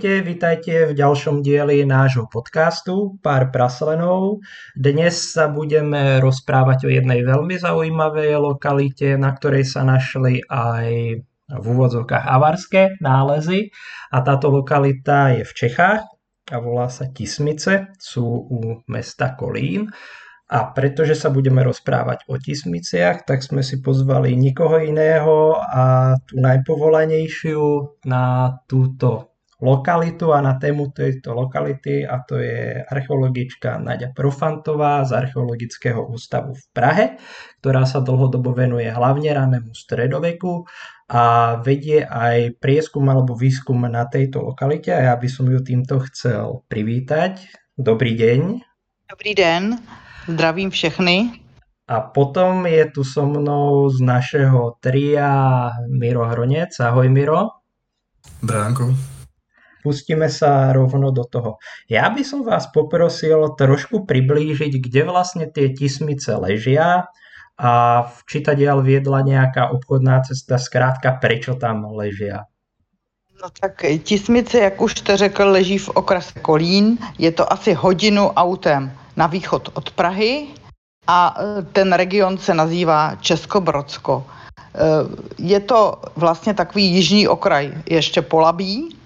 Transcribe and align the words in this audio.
Ahojte, 0.00 0.24
vítajte 0.24 0.74
v 0.88 0.96
ďalšom 0.96 1.44
dieli 1.44 1.84
nášho 1.84 2.24
podcastu 2.24 3.20
Pár 3.20 3.52
praslenov. 3.52 4.40
Dnes 4.72 5.36
sa 5.36 5.52
budeme 5.52 6.24
rozprávať 6.24 6.88
o 6.88 6.90
jednej 6.96 7.20
veľmi 7.20 7.60
zaujímavej 7.60 8.32
lokalite, 8.40 9.20
na 9.20 9.28
ktorej 9.28 9.68
sa 9.68 9.84
našli 9.84 10.40
aj 10.48 11.20
v 11.52 11.64
úvodzovkách 11.68 12.24
avarské 12.32 12.96
nálezy. 13.04 13.76
A 14.08 14.24
táto 14.24 14.48
lokalita 14.48 15.36
je 15.36 15.44
v 15.44 15.52
Čechách 15.52 16.00
a 16.48 16.56
volá 16.64 16.88
sa 16.88 17.04
Tismice, 17.12 17.92
sú 18.00 18.24
u 18.24 18.80
mesta 18.88 19.36
Kolín. 19.36 19.92
A 20.48 20.72
pretože 20.72 21.12
sa 21.12 21.28
budeme 21.28 21.60
rozprávať 21.60 22.24
o 22.24 22.40
tismiciach, 22.40 23.28
tak 23.28 23.44
sme 23.44 23.60
si 23.60 23.84
pozvali 23.84 24.32
nikoho 24.32 24.80
iného 24.80 25.60
a 25.60 26.16
tú 26.24 26.40
najpovolanejšiu 26.40 28.00
na 28.08 28.56
túto 28.64 29.29
lokalitu 29.60 30.32
a 30.32 30.40
na 30.40 30.56
tému 30.56 30.88
tejto 30.90 31.36
lokality 31.36 32.08
a 32.08 32.24
to 32.24 32.40
je 32.40 32.80
archeologička 32.80 33.76
Nadia 33.76 34.08
Profantová 34.08 35.04
z 35.04 35.12
Archeologického 35.12 36.00
ústavu 36.08 36.56
v 36.56 36.64
Prahe, 36.72 37.06
ktorá 37.60 37.84
sa 37.84 38.00
dlhodobo 38.00 38.56
venuje 38.56 38.88
hlavne 38.88 39.28
ranému 39.28 39.76
stredoveku 39.76 40.64
a 41.12 41.56
vedie 41.60 42.00
aj 42.00 42.56
prieskum 42.56 43.04
alebo 43.12 43.36
výskum 43.36 43.84
na 43.84 44.08
tejto 44.08 44.40
lokalite 44.40 44.96
a 44.96 45.12
ja 45.12 45.14
by 45.14 45.28
som 45.28 45.44
ju 45.44 45.60
týmto 45.60 46.00
chcel 46.08 46.64
privítať. 46.72 47.44
Dobrý 47.76 48.16
deň. 48.16 48.40
Dobrý 49.12 49.32
den, 49.36 49.76
zdravím 50.24 50.70
všechny. 50.72 51.36
A 51.90 52.00
potom 52.00 52.70
je 52.70 52.86
tu 52.94 53.02
so 53.02 53.26
mnou 53.26 53.90
z 53.90 53.98
našeho 53.98 54.78
tria 54.78 55.66
Miro 55.90 56.22
Hronec. 56.22 56.70
Ahoj 56.78 57.10
Miro. 57.10 57.58
Bránko 58.38 59.19
pustíme 59.82 60.28
sa 60.28 60.72
rovno 60.72 61.10
do 61.10 61.24
toho. 61.24 61.56
Ja 61.88 62.08
by 62.08 62.22
som 62.24 62.44
vás 62.44 62.68
poprosil 62.70 63.40
trošku 63.56 64.04
priblížiť, 64.06 64.72
kde 64.80 65.02
vlastne 65.08 65.44
tie 65.48 65.72
tismice 65.72 66.32
ležia 66.36 67.08
a 67.60 67.72
či 68.24 68.40
tadiaľ 68.40 68.80
viedla 68.80 69.20
nejaká 69.20 69.68
obchodná 69.72 70.24
cesta, 70.24 70.56
zkrátka 70.56 71.20
prečo 71.20 71.56
tam 71.60 71.84
ležia. 71.92 72.48
No 73.42 73.48
tak 73.60 73.84
Tismice, 74.02 74.58
jak 74.58 74.80
už 74.80 74.98
jste 74.98 75.16
řekl, 75.16 75.44
leží 75.44 75.78
v 75.78 75.88
okrese 75.88 76.40
Kolín. 76.40 76.98
Je 77.18 77.32
to 77.32 77.52
asi 77.52 77.72
hodinu 77.72 78.28
autem 78.28 78.92
na 79.16 79.26
východ 79.26 79.70
od 79.74 79.90
Prahy 79.90 80.46
a 81.06 81.36
e, 81.36 81.62
ten 81.62 81.92
region 81.92 82.38
se 82.38 82.54
nazývá 82.54 83.16
Českobrodsko. 83.20 84.24
E, 84.24 84.80
je 85.38 85.60
to 85.60 86.02
vlastně 86.16 86.54
takový 86.54 86.84
jižní 86.84 87.28
okraj 87.28 87.72
ještě 87.86 88.22
Polabí, 88.22 88.96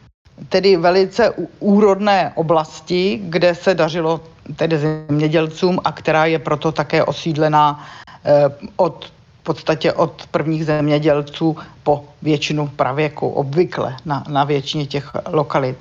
tedy 0.48 0.76
velice 0.76 1.30
úrodné 1.58 2.32
oblasti, 2.34 3.20
kde 3.22 3.54
se 3.54 3.74
dařilo 3.74 4.20
tedy 4.56 4.78
zemědělcům 4.78 5.80
a 5.84 5.92
která 5.92 6.26
je 6.26 6.38
proto 6.38 6.72
také 6.72 7.04
osídlená 7.04 7.86
eh, 8.24 8.44
od 8.76 9.14
v 9.44 9.52
podstatě 9.52 9.92
od 9.92 10.26
prvních 10.30 10.64
zemědělců 10.64 11.56
po 11.82 12.04
většinu 12.22 12.68
pravěku, 12.68 13.28
obvykle 13.28 13.96
na, 14.04 14.24
na 14.28 14.44
většině 14.44 14.86
těch 14.86 15.10
lokalit. 15.28 15.78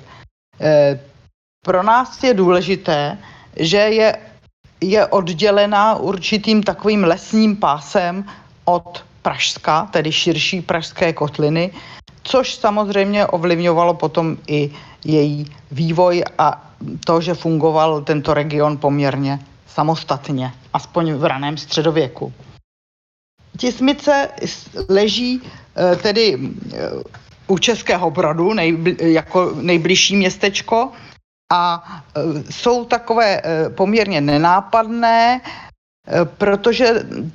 E, 0.60 1.00
pro 1.64 1.82
nás 1.82 2.22
je 2.22 2.34
důležité, 2.34 3.18
že 3.56 3.76
je, 3.76 4.18
je 4.80 5.06
oddělená 5.06 5.96
určitým 5.96 6.62
takovým 6.62 7.04
lesním 7.04 7.56
pásem 7.56 8.24
od 8.64 9.04
Pražska, 9.22 9.88
tedy 9.90 10.12
širší 10.12 10.60
pražské 10.60 11.12
kotliny, 11.12 11.72
což 12.24 12.54
samozřejmě 12.54 13.26
ovlivňovalo 13.26 13.94
potom 13.94 14.36
i 14.46 14.70
její 15.04 15.46
vývoj 15.70 16.24
a 16.38 16.72
to, 17.06 17.20
že 17.20 17.34
fungoval 17.34 18.00
tento 18.00 18.34
region 18.34 18.76
poměrně 18.76 19.38
samostatně, 19.66 20.52
aspoň 20.72 21.12
v 21.12 21.24
raném 21.24 21.56
středověku. 21.56 22.32
Tismice 23.58 24.28
leží 24.88 25.42
eh, 25.42 25.96
tedy 25.96 26.38
eh, 26.38 26.78
u 27.46 27.58
Českého 27.58 28.10
Brodu, 28.10 28.54
nejbli, 28.54 29.12
jako 29.12 29.52
nejbližší 29.54 30.16
městečko, 30.16 30.90
a 31.52 31.84
eh, 32.16 32.20
jsou 32.50 32.84
takové 32.84 33.42
poměrně 33.74 34.20
nenápadné, 34.20 35.40
protože 36.38 36.86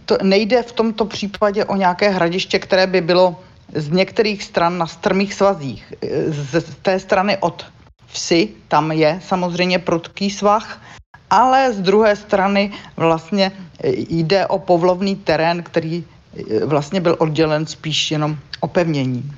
to 0.06 0.18
nejde 0.22 0.64
v 0.64 0.72
tomto 0.72 1.06
případě 1.06 1.66
o 1.66 1.76
nějaké 1.76 2.10
hradiště, 2.10 2.60
které 2.60 2.88
by 2.88 3.02
bylo 3.02 3.36
z 3.76 3.90
některých 3.90 4.44
stran 4.44 4.78
na 4.78 4.88
strmých 4.88 5.34
svazích. 5.34 5.94
Z 6.28 6.76
té 6.82 7.00
strany 7.00 7.38
od 7.38 7.66
vsi 8.08 8.50
tam 8.68 8.92
je 8.92 9.20
samozřejmě 9.24 9.80
prudký 9.80 10.30
svah, 10.30 10.82
ale 11.30 11.74
z 11.74 11.80
druhé 11.82 12.16
strany 12.16 12.72
vlastně 12.98 13.52
jde 14.10 14.48
o 14.48 14.60
povlovný 14.60 15.16
terén, 15.16 15.64
který 15.64 16.04
vlastně 16.66 17.02
byl 17.02 17.16
oddělen 17.20 17.66
spíš 17.66 18.12
jenom 18.12 18.38
opevněním. 18.60 19.36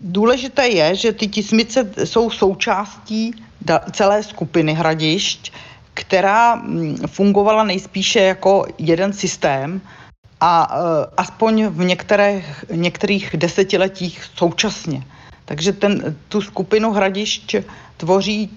Důležité 0.00 0.68
je, 0.68 0.94
že 0.94 1.12
ty 1.12 1.28
tismice 1.28 1.90
jsou 2.04 2.30
součástí 2.30 3.34
celé 3.92 4.22
skupiny 4.22 4.74
hradišť, 4.74 5.52
která 5.94 6.54
mm, 6.54 6.96
fungovala 7.06 7.64
nejspíše 7.64 8.20
jako 8.20 8.66
jeden 8.78 9.12
systém 9.12 9.80
a 10.40 10.72
uh, 10.72 10.84
aspoň 11.16 11.66
v 11.66 11.84
některých, 11.84 12.64
některých 12.72 13.36
desetiletích 13.36 14.24
současně. 14.36 15.02
Takže 15.44 15.72
ten, 15.72 16.16
tu 16.28 16.42
skupinu 16.42 16.92
hradišť 16.92 17.56
tvoří 17.96 18.50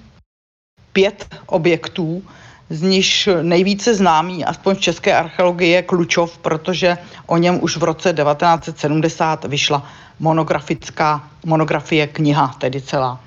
pět 0.93 1.27
objektů, 1.45 2.23
z 2.69 2.81
nichž 2.81 3.29
nejvíce 3.41 3.95
známý, 3.95 4.45
aspoň 4.45 4.75
v 4.75 4.79
české 4.79 5.15
archeologii, 5.15 5.71
je 5.71 5.81
Klučov, 5.81 6.37
protože 6.37 6.97
o 7.25 7.37
něm 7.37 7.59
už 7.63 7.77
v 7.77 7.83
roce 7.83 8.13
1970 8.13 9.45
vyšla 9.45 9.89
monografická 10.19 11.27
monografie 11.45 12.07
kniha, 12.07 12.55
tedy 12.57 12.81
celá. 12.81 13.19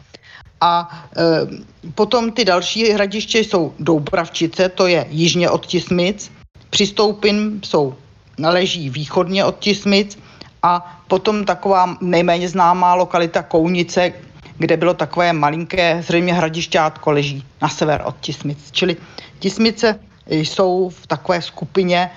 A 0.60 1.04
e, 1.16 1.92
potom 1.94 2.32
ty 2.32 2.44
další 2.44 2.90
hradiště 2.92 3.38
jsou 3.38 3.74
Doubravčice, 3.78 4.68
to 4.68 4.86
je 4.86 5.06
jižně 5.10 5.50
od 5.50 5.66
Tismic, 5.66 6.32
Přistoupin 6.70 7.60
jsou 7.64 7.94
leží 8.38 8.90
východně 8.90 9.44
od 9.44 9.58
Tismic 9.58 10.18
a 10.62 11.00
potom 11.08 11.44
taková 11.44 11.96
nejméně 12.00 12.48
známá 12.48 12.94
lokalita 12.94 13.42
Kounice, 13.42 14.12
kde 14.58 14.76
bylo 14.76 14.94
takové 14.94 15.32
malinké, 15.32 16.02
zřejmě 16.02 16.34
hradišťátko, 16.34 17.10
leží 17.10 17.44
na 17.62 17.68
sever 17.68 18.02
od 18.04 18.16
Tismic. 18.20 18.58
Čili 18.70 18.96
Tismice 19.38 20.00
jsou 20.26 20.88
v 20.88 21.06
takové 21.06 21.42
skupině 21.42 22.10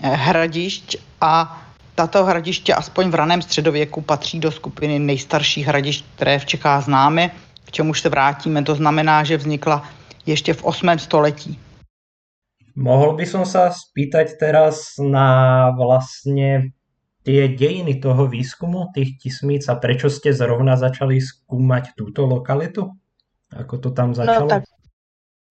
eh, 0.00 0.08
hradišť 0.08 0.96
a 1.20 1.62
tato 1.94 2.24
hradiště 2.24 2.74
aspoň 2.74 3.10
v 3.10 3.14
raném 3.14 3.42
středověku 3.42 4.00
patří 4.00 4.40
do 4.40 4.52
skupiny 4.52 4.98
nejstarších 4.98 5.66
hradišť, 5.66 6.04
které 6.14 6.38
v 6.38 6.46
Čechách 6.46 6.84
známe, 6.84 7.30
k 7.64 7.70
čemuž 7.70 8.00
se 8.00 8.08
vrátíme. 8.08 8.62
To 8.62 8.74
znamená, 8.74 9.24
že 9.24 9.36
vznikla 9.36 9.84
ještě 10.26 10.54
v 10.54 10.64
8. 10.64 10.98
století. 10.98 11.58
Mohol 12.76 13.18
by 13.18 13.26
som 13.26 13.44
sa 13.46 13.70
spýtať 13.74 14.38
teraz 14.38 14.98
na 14.98 15.70
vlastne 15.74 16.72
tie 17.26 17.52
dejiny 17.52 18.00
toho 18.00 18.26
výskumu 18.26 18.90
tých 18.96 19.20
tismíc 19.20 19.68
a 19.68 19.76
prečo 19.76 20.08
ste 20.08 20.32
zrovna 20.32 20.76
začali 20.76 21.20
skúmať 21.20 21.94
túto 21.98 22.24
lokalitu? 22.24 22.90
Ako 23.50 23.76
to 23.82 23.90
tam 23.90 24.14
no 24.14 24.18
začalo? 24.18 24.46
No, 24.46 24.52
tak 24.52 24.62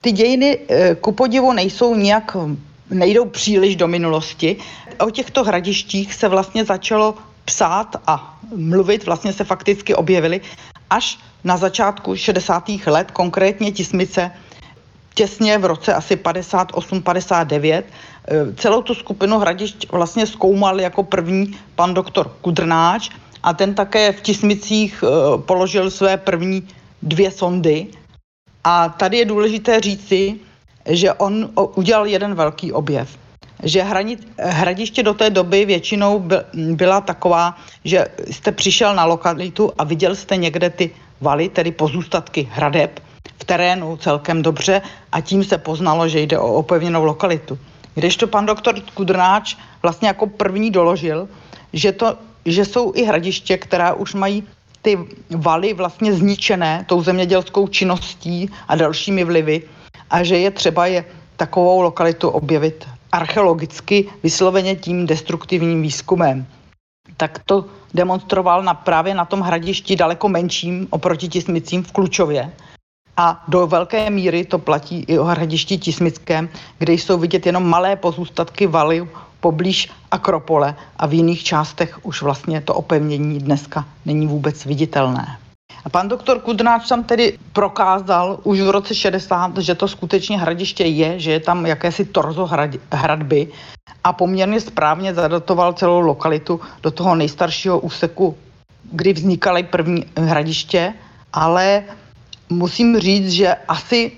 ty 0.01 0.11
dějiny 0.11 0.59
eh, 0.69 0.95
ku 0.95 1.11
podivu 1.11 1.53
nejsou 1.53 1.95
nějak, 1.95 2.37
nejdou 2.89 3.25
příliš 3.25 3.75
do 3.75 3.87
minulosti. 3.87 4.57
O 4.99 5.09
těchto 5.09 5.43
hradištích 5.43 6.13
se 6.13 6.27
vlastně 6.27 6.65
začalo 6.65 7.15
psát 7.45 7.95
a 8.07 8.39
mluvit, 8.55 9.05
vlastně 9.05 9.33
se 9.33 9.43
fakticky 9.43 9.95
objevily 9.95 10.41
až 10.89 11.19
na 11.43 11.57
začátku 11.57 12.15
60. 12.15 12.69
let, 12.85 13.11
konkrétně 13.11 13.71
Tismice 13.71 14.31
těsně 15.13 15.57
v 15.57 15.65
roce 15.65 15.93
asi 15.93 16.15
58-59. 16.15 17.83
Eh, 18.27 18.53
celou 18.55 18.81
tu 18.81 18.93
skupinu 18.93 19.39
hradišť 19.39 19.91
vlastně 19.91 20.25
zkoumal 20.25 20.81
jako 20.81 21.03
první 21.03 21.57
pan 21.75 21.93
doktor 21.93 22.31
Kudrnáč 22.41 23.09
a 23.43 23.53
ten 23.53 23.73
také 23.73 24.11
v 24.11 24.21
Tismicích 24.21 25.03
eh, 25.03 25.07
položil 25.37 25.91
své 25.91 26.17
první 26.17 26.67
dvě 27.01 27.31
sondy. 27.31 27.87
A 28.63 28.89
tady 28.89 29.17
je 29.17 29.25
důležité 29.25 29.79
říci, 29.79 30.35
že 30.85 31.13
on 31.13 31.49
udělal 31.75 32.07
jeden 32.07 32.35
velký 32.35 32.73
objev. 32.73 33.17
Že 33.63 33.83
hranit, 33.83 34.27
hradiště 34.37 35.03
do 35.03 35.13
té 35.13 35.29
doby 35.29 35.65
většinou 35.65 36.29
byla 36.53 37.01
taková, 37.01 37.57
že 37.83 38.07
jste 38.31 38.51
přišel 38.51 38.95
na 38.95 39.05
lokalitu 39.05 39.71
a 39.77 39.83
viděl 39.83 40.15
jste 40.15 40.37
někde 40.37 40.69
ty 40.69 40.91
valy, 41.21 41.49
tedy 41.49 41.71
pozůstatky 41.71 42.47
hradeb, 42.51 42.99
v 43.39 43.43
terénu 43.43 43.97
celkem 43.97 44.41
dobře 44.41 44.81
a 45.11 45.21
tím 45.21 45.43
se 45.43 45.57
poznalo, 45.57 46.07
že 46.07 46.19
jde 46.19 46.39
o 46.39 46.53
opevněnou 46.53 47.03
lokalitu. 47.03 47.57
Když 47.95 48.17
to 48.17 48.27
pan 48.27 48.45
doktor 48.45 48.79
Kudrnáč 48.93 49.55
vlastně 49.81 50.07
jako 50.07 50.27
první 50.27 50.71
doložil, 50.71 51.27
že, 51.73 51.91
to, 51.91 52.17
že 52.45 52.65
jsou 52.65 52.91
i 52.95 53.03
hradiště, 53.03 53.57
která 53.57 53.93
už 53.93 54.13
mají 54.13 54.43
ty 54.81 54.97
valy 55.29 55.73
vlastně 55.73 56.13
zničené 56.13 56.85
tou 56.87 57.03
zemědělskou 57.03 57.67
činností 57.67 58.49
a 58.67 58.75
dalšími 58.75 59.23
vlivy 59.23 59.61
a 60.09 60.23
že 60.23 60.37
je 60.37 60.51
třeba 60.51 60.85
je 60.85 61.05
takovou 61.35 61.81
lokalitu 61.81 62.29
objevit 62.29 62.87
archeologicky, 63.11 64.09
vysloveně 64.23 64.75
tím 64.75 65.05
destruktivním 65.05 65.81
výzkumem. 65.81 66.45
Tak 67.17 67.39
to 67.45 67.65
demonstroval 67.93 68.63
na, 68.63 68.73
právě 68.73 69.13
na 69.13 69.25
tom 69.25 69.41
hradišti 69.41 69.95
daleko 69.95 70.29
menším 70.29 70.87
oproti 70.89 71.27
Tismicím 71.27 71.83
v 71.83 71.91
Klučově. 71.91 72.51
A 73.19 73.43
do 73.47 73.67
velké 73.67 74.09
míry 74.09 74.45
to 74.45 74.59
platí 74.59 75.05
i 75.07 75.19
o 75.19 75.23
hradišti 75.23 75.77
Tismickém, 75.77 76.49
kde 76.77 76.93
jsou 76.93 77.17
vidět 77.17 77.45
jenom 77.45 77.69
malé 77.69 77.95
pozůstatky 77.95 78.67
valy 78.67 79.07
poblíž 79.39 79.89
Akropole 80.11 80.75
a 80.97 81.05
v 81.05 81.13
jiných 81.13 81.43
částech 81.43 81.99
už 82.05 82.21
vlastně 82.21 82.61
to 82.61 82.73
opevnění 82.73 83.39
dneska 83.39 83.85
není 84.05 84.27
vůbec 84.27 84.65
viditelné. 84.65 85.37
A 85.85 85.89
pan 85.89 86.07
doktor 86.07 86.39
Kudnáč 86.39 86.87
tam 86.87 87.03
tedy 87.03 87.37
prokázal 87.53 88.39
už 88.43 88.61
v 88.61 88.69
roce 88.69 88.95
60, 88.95 89.57
že 89.57 89.75
to 89.75 89.87
skutečně 89.87 90.39
hradiště 90.39 90.83
je, 90.83 91.19
že 91.19 91.31
je 91.31 91.39
tam 91.39 91.65
jakési 91.65 92.05
torzo 92.05 92.45
hrad, 92.45 92.71
hradby 92.91 93.47
a 94.03 94.13
poměrně 94.13 94.61
správně 94.61 95.13
zadatoval 95.13 95.73
celou 95.73 95.99
lokalitu 95.99 96.59
do 96.83 96.91
toho 96.91 97.15
nejstaršího 97.15 97.79
úseku, 97.79 98.37
kdy 98.91 99.13
vznikaly 99.13 99.63
první 99.63 100.05
hradiště, 100.17 100.93
ale 101.33 101.83
musím 102.49 102.99
říct, 102.99 103.31
že 103.31 103.55
asi 103.67 104.11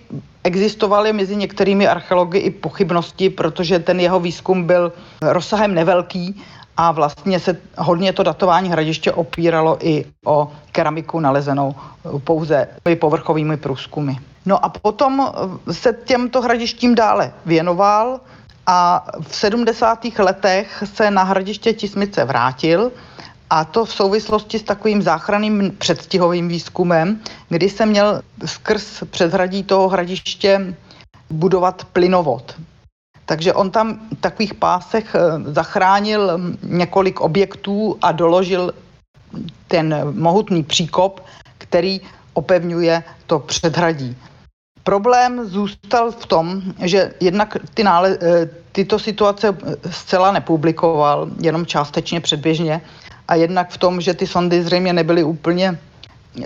existovaly 0.43 1.13
mezi 1.13 1.35
některými 1.35 1.87
archeology 1.87 2.37
i 2.37 2.51
pochybnosti, 2.51 3.29
protože 3.29 3.79
ten 3.79 3.99
jeho 3.99 4.19
výzkum 4.19 4.63
byl 4.63 4.93
rozsahem 5.21 5.73
nevelký 5.73 6.41
a 6.77 6.91
vlastně 6.91 7.39
se 7.39 7.57
hodně 7.77 8.13
to 8.13 8.23
datování 8.23 8.69
hradiště 8.69 9.11
opíralo 9.11 9.77
i 9.79 10.05
o 10.25 10.51
keramiku 10.71 11.19
nalezenou 11.19 11.75
pouze 12.23 12.67
povrchovými 12.99 13.57
průzkumy. 13.57 14.13
No 14.45 14.65
a 14.65 14.69
potom 14.69 15.31
se 15.71 15.93
těmto 16.05 16.41
hradištím 16.41 16.95
dále 16.95 17.33
věnoval 17.45 18.19
a 18.67 19.05
v 19.21 19.35
70. 19.35 20.05
letech 20.19 20.83
se 20.93 21.11
na 21.11 21.23
hradiště 21.23 21.73
Tismice 21.73 22.25
vrátil 22.25 22.91
a 23.51 23.65
to 23.65 23.85
v 23.85 23.93
souvislosti 23.93 24.59
s 24.59 24.63
takovým 24.63 25.01
záchranným 25.01 25.75
předstihovým 25.77 26.47
výzkumem, 26.47 27.19
kdy 27.49 27.69
se 27.69 27.85
měl 27.85 28.21
skrz 28.45 29.03
předhradí 29.09 29.63
toho 29.63 29.89
hradiště 29.89 30.75
budovat 31.29 31.85
plynovod. 31.85 32.55
Takže 33.25 33.53
on 33.53 33.71
tam 33.71 33.99
v 34.17 34.21
takových 34.21 34.53
pásech 34.53 35.15
eh, 35.15 35.19
zachránil 35.51 36.39
několik 36.63 37.21
objektů 37.21 37.97
a 38.01 38.11
doložil 38.11 38.73
ten 39.67 39.95
mohutný 40.11 40.63
příkop, 40.63 41.23
který 41.57 42.01
opevňuje 42.33 43.03
to 43.27 43.39
předhradí. 43.39 44.15
Problém 44.83 45.45
zůstal 45.45 46.11
v 46.11 46.25
tom, 46.25 46.61
že 46.79 47.13
jednak 47.19 47.57
ty 47.73 47.83
nále, 47.83 48.17
eh, 48.21 48.49
tyto 48.71 48.99
situace 48.99 49.57
zcela 49.91 50.31
nepublikoval, 50.31 51.27
jenom 51.39 51.65
částečně 51.65 52.21
předběžně, 52.21 52.81
a 53.31 53.35
jednak 53.35 53.71
v 53.71 53.77
tom, 53.77 54.01
že 54.01 54.13
ty 54.13 54.27
sondy 54.27 54.63
zřejmě 54.63 54.93
nebyly 54.93 55.23
úplně 55.23 55.79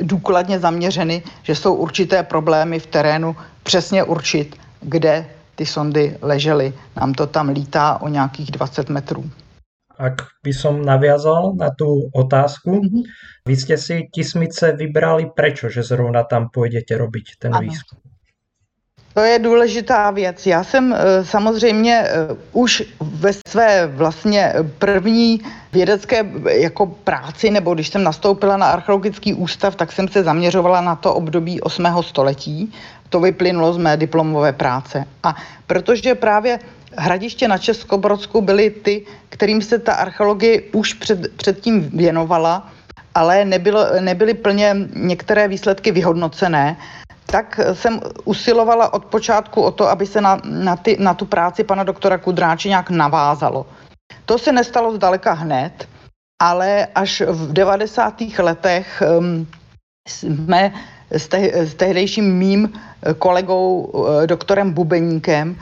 důkladně 0.01 0.59
zaměřeny, 0.59 1.23
že 1.43 1.55
jsou 1.55 1.73
určité 1.73 2.23
problémy 2.23 2.79
v 2.79 2.85
terénu 2.85 3.35
přesně 3.63 4.03
určit, 4.03 4.55
kde 4.81 5.25
ty 5.55 5.65
sondy 5.65 6.17
ležely. 6.21 6.73
Nám 6.95 7.13
to 7.13 7.27
tam 7.27 7.49
lítá 7.49 8.01
o 8.01 8.07
nějakých 8.07 8.51
20 8.51 8.89
metrů. 8.89 9.25
Ak 9.97 10.27
by 10.43 10.51
som 10.53 10.83
naviazal 10.83 11.55
na 11.55 11.71
tú 11.71 12.11
otázku, 12.11 12.83
mm-hmm. 12.83 13.03
vy 13.47 13.55
ste 13.55 13.79
si 13.79 14.11
Tismice 14.11 14.75
vybrali 14.75 15.31
prečo, 15.31 15.71
že 15.71 15.87
zrovna 15.87 16.27
tam 16.27 16.51
pôjdete 16.51 16.99
robiť 16.99 17.39
ten 17.39 17.55
ano. 17.55 17.63
výskum? 17.63 17.95
To 19.15 19.21
je 19.21 19.39
důležitá 19.39 20.11
věc. 20.11 20.45
Já 20.45 20.63
jsem 20.63 20.93
eh, 20.93 21.25
samozřejmě 21.25 22.03
eh, 22.05 22.11
už 22.51 22.83
ve 23.01 23.31
své 23.47 23.87
vlastně 23.87 24.53
první 24.77 25.41
vědecké 25.73 26.25
jako 26.51 26.85
práci, 26.85 27.49
nebo 27.49 27.73
když 27.73 27.87
jsem 27.87 28.03
nastoupila 28.03 28.57
na 28.57 28.67
archeologický 28.67 29.33
ústav, 29.33 29.75
tak 29.75 29.91
jsem 29.91 30.07
se 30.07 30.23
zaměřovala 30.23 30.81
na 30.81 30.95
to 30.95 31.13
období 31.13 31.61
8. 31.61 31.87
století. 32.01 32.73
To 33.09 33.19
vyplynulo 33.19 33.73
z 33.73 33.77
mé 33.77 33.97
diplomové 33.97 34.53
práce. 34.53 35.05
A 35.23 35.35
protože 35.67 36.15
právě 36.15 36.59
hradiště 36.97 37.47
na 37.47 37.57
Českobrodsku 37.57 38.41
byly 38.41 38.69
ty, 38.69 39.05
kterým 39.29 39.61
se 39.61 39.79
ta 39.79 39.93
archeologie 39.93 40.61
už 40.71 40.93
před, 40.93 41.37
předtím 41.37 41.89
věnovala, 41.93 42.67
ale 43.15 43.45
nebylo, 43.45 43.85
nebyly 43.99 44.33
plně 44.33 44.75
některé 44.95 45.47
výsledky 45.47 45.91
vyhodnocené 45.91 46.77
tak 47.25 47.59
jsem 47.73 47.99
usilovala 48.23 48.93
od 48.93 49.05
počátku 49.05 49.61
o 49.61 49.71
to, 49.71 49.89
aby 49.89 50.05
se 50.05 50.21
na, 50.21 50.41
na, 50.43 50.75
ty, 50.75 50.97
na 50.99 51.13
tu 51.13 51.25
práci 51.25 51.63
pana 51.63 51.83
doktora 51.83 52.17
Kudráče 52.17 52.69
nějak 52.69 52.89
navázalo. 52.89 53.65
To 54.25 54.37
se 54.37 54.51
nestalo 54.51 54.95
zdaleka 54.95 55.33
hned, 55.33 55.87
ale 56.41 56.87
až 56.95 57.21
v 57.21 57.53
90. 57.53 58.21
letech 58.39 59.03
um, 59.19 59.47
jsme 60.07 60.73
s, 61.11 61.27
te, 61.27 61.67
s 61.67 61.73
tehdejším 61.73 62.37
mým 62.37 62.73
kolegou 63.19 63.81
uh, 63.81 64.27
doktorem 64.27 64.71
Bubeníkem 64.73 65.55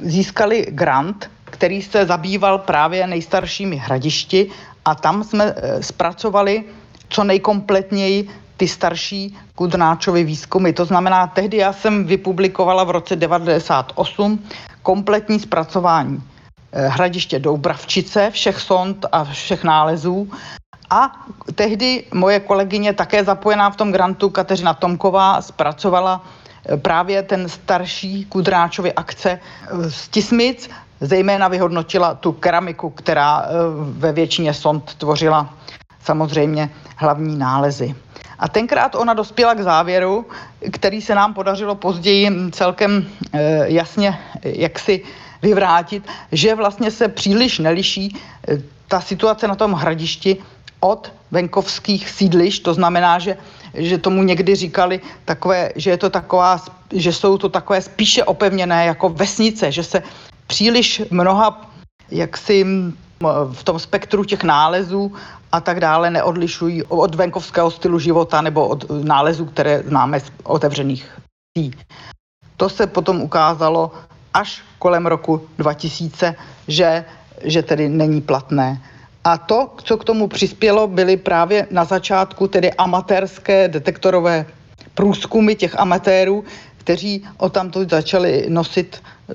získali 0.00 0.66
grant, 0.70 1.30
který 1.44 1.82
se 1.82 2.06
zabýval 2.06 2.58
právě 2.58 3.06
nejstaršími 3.06 3.76
hradišti 3.76 4.50
a 4.84 4.94
tam 4.94 5.24
jsme 5.24 5.44
uh, 5.44 5.80
zpracovali 5.80 6.64
co 7.08 7.24
nejkompletněji 7.24 8.28
ty 8.60 8.68
starší 8.68 9.38
Kudnáčovy 9.54 10.24
výzkumy. 10.24 10.72
To 10.72 10.84
znamená, 10.84 11.26
tehdy 11.26 11.56
já 11.56 11.72
jsem 11.72 12.04
vypublikovala 12.04 12.84
v 12.84 12.90
roce 12.90 13.16
98 13.16 14.38
kompletní 14.82 15.40
zpracování 15.40 16.22
eh, 16.72 16.88
hradiště 16.88 17.38
Doubravčice, 17.38 18.30
všech 18.30 18.60
sond 18.60 19.06
a 19.12 19.24
všech 19.24 19.64
nálezů. 19.64 20.28
A 20.90 21.12
tehdy 21.54 22.04
moje 22.14 22.40
kolegyně, 22.40 22.92
také 22.92 23.24
zapojená 23.24 23.70
v 23.70 23.76
tom 23.76 23.92
grantu, 23.92 24.28
Kateřina 24.28 24.74
Tomková, 24.74 25.40
zpracovala 25.42 26.20
eh, 26.20 26.76
právě 26.76 27.22
ten 27.22 27.48
starší 27.48 28.24
Kudráčovy 28.24 28.92
akce 28.92 29.30
eh, 29.40 29.90
z 29.90 30.08
Tismic, 30.08 30.70
zejména 31.00 31.48
vyhodnotila 31.48 32.14
tu 32.14 32.32
keramiku, 32.32 32.90
která 32.90 33.44
ve 33.72 34.12
většině 34.12 34.54
sond 34.54 34.94
tvořila 34.94 35.48
samozřejmě 36.04 36.70
hlavní 36.96 37.38
nálezy. 37.38 37.94
A 38.40 38.48
tenkrát 38.48 38.94
ona 38.94 39.14
dospěla 39.14 39.54
k 39.54 39.60
závěru, 39.60 40.26
který 40.72 41.02
se 41.02 41.14
nám 41.14 41.34
podařilo 41.34 41.74
později 41.74 42.30
celkem 42.50 43.06
e, 43.32 43.72
jasně 43.72 44.18
jaksi 44.42 45.02
vyvrátit, 45.42 46.08
že 46.32 46.54
vlastně 46.54 46.90
se 46.90 47.08
příliš 47.08 47.58
neliší 47.58 48.16
e, 48.48 48.62
ta 48.88 49.00
situace 49.00 49.48
na 49.48 49.54
tom 49.54 49.72
hradišti 49.72 50.36
od 50.80 51.12
venkovských 51.30 52.10
sídliš, 52.10 52.60
to 52.60 52.74
znamená, 52.74 53.18
že, 53.18 53.36
že 53.74 53.98
tomu 53.98 54.22
někdy 54.22 54.54
říkali 54.54 55.00
takové, 55.24 55.70
že, 55.76 55.90
je 55.90 55.96
to 55.96 56.10
taková, 56.10 56.64
že 56.92 57.12
jsou 57.12 57.38
to 57.38 57.48
takové 57.48 57.82
spíše 57.82 58.24
opevněné 58.24 58.86
jako 58.86 59.08
vesnice, 59.08 59.72
že 59.72 59.84
se 59.84 60.02
příliš 60.46 61.02
mnoha 61.10 61.70
jaksi 62.10 62.66
v 63.52 63.64
tom 63.64 63.78
spektru 63.78 64.24
těch 64.24 64.42
nálezů 64.44 65.12
a 65.52 65.60
tak 65.60 65.80
dále 65.80 66.10
neodlišují 66.10 66.82
od 66.84 67.14
venkovského 67.14 67.70
stylu 67.70 67.98
života 67.98 68.40
nebo 68.40 68.68
od 68.68 68.90
nálezů, 69.04 69.44
které 69.44 69.82
známe 69.86 70.20
z 70.20 70.32
otevřených 70.44 71.18
tý. 71.52 71.70
To 72.56 72.68
se 72.68 72.86
potom 72.86 73.22
ukázalo 73.22 73.92
až 74.34 74.62
kolem 74.78 75.06
roku 75.06 75.48
2000, 75.58 76.34
že, 76.68 77.04
že 77.44 77.62
tedy 77.62 77.88
není 77.88 78.20
platné. 78.20 78.82
A 79.24 79.38
to, 79.38 79.74
co 79.84 79.96
k 79.96 80.04
tomu 80.04 80.28
přispělo, 80.28 80.86
byly 80.88 81.16
právě 81.16 81.66
na 81.70 81.84
začátku 81.84 82.48
tedy 82.48 82.72
amatérské 82.72 83.68
detektorové 83.68 84.46
průzkumy 84.94 85.54
těch 85.54 85.78
amatérů, 85.78 86.44
kteří 86.78 87.28
o 87.36 87.48
tamto 87.48 87.84
začali 87.84 88.46
nosit 88.48 88.96
e, 88.96 89.34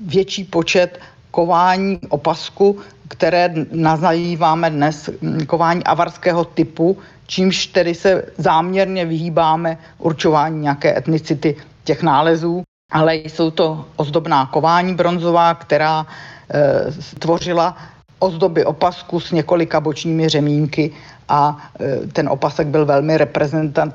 větší 0.00 0.44
počet 0.44 1.00
kování 1.30 1.98
opasku, 2.08 2.78
které 3.08 3.54
nazýváme 3.72 4.70
dnes 4.70 5.10
kování 5.46 5.84
avarského 5.84 6.44
typu, 6.44 6.98
čímž 7.26 7.66
tedy 7.66 7.94
se 7.94 8.24
záměrně 8.38 9.04
vyhýbáme 9.06 9.78
určování 9.98 10.60
nějaké 10.60 10.98
etnicity 10.98 11.56
těch 11.84 12.02
nálezů, 12.02 12.62
ale 12.92 13.16
jsou 13.16 13.50
to 13.50 13.84
ozdobná 13.96 14.46
kování 14.46 14.94
bronzová, 14.94 15.54
která 15.54 16.06
e, 16.06 16.92
tvořila 17.18 17.76
ozdoby 18.18 18.64
opasku 18.64 19.20
s 19.20 19.32
několika 19.32 19.80
bočními 19.80 20.28
řemínky 20.28 20.90
a 21.28 21.56
e, 21.80 22.06
ten 22.06 22.28
opasek 22.28 22.66
byl 22.66 22.86
velmi 22.86 23.18
reprezentant, 23.18 23.94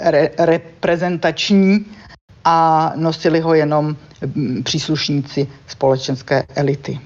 re, 0.00 0.30
reprezentační 0.38 1.86
a 2.44 2.92
nosili 2.96 3.40
ho 3.40 3.54
jenom 3.54 3.96
příslušníci 4.62 5.46
společenské 5.66 6.44
elity. 6.54 7.00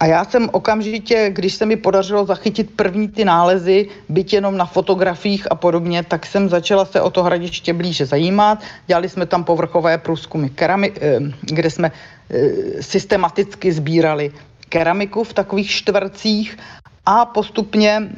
A 0.00 0.06
já 0.06 0.24
jsem 0.24 0.48
okamžitě, 0.52 1.30
když 1.32 1.54
se 1.54 1.66
mi 1.66 1.76
podařilo 1.76 2.24
zachytit 2.24 2.70
první 2.76 3.08
ty 3.08 3.24
nálezy, 3.24 3.88
byť 4.08 4.32
jenom 4.32 4.56
na 4.56 4.64
fotografiích 4.64 5.52
a 5.52 5.54
podobně, 5.54 6.02
tak 6.02 6.26
jsem 6.26 6.48
začala 6.48 6.84
se 6.84 7.00
o 7.00 7.10
to 7.10 7.22
hradiště 7.22 7.72
blíže 7.72 8.06
zajímat. 8.06 8.64
Dělali 8.86 9.08
jsme 9.08 9.26
tam 9.26 9.44
povrchové 9.44 9.98
průzkumy, 9.98 10.48
eh, 10.56 11.18
kde 11.40 11.70
jsme 11.70 11.92
eh, 11.92 12.82
systematicky 12.82 13.72
sbírali 13.72 14.32
keramiku 14.68 15.24
v 15.24 15.34
takových 15.34 15.70
čtvrcích 15.70 16.58
a 17.06 17.24
postupně 17.26 18.08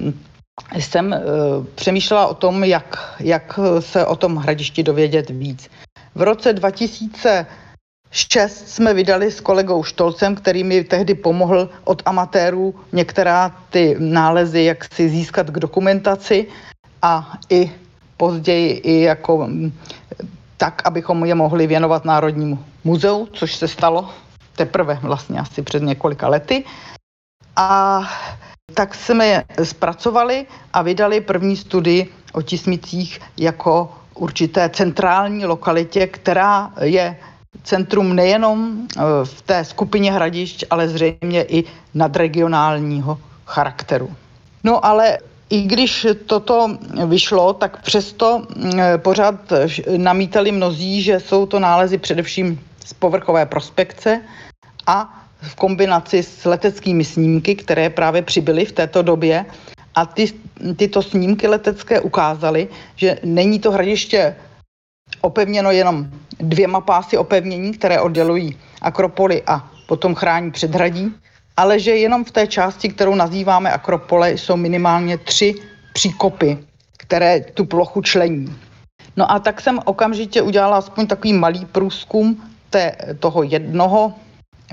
jsem 0.74 1.14
přemýšlela 1.74 2.26
o 2.26 2.34
tom, 2.34 2.64
jak, 2.64 3.16
jak 3.20 3.60
se 3.80 4.06
o 4.06 4.16
tom 4.16 4.36
hradišti 4.36 4.82
dovědět 4.82 5.30
víc. 5.30 5.68
V 6.14 6.22
roce 6.22 6.52
2000 6.52 7.46
Šest 8.12 8.68
jsme 8.68 8.94
vydali 8.94 9.30
s 9.30 9.40
kolegou 9.40 9.82
Štolcem, 9.82 10.36
který 10.36 10.64
mi 10.64 10.84
tehdy 10.84 11.14
pomohl 11.14 11.70
od 11.84 12.02
amatérů 12.04 12.74
některá 12.92 13.56
ty 13.70 13.96
nálezy, 13.98 14.64
jak 14.64 14.94
si 14.94 15.08
získat 15.08 15.50
k 15.50 15.58
dokumentaci 15.58 16.46
a 17.02 17.32
i 17.50 17.72
později 18.16 18.72
i 18.72 19.00
jako 19.00 19.46
mm, 19.46 19.72
tak, 20.56 20.82
abychom 20.84 21.24
je 21.24 21.34
mohli 21.34 21.66
věnovat 21.66 22.04
Národnímu 22.04 22.64
muzeu, 22.84 23.28
což 23.32 23.54
se 23.54 23.68
stalo 23.68 24.10
teprve 24.56 24.98
vlastně 25.02 25.40
asi 25.40 25.62
před 25.62 25.82
několika 25.82 26.28
lety. 26.28 26.64
A 27.56 28.00
tak 28.74 28.94
jsme 28.94 29.26
je 29.26 29.44
zpracovali 29.64 30.46
a 30.72 30.82
vydali 30.82 31.20
první 31.20 31.56
studii 31.56 32.12
o 32.32 32.42
Tismicích 32.42 33.20
jako 33.36 34.01
určité 34.14 34.68
centrální 34.68 35.46
lokalitě, 35.46 36.06
která 36.06 36.72
je 36.80 37.16
centrum 37.62 38.16
nejenom 38.16 38.86
eh, 38.96 39.00
v 39.24 39.42
té 39.42 39.64
skupině 39.64 40.12
hradišť, 40.12 40.64
ale 40.70 40.88
zřejmě 40.88 41.42
i 41.42 41.64
nadregionálního 41.94 43.18
charakteru. 43.46 44.10
No 44.64 44.86
ale 44.86 45.18
i 45.50 45.62
když 45.62 46.06
toto 46.26 46.76
vyšlo, 47.06 47.52
tak 47.52 47.82
přesto 47.82 48.42
eh, 48.78 48.98
pořád 48.98 49.34
namítali 49.96 50.52
mnozí, 50.52 51.02
že 51.02 51.20
jsou 51.20 51.46
to 51.46 51.60
nálezy 51.60 51.98
především 51.98 52.60
z 52.84 52.92
povrchové 52.92 53.46
prospekce 53.46 54.20
a 54.86 55.22
v 55.42 55.54
kombinaci 55.54 56.22
s 56.22 56.44
leteckými 56.44 57.04
snímky, 57.04 57.54
které 57.54 57.90
právě 57.90 58.22
přibyly 58.22 58.64
v 58.64 58.72
této 58.72 59.02
době. 59.02 59.46
A 59.94 60.06
ty, 60.06 60.32
tyto 60.76 61.02
snímky 61.02 61.46
letecké 61.46 62.00
ukázaly, 62.00 62.68
že 62.96 63.18
není 63.24 63.58
to 63.58 63.70
hradiště 63.70 64.36
opevněno 65.20 65.70
jenom 65.70 66.08
dvěma 66.38 66.80
pásy 66.80 67.18
opevnění, 67.18 67.72
které 67.72 68.00
oddělují 68.00 68.56
Akropoly 68.82 69.42
a 69.46 69.70
potom 69.86 70.14
chrání 70.14 70.50
předhradí, 70.50 71.14
ale 71.56 71.78
že 71.78 71.96
jenom 71.96 72.24
v 72.24 72.30
té 72.30 72.46
části, 72.46 72.88
kterou 72.88 73.14
nazýváme 73.14 73.72
Akropole, 73.72 74.32
jsou 74.32 74.56
minimálně 74.56 75.18
tři 75.18 75.54
příkopy, 75.92 76.58
které 76.98 77.40
tu 77.40 77.64
plochu 77.64 78.02
člení. 78.02 78.56
No 79.16 79.30
a 79.30 79.38
tak 79.38 79.60
jsem 79.60 79.80
okamžitě 79.84 80.42
udělala 80.42 80.76
aspoň 80.76 81.06
takový 81.06 81.32
malý 81.32 81.64
průzkum 81.66 82.42
té, 82.70 82.96
toho 83.18 83.42
jednoho 83.42 84.14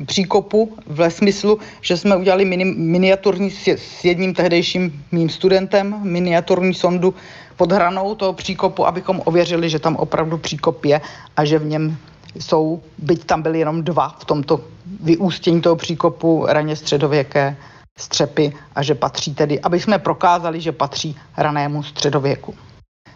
příkopu 0.06 0.78
v 0.86 1.12
smyslu, 1.12 1.60
že 1.82 1.98
jsme 1.98 2.16
udělali 2.16 2.46
mini, 2.46 2.66
miniaturní 2.66 3.52
s, 3.52 3.68
s 3.68 4.06
jedním 4.06 4.34
tehdejším 4.34 5.06
mým 5.12 5.30
studentem, 5.30 5.96
miniaturní 6.04 6.74
sondu 6.74 7.14
pod 7.58 7.72
hranou 7.72 8.16
toho 8.16 8.34
příkopu, 8.34 8.88
abychom 8.88 9.22
ověřili, 9.26 9.70
že 9.70 9.80
tam 9.80 9.96
opravdu 9.96 10.38
příkop 10.38 10.86
je 10.86 11.02
a 11.38 11.46
že 11.46 11.60
v 11.60 11.66
něm 11.66 11.98
jsou, 12.40 12.82
byť 12.98 13.24
tam 13.24 13.42
byly 13.42 13.60
jenom 13.60 13.84
dva 13.84 14.16
v 14.20 14.26
tomto 14.26 14.62
vyústění 15.04 15.62
toho 15.62 15.76
příkopu 15.76 16.46
raně 16.48 16.76
středověké 16.76 17.58
střepy 18.00 18.54
a 18.76 18.84
že 18.84 18.96
patří 18.96 19.36
tedy, 19.36 19.60
aby 19.60 19.80
jsme 19.80 20.00
prokázali, 20.00 20.62
že 20.62 20.72
patří 20.72 21.16
ranému 21.38 21.84
středověku. 21.84 22.56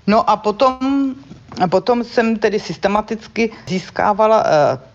No 0.07 0.29
a 0.29 0.37
potom, 0.37 1.15
potom 1.69 2.03
jsem 2.03 2.35
tedy 2.35 2.59
systematicky 2.59 3.51
získávala 3.67 4.43
eh, 4.45 4.92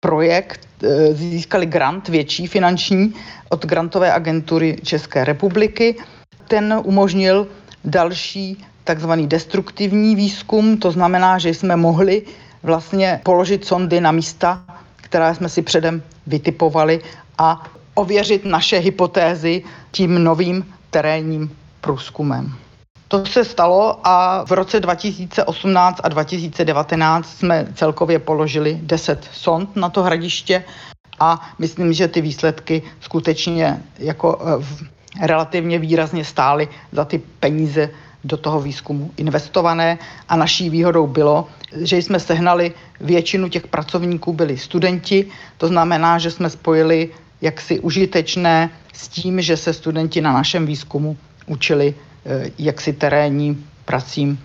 projekt, 0.00 0.60
eh, 0.82 1.14
získali 1.14 1.66
grant 1.66 2.08
větší 2.08 2.46
finanční 2.46 3.14
od 3.48 3.66
grantové 3.66 4.12
agentury 4.12 4.76
České 4.82 5.24
republiky. 5.24 5.96
Ten 6.48 6.80
umožnil 6.84 7.48
další 7.84 8.64
takzvaný 8.84 9.26
destruktivní 9.26 10.16
výzkum, 10.16 10.76
to 10.76 10.90
znamená, 10.90 11.38
že 11.38 11.48
jsme 11.48 11.76
mohli 11.76 12.22
vlastně 12.62 13.20
položit 13.22 13.64
sondy 13.64 14.00
na 14.00 14.12
místa, 14.12 14.64
která 14.96 15.34
jsme 15.34 15.48
si 15.48 15.62
předem 15.62 16.02
vytipovali 16.26 17.00
a 17.38 17.64
ověřit 17.94 18.44
naše 18.44 18.78
hypotézy 18.78 19.62
tím 19.90 20.24
novým 20.24 20.66
terénním 20.90 21.56
průzkumem. 21.80 22.63
To 23.08 23.26
se 23.26 23.44
stalo 23.44 24.00
a 24.04 24.44
v 24.44 24.52
roce 24.52 24.80
2018 24.80 26.00
a 26.04 26.08
2019 26.08 27.38
jsme 27.38 27.66
celkově 27.74 28.18
položili 28.18 28.78
10 28.82 29.28
sond 29.32 29.76
na 29.76 29.88
to 29.88 30.02
hradiště 30.02 30.64
a 31.20 31.50
myslím, 31.58 31.92
že 31.92 32.08
ty 32.08 32.20
výsledky 32.20 32.82
skutečně 33.00 33.82
jako 33.98 34.40
eh, 34.40 35.26
relativně 35.26 35.78
výrazně 35.78 36.24
stály 36.24 36.68
za 36.92 37.04
ty 37.04 37.18
peníze 37.18 37.90
do 38.24 38.36
toho 38.36 38.60
výzkumu 38.60 39.10
investované. 39.16 39.98
A 40.28 40.36
naší 40.36 40.70
výhodou 40.70 41.06
bylo, 41.06 41.48
že 41.76 41.96
jsme 41.96 42.20
sehnali 42.20 42.72
většinu 43.00 43.48
těch 43.48 43.66
pracovníků 43.66 44.32
byli 44.32 44.58
studenti, 44.58 45.26
to 45.58 45.68
znamená, 45.68 46.18
že 46.18 46.30
jsme 46.30 46.50
spojili 46.50 47.10
jaksi 47.40 47.80
užitečné 47.80 48.70
s 48.92 49.08
tím, 49.08 49.40
že 49.40 49.56
se 49.56 49.72
studenti 49.72 50.20
na 50.20 50.32
našem 50.32 50.66
výzkumu 50.66 51.16
učili 51.46 51.94
Eh, 52.24 52.50
jak 52.58 52.80
si 52.80 52.92
terénní 52.92 53.64
pracím 53.84 54.40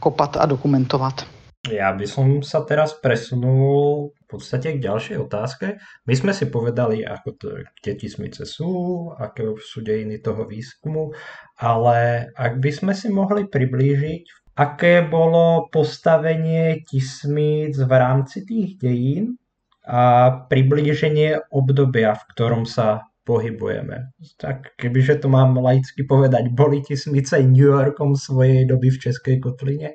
kopat 0.00 0.36
a 0.36 0.46
dokumentovat. 0.46 1.24
Ja 1.70 1.94
by 1.94 2.04
som 2.04 2.42
sa 2.42 2.66
teraz 2.66 2.92
presunul 2.98 4.10
v 4.12 4.24
podstate 4.26 4.76
k 4.76 4.82
ďalšej 4.82 5.16
otázke. 5.16 5.78
My 6.04 6.14
sme 6.18 6.34
si 6.36 6.50
povedali, 6.50 7.06
ako 7.06 7.28
to, 7.38 7.48
kde 7.80 7.92
tismice 7.96 8.42
sú, 8.44 8.68
aké 9.16 9.46
sú 9.62 9.80
dejiny 9.80 10.18
toho 10.18 10.44
výskumu, 10.44 11.14
ale 11.56 12.28
ak 12.34 12.58
by 12.58 12.70
sme 12.74 12.92
si 12.92 13.08
mohli 13.08 13.46
priblížiť, 13.48 14.52
aké 14.58 15.06
bolo 15.06 15.70
postavenie 15.72 16.82
tismic 16.84 17.78
v 17.78 17.92
rámci 17.94 18.44
tých 18.44 18.76
dejín 18.76 19.38
a 19.86 20.34
priblíženie 20.50 21.48
obdobia, 21.48 22.12
v 22.18 22.24
ktorom 22.34 22.66
sa 22.66 23.06
pohybujeme. 23.24 23.98
Tak 24.36 24.56
kebyže 24.76 25.14
to 25.14 25.28
mám 25.28 25.56
laicky 25.56 26.04
povedať, 26.08 26.48
boli 26.50 26.82
tismice 26.82 27.42
New 27.42 27.70
Yorkom 27.70 28.16
svojej 28.16 28.66
doby 28.66 28.90
v 28.90 28.98
České 28.98 29.38
kotlině? 29.38 29.90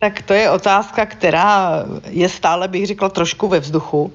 Tak 0.00 0.22
to 0.22 0.34
je 0.34 0.50
otázka, 0.50 1.06
která 1.06 1.84
je 2.10 2.28
stále, 2.28 2.68
bych 2.68 2.86
řekla, 2.86 3.08
trošku 3.08 3.48
ve 3.48 3.60
vzduchu. 3.60 4.12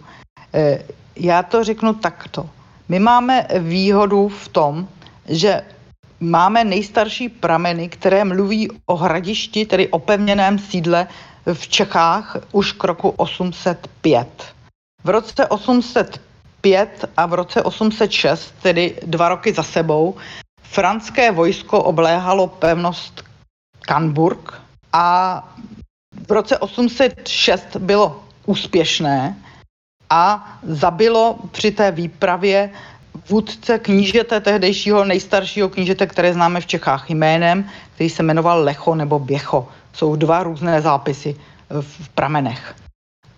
Eh, 0.53 0.83
já 1.15 1.43
to 1.43 1.63
řeknu 1.63 1.93
takto. 1.93 2.49
My 2.89 2.99
máme 2.99 3.47
výhodu 3.59 4.27
v 4.27 4.47
tom, 4.47 4.87
že 5.25 5.61
máme 6.19 6.63
nejstarší 6.63 7.29
prameny, 7.29 7.89
které 7.89 8.25
mluví 8.25 8.69
o 8.85 8.95
hradišti, 8.95 9.65
tedy 9.65 9.87
o 9.87 9.99
pevněném 9.99 10.59
sídle 10.59 11.07
v 11.53 11.67
Čechách 11.67 12.37
už 12.51 12.71
k 12.71 12.83
roku 12.83 13.09
805. 13.09 14.27
V 15.03 15.09
roce 15.09 15.47
805 15.47 16.28
5 16.61 17.05
a 17.17 17.25
v 17.25 17.33
roce 17.33 17.63
806, 17.63 18.53
tedy 18.61 18.99
dva 19.05 19.29
roky 19.29 19.53
za 19.53 19.63
sebou, 19.63 20.15
franské 20.61 21.31
vojsko 21.31 21.83
obléhalo 21.83 22.47
pevnost 22.47 23.23
Kanburg 23.81 24.61
a 24.93 25.43
v 26.27 26.31
roce 26.31 26.57
806 26.57 27.75
bylo 27.75 28.23
úspěšné 28.45 29.35
a 30.09 30.53
zabilo 30.63 31.35
při 31.51 31.71
té 31.71 31.91
výpravě 31.91 32.69
vůdce 33.29 33.79
knížete 33.79 34.39
tehdejšího 34.39 35.05
nejstaršího 35.05 35.69
knížete, 35.69 36.07
které 36.07 36.33
známe 36.33 36.61
v 36.61 36.65
Čechách 36.67 37.09
jménem, 37.09 37.69
který 37.95 38.09
se 38.09 38.23
jmenoval 38.23 38.63
Lecho 38.63 38.95
nebo 38.95 39.19
Běcho. 39.19 39.67
Jsou 39.93 40.15
dva 40.15 40.43
různé 40.43 40.81
zápisy 40.81 41.35
v 41.81 42.09
pramenech. 42.09 42.75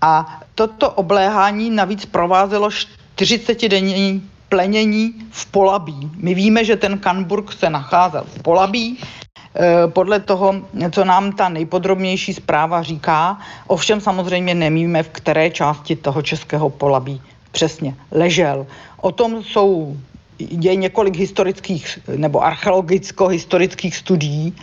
A 0.02 0.42
toto 0.56 0.92
obléhání 0.92 1.70
navíc 1.70 2.06
provázelo 2.06 2.72
40-denní 3.18 4.22
plenění 4.50 5.14
v 5.32 5.46
Polabí. 5.46 6.12
My 6.18 6.34
víme, 6.34 6.66
že 6.66 6.76
ten 6.76 6.98
Kanburg 7.00 7.52
se 7.52 7.70
nacházel 7.70 8.24
v 8.28 8.42
Polabí, 8.44 9.00
e, 9.00 9.88
podle 9.88 10.20
toho, 10.20 10.56
co 10.92 11.06
nám 11.06 11.32
ta 11.32 11.50
nejpodrobnější 11.50 12.34
zpráva 12.34 12.84
říká. 12.84 13.40
Ovšem 13.68 14.02
samozřejmě 14.02 14.56
nevíme, 14.56 15.04
v 15.04 15.10
které 15.10 15.50
části 15.50 15.96
toho 15.96 16.22
českého 16.22 16.70
Polabí 16.70 17.22
přesně 17.52 17.96
ležel. 18.12 18.68
O 19.02 19.12
tom 19.12 19.44
jsou, 19.44 19.98
je 20.40 20.76
několik 20.76 21.16
historických 21.16 22.00
nebo 22.16 22.44
archeologicko-historických 22.44 23.96
studií, 23.96 24.54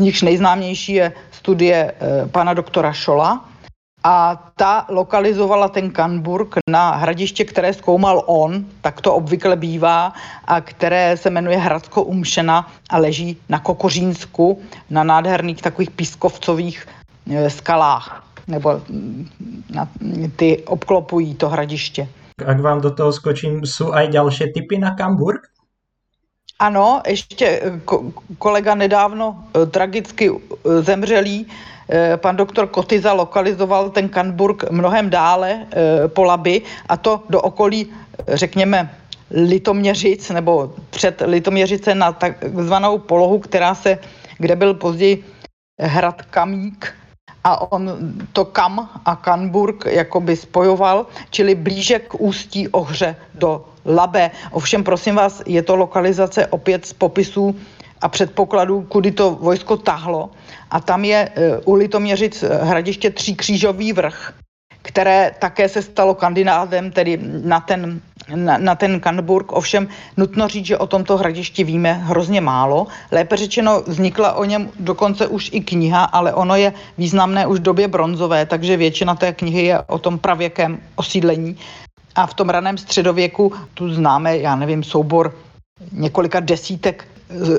z 0.00 0.02
nichž 0.02 0.22
nejznámější 0.22 0.92
je 0.92 1.12
studie 1.30 1.76
e, 1.76 2.26
pana 2.28 2.54
doktora 2.54 2.92
Šola, 2.92 3.51
a 4.04 4.44
ta 4.56 4.86
lokalizovala 4.88 5.68
ten 5.68 5.90
Kanburg 5.90 6.56
na 6.70 6.90
hradiště, 6.90 7.44
které 7.44 7.72
zkoumal 7.74 8.22
on, 8.26 8.64
tak 8.80 9.00
to 9.00 9.14
obvykle 9.14 9.56
bývá, 9.56 10.12
a 10.44 10.60
které 10.60 11.16
se 11.16 11.30
jmenuje 11.30 11.56
Hradsko 11.56 12.02
Umšena 12.02 12.68
a 12.90 12.98
leží 12.98 13.36
na 13.48 13.58
Kokořínsku, 13.58 14.62
na 14.90 15.04
nádherných 15.04 15.62
takových 15.62 15.90
pískovcových 15.90 16.86
e, 17.30 17.50
skalách, 17.50 18.24
nebo 18.48 18.80
mm, 18.88 19.28
na, 19.70 19.88
ty 20.36 20.62
obklopují 20.66 21.34
to 21.34 21.48
hradiště. 21.48 22.08
Ak 22.46 22.60
vám 22.60 22.80
do 22.80 22.90
toho 22.90 23.12
skočím, 23.12 23.66
jsou 23.66 23.92
aj 23.92 24.08
další 24.08 24.44
typy 24.52 24.78
na 24.78 24.94
Kamburg? 24.94 25.40
Ano, 26.58 27.02
ještě 27.06 27.46
e, 27.46 27.80
kolega 28.38 28.74
nedávno 28.74 29.44
e, 29.62 29.66
tragicky 29.66 30.30
zemřelý 30.80 31.46
pan 32.16 32.36
doktor 32.36 32.66
Kotyza 32.66 33.12
lokalizoval 33.12 33.90
ten 33.90 34.08
Kanburg 34.08 34.70
mnohem 34.70 35.10
dále 35.10 35.66
eh, 35.70 36.08
po 36.08 36.24
Laby 36.24 36.62
a 36.88 36.96
to 36.96 37.22
do 37.30 37.40
okolí, 37.40 37.92
řekněme, 38.28 38.90
Litoměřic 39.30 40.30
nebo 40.30 40.74
před 40.90 41.22
Litoměřice 41.26 41.94
na 41.94 42.12
takzvanou 42.12 42.98
polohu, 42.98 43.38
která 43.38 43.74
se, 43.74 43.98
kde 44.38 44.56
byl 44.56 44.74
později 44.74 45.24
hrad 45.80 46.22
Kamík 46.22 46.94
a 47.44 47.72
on 47.72 47.90
to 48.32 48.44
Kam 48.44 48.90
a 49.04 49.16
Kanburg 49.16 49.84
jakoby 49.86 50.36
spojoval, 50.36 51.06
čili 51.30 51.54
blíže 51.54 51.98
k 51.98 52.20
ústí 52.20 52.68
Ohře 52.68 53.16
do 53.34 53.64
Labe. 53.86 54.30
Ovšem, 54.50 54.84
prosím 54.84 55.14
vás, 55.14 55.42
je 55.46 55.62
to 55.62 55.76
lokalizace 55.76 56.46
opět 56.46 56.86
z 56.86 56.92
popisů 56.92 57.56
a 58.02 58.08
předpokladů, 58.08 58.82
kudy 58.82 59.12
to 59.12 59.30
vojsko 59.30 59.76
tahlo. 59.76 60.30
A 60.70 60.80
tam 60.80 61.04
je 61.04 61.28
e, 61.34 61.58
u 61.58 61.74
Litoměřic 61.74 62.42
e, 62.42 62.64
hradiště 62.64 63.10
Tříkřížový 63.10 63.92
vrch, 63.92 64.34
které 64.82 65.34
také 65.38 65.68
se 65.68 65.82
stalo 65.82 66.14
kandidátem 66.14 66.90
tedy 66.90 67.18
na 67.22 67.60
ten, 67.60 68.00
na, 68.34 68.58
na 68.58 68.74
ten 68.74 69.00
Kanburg. 69.00 69.52
Ovšem 69.52 69.88
nutno 70.16 70.48
říct, 70.48 70.66
že 70.66 70.78
o 70.78 70.86
tomto 70.86 71.16
hradišti 71.16 71.64
víme 71.64 71.92
hrozně 71.92 72.40
málo. 72.40 72.86
Lépe 73.10 73.36
řečeno, 73.36 73.82
vznikla 73.86 74.32
o 74.32 74.44
něm 74.44 74.70
dokonce 74.80 75.26
už 75.26 75.50
i 75.52 75.60
kniha, 75.60 76.04
ale 76.04 76.34
ono 76.34 76.56
je 76.56 76.72
významné 76.98 77.46
už 77.46 77.58
v 77.58 77.62
době 77.62 77.88
bronzové, 77.88 78.46
takže 78.46 78.76
většina 78.76 79.14
té 79.14 79.32
knihy 79.32 79.62
je 79.64 79.82
o 79.82 79.98
tom 79.98 80.18
pravěkém 80.18 80.78
osídlení. 80.96 81.56
A 82.14 82.26
v 82.26 82.34
tom 82.34 82.48
raném 82.48 82.78
středověku 82.78 83.52
tu 83.74 83.94
známe, 83.94 84.38
já 84.38 84.56
nevím, 84.56 84.82
soubor 84.82 85.34
několika 85.92 86.40
desítek 86.40 87.11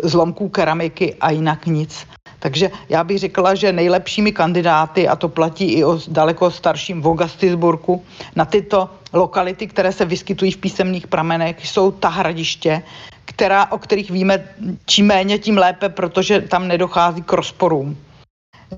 zlomků 0.03 0.49
keramiky 0.49 1.15
a 1.21 1.31
jinak 1.31 1.65
nic. 1.65 2.07
Takže 2.39 2.71
já 2.89 3.03
bych 3.03 3.19
řekla, 3.19 3.55
že 3.55 3.73
nejlepšími 3.73 4.31
kandidáty, 4.31 5.07
a 5.07 5.15
to 5.15 5.29
platí 5.29 5.65
i 5.73 5.83
o 5.83 5.99
daleko 6.07 6.51
starším 6.51 7.01
Vogastisburku, 7.01 8.03
na 8.35 8.45
tyto 8.45 8.89
lokality, 9.13 9.67
které 9.67 9.91
se 9.91 10.05
vyskytují 10.05 10.51
v 10.51 10.57
písemných 10.57 11.07
pramenech, 11.07 11.67
jsou 11.67 11.91
ta 11.91 12.09
hradiště, 12.09 12.83
která, 13.25 13.71
o 13.71 13.77
kterých 13.77 14.11
víme 14.11 14.43
čím 14.85 15.05
méně, 15.05 15.39
tím 15.39 15.57
lépe, 15.57 15.89
protože 15.89 16.41
tam 16.41 16.67
nedochází 16.67 17.21
k 17.21 17.33
rozporům. 17.33 17.97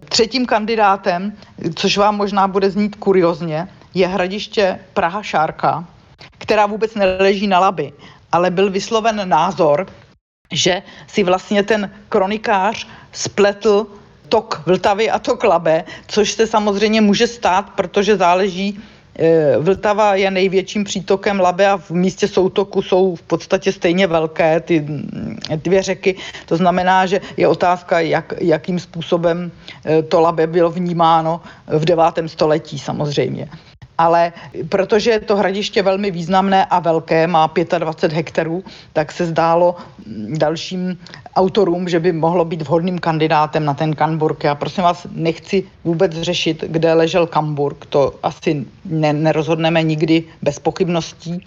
Třetím 0.09 0.45
kandidátem, 0.45 1.33
což 1.75 1.97
vám 1.97 2.17
možná 2.17 2.47
bude 2.47 2.71
znít 2.71 2.95
kuriozně, 2.95 3.67
je 3.93 4.07
hradiště 4.07 4.79
Praha 4.93 5.23
Šárka, 5.23 5.85
která 6.37 6.65
vůbec 6.65 6.95
neleží 6.95 7.47
na 7.47 7.59
Laby, 7.59 7.93
ale 8.31 8.51
byl 8.51 8.69
vysloven 8.69 9.29
názor, 9.29 9.87
že 10.51 10.81
si 11.07 11.23
vlastně 11.23 11.63
ten 11.63 11.91
kronikář 12.09 12.87
spletl 13.11 13.87
tok 14.29 14.61
Vltavy 14.65 15.09
a 15.09 15.19
tok 15.19 15.43
Labe, 15.43 15.83
což 16.07 16.31
se 16.31 16.47
samozřejmě 16.47 17.01
může 17.01 17.27
stát, 17.27 17.69
protože 17.75 18.17
záleží, 18.17 18.79
e, 19.19 19.57
Vltava 19.57 20.15
je 20.15 20.31
největším 20.31 20.83
přítokem 20.83 21.39
Labe 21.39 21.67
a 21.67 21.77
v 21.77 21.91
místě 21.91 22.27
soutoku 22.27 22.81
jsou 22.81 23.15
v 23.15 23.21
podstatě 23.21 23.71
stejně 23.71 24.07
velké 24.07 24.59
ty 24.59 24.79
mm, 24.79 25.37
dvě 25.55 25.81
řeky. 25.81 26.15
To 26.45 26.57
znamená, 26.57 27.05
že 27.05 27.21
je 27.37 27.47
otázka, 27.47 27.99
jak, 27.99 28.33
jakým 28.41 28.79
způsobem 28.79 29.51
e, 29.85 30.01
to 30.03 30.19
Labe 30.19 30.47
bylo 30.47 30.71
vnímáno 30.71 31.41
v 31.67 31.85
devátém 31.85 32.29
století 32.29 32.79
samozřejmě 32.79 33.49
ale 33.97 34.33
protože 34.69 35.11
je 35.11 35.19
to 35.19 35.35
hradiště 35.35 35.83
velmi 35.83 36.11
významné 36.11 36.65
a 36.65 36.79
velké, 36.79 37.27
má 37.27 37.51
25 37.77 38.15
hektarů, 38.15 38.63
tak 38.93 39.11
se 39.11 39.25
zdálo 39.25 39.75
dalším 40.37 40.97
autorům, 41.35 41.89
že 41.89 41.99
by 41.99 42.11
mohlo 42.11 42.45
být 42.45 42.61
vhodným 42.61 42.99
kandidátem 42.99 43.65
na 43.65 43.73
ten 43.73 43.95
Kamburg. 43.95 44.43
Já 44.43 44.55
prosím 44.55 44.83
vás 44.83 45.07
nechci 45.11 45.63
vůbec 45.83 46.11
řešit, 46.11 46.63
kde 46.67 46.93
ležel 46.93 47.27
Kamburg, 47.27 47.85
to 47.85 48.15
asi 48.23 48.65
ne, 48.85 49.13
nerozhodneme 49.13 49.83
nikdy 49.83 50.23
bez 50.41 50.59
pochybností, 50.59 51.45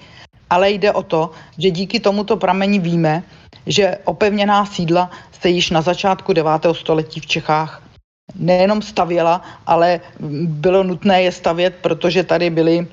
ale 0.51 0.71
jde 0.71 0.93
o 0.93 1.03
to, 1.03 1.31
že 1.59 1.71
díky 1.71 2.01
tomuto 2.01 2.37
pramení 2.37 2.79
víme, 2.79 3.23
že 3.67 3.99
opevněná 4.05 4.67
sídla 4.67 5.11
se 5.41 5.49
již 5.49 5.71
na 5.71 5.83
začátku 5.83 6.33
9. 6.33 6.53
století 6.73 7.21
v 7.21 7.27
Čechách 7.27 7.88
nejenom 8.35 8.83
stavěla, 8.83 9.43
ale 9.67 10.01
bylo 10.47 10.85
nutné 10.85 11.23
je 11.23 11.33
stavět, 11.33 11.75
protože 11.83 12.25
tady 12.25 12.51
byly 12.51 12.87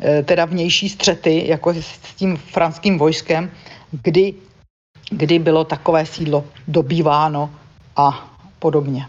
eh, 0.00 0.22
teda 0.22 0.44
vnější 0.44 0.88
střety, 0.88 1.48
jako 1.48 1.74
s 1.74 2.14
tím 2.16 2.36
franským 2.36 2.98
vojskem, 2.98 3.50
kdy, 3.90 4.34
kdy 5.10 5.38
bylo 5.38 5.64
takové 5.64 6.06
sídlo 6.06 6.44
dobýváno 6.68 7.50
a 7.96 8.36
podobně. 8.58 9.06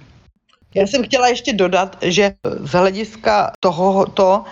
Já 0.75 0.87
jsem 0.87 1.03
chtěla 1.03 1.27
ještě 1.27 1.53
dodat, 1.53 1.97
že 2.01 2.33
z 2.59 2.71
hlediska 2.71 3.51
tohoto 3.59 4.43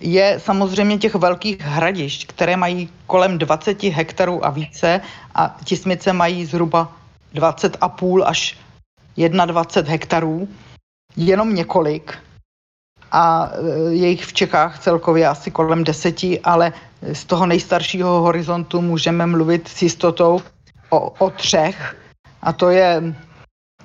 je 0.00 0.40
samozřejmě 0.40 0.98
těch 0.98 1.14
velkých 1.14 1.60
hradišť, 1.60 2.26
které 2.26 2.56
mají 2.56 2.88
kolem 3.06 3.38
20 3.38 3.82
hektarů 3.82 4.46
a 4.46 4.50
více 4.50 5.00
a 5.34 5.56
tismice 5.64 6.12
mají 6.12 6.44
zhruba 6.44 6.92
20,5 7.34 8.22
až 8.26 8.58
21 9.16 9.92
hektarů 9.92 10.48
jenom 11.16 11.54
několik 11.54 12.18
a 13.12 13.50
e, 13.52 13.92
je 13.94 14.08
jich 14.08 14.24
v 14.24 14.32
Čechách 14.32 14.78
celkově 14.78 15.28
asi 15.28 15.50
kolem 15.50 15.84
deseti, 15.84 16.40
ale 16.40 16.72
z 17.12 17.24
toho 17.24 17.46
nejstaršího 17.46 18.20
horizontu 18.20 18.80
můžeme 18.80 19.26
mluvit 19.26 19.68
s 19.68 19.82
jistotou 19.82 20.42
o, 20.90 21.10
o 21.10 21.30
třech 21.30 21.96
a 22.42 22.52
to 22.52 22.70
je 22.70 23.14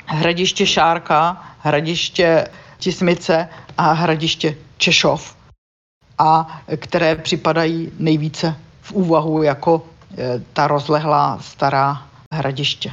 hradiště 0.06 0.66
Šárka, 0.66 1.44
hradiště 1.60 2.48
Tismice 2.78 3.48
a 3.78 3.92
hradiště 3.92 4.58
Češov 4.78 5.36
a 6.18 6.62
které 6.78 7.16
připadají 7.16 7.92
nejvíce 8.00 8.56
v 8.82 8.92
úvahu 8.92 9.44
jako 9.44 9.86
e, 10.18 10.42
ta 10.54 10.68
rozlehlá 10.68 11.40
stará 11.42 12.08
hradiště. 12.34 12.92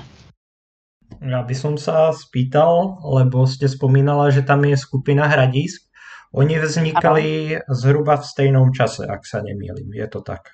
Ja 1.18 1.42
by 1.42 1.54
som 1.54 1.74
sa 1.74 2.12
spýtal, 2.14 3.02
lebo 3.02 3.48
ste 3.48 3.66
spomínala, 3.66 4.30
že 4.30 4.46
tam 4.46 4.64
je 4.64 4.76
skupina 4.76 5.26
hradisk. 5.26 5.88
Oni 6.36 6.60
vznikali 6.60 7.56
ano. 7.56 7.64
zhruba 7.72 8.20
v 8.20 8.28
stejnom 8.28 8.68
čase, 8.76 9.08
ak 9.08 9.24
sa 9.24 9.40
nemýlim. 9.40 9.88
Je 9.96 10.06
to 10.06 10.20
tak? 10.20 10.52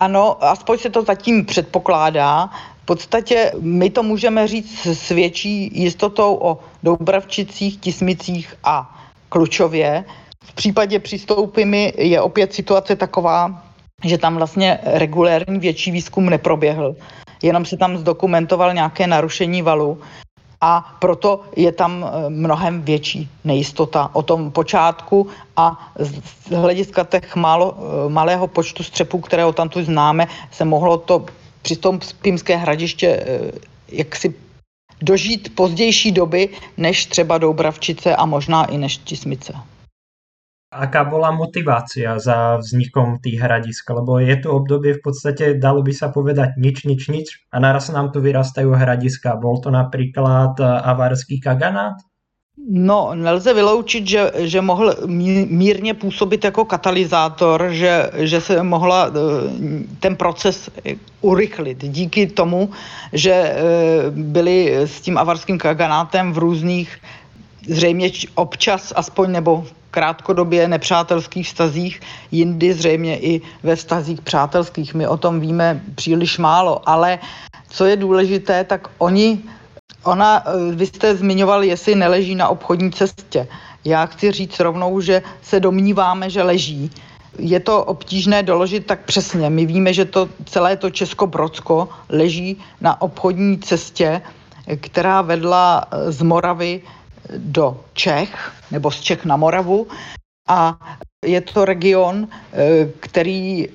Ano, 0.00 0.44
aspoň 0.44 0.78
se 0.78 0.90
to 0.90 1.02
zatím 1.02 1.46
předpokládá. 1.46 2.50
V 2.82 2.84
podstatě 2.84 3.52
my 3.60 3.90
to 3.90 4.02
můžeme 4.02 4.46
říct 4.46 4.86
s 4.86 5.08
větší 5.08 5.80
jistotou 5.82 6.38
o 6.42 6.58
Doubravčicích, 6.82 7.80
Tismicích 7.80 8.54
a 8.64 8.98
Klučově. 9.28 10.04
V 10.44 10.52
případě 10.54 10.98
přistoupimy 10.98 11.92
je 11.96 12.20
opět 12.20 12.54
situace 12.54 12.96
taková, 12.96 13.62
že 14.04 14.18
tam 14.18 14.36
vlastně 14.36 14.78
regulérní 14.84 15.58
větší 15.58 15.90
výzkum 15.90 16.30
neproběhl 16.30 16.96
jenom 17.42 17.64
se 17.64 17.76
tam 17.76 17.98
zdokumentoval 17.98 18.74
nějaké 18.74 19.06
narušení 19.06 19.62
valu 19.62 20.00
a 20.60 20.96
proto 20.98 21.40
je 21.56 21.72
tam 21.72 22.04
eh, 22.04 22.30
mnohem 22.30 22.82
větší 22.82 23.28
nejistota 23.44 24.10
o 24.12 24.22
tom 24.22 24.50
počátku 24.50 25.26
a 25.56 25.92
z 25.98 26.50
hlediska 26.50 27.04
těch 27.04 27.36
málo, 27.36 27.76
eh, 27.78 28.10
malého 28.10 28.46
počtu 28.46 28.82
střepů, 28.82 29.20
které 29.20 29.44
o 29.44 29.52
tamtu 29.52 29.84
známe, 29.84 30.26
se 30.50 30.64
mohlo 30.64 30.98
to 30.98 31.26
při 31.62 31.76
tom 31.76 32.00
Pímské 32.22 32.56
hradiště 32.56 33.08
eh, 33.08 33.40
jaksi 33.88 34.34
dožít 35.02 35.54
pozdější 35.54 36.12
doby 36.12 36.48
než 36.76 37.06
třeba 37.06 37.38
Doubravčice 37.38 38.16
a 38.16 38.26
možná 38.26 38.64
i 38.64 38.78
než 38.78 38.96
Tismice. 38.96 39.54
Aká 40.68 41.08
bola 41.08 41.32
motivácia 41.32 42.20
za 42.20 42.60
vznikom 42.60 43.24
tých 43.24 43.40
hradisk? 43.40 43.88
Lebo 43.88 44.20
je 44.20 44.36
tu 44.36 44.52
obdobie 44.52 45.00
v 45.00 45.02
podstate, 45.02 45.56
dalo 45.56 45.80
by 45.80 45.96
sa 45.96 46.12
povedať 46.12 46.60
nič, 46.60 46.84
nič, 46.84 47.08
nič 47.08 47.28
a 47.48 47.56
naraz 47.56 47.88
nám 47.88 48.12
tu 48.12 48.20
vyrastajú 48.20 48.76
hradiska. 48.76 49.40
Bol 49.40 49.64
to 49.64 49.72
napríklad 49.72 50.60
avarský 50.60 51.40
kaganát? 51.40 51.96
No, 52.68 53.14
nelze 53.14 53.54
vyloučit, 53.54 54.06
že, 54.08 54.32
že 54.36 54.60
mohl 54.60 54.94
mírně 55.48 55.94
působit 55.94 56.44
jako 56.44 56.64
katalyzátor, 56.64 57.68
že, 57.70 58.10
že 58.14 58.40
se 58.40 58.62
mohla 58.62 59.08
eh, 59.08 59.12
ten 60.00 60.16
proces 60.16 60.70
urychlit 61.20 61.78
díky 61.84 62.26
tomu, 62.26 62.70
že 63.12 63.32
eh, 63.32 63.56
byli 64.10 64.76
s 64.76 65.00
tím 65.00 65.18
avarským 65.18 65.58
kaganátem 65.58 66.32
v 66.32 66.38
různých, 66.38 66.98
zřejmě 67.68 68.10
občas 68.34 68.92
aspoň 68.96 69.32
nebo 69.32 69.64
krátkodobě 69.98 70.68
nepřátelských 70.68 71.46
vztazích, 71.46 72.00
jindy 72.30 72.70
zřejmě 72.74 73.18
i 73.18 73.42
ve 73.62 73.74
vztazích 73.76 74.22
přátelských. 74.22 74.94
My 74.94 75.10
o 75.10 75.16
tom 75.18 75.42
víme 75.42 75.82
příliš 75.98 76.38
málo, 76.38 76.86
ale 76.86 77.18
co 77.68 77.82
je 77.86 77.96
důležité, 77.98 78.62
tak 78.64 78.94
oni 78.98 79.42
Ona, 80.06 80.46
eh, 80.46 80.72
vy 80.78 80.86
jste 80.86 81.18
zmiňoval, 81.18 81.66
jestli 81.66 81.98
neleží 81.98 82.38
na 82.38 82.48
obchodní 82.48 82.94
cestě. 82.94 83.50
Já 83.84 84.06
chci 84.06 84.30
říct 84.30 84.60
rovnou, 84.60 85.00
že 85.02 85.26
se 85.42 85.60
domníváme, 85.60 86.30
že 86.30 86.46
leží. 86.46 86.86
Je 87.38 87.60
to 87.60 87.84
obtížné 87.84 88.46
doložit 88.46 88.86
tak 88.86 89.02
přesně. 89.04 89.50
My 89.50 89.66
víme, 89.66 89.90
že 89.90 90.06
to 90.06 90.30
celé 90.46 90.78
to 90.78 90.94
Česko-Brodsko 90.94 91.88
leží 92.08 92.62
na 92.80 92.94
obchodní 93.02 93.58
cestě, 93.58 94.22
která 94.80 95.26
vedla 95.26 95.82
eh, 95.82 96.12
z 96.14 96.22
Moravy 96.22 96.86
do 97.36 97.82
Čech, 97.92 98.30
nebo 98.70 98.90
z 98.90 99.00
Čech 99.00 99.24
na 99.24 99.36
Moravu. 99.36 99.86
A 100.48 100.78
je 101.24 101.40
to 101.40 101.64
region, 101.64 102.28
eh, 102.52 102.86
který 103.00 103.68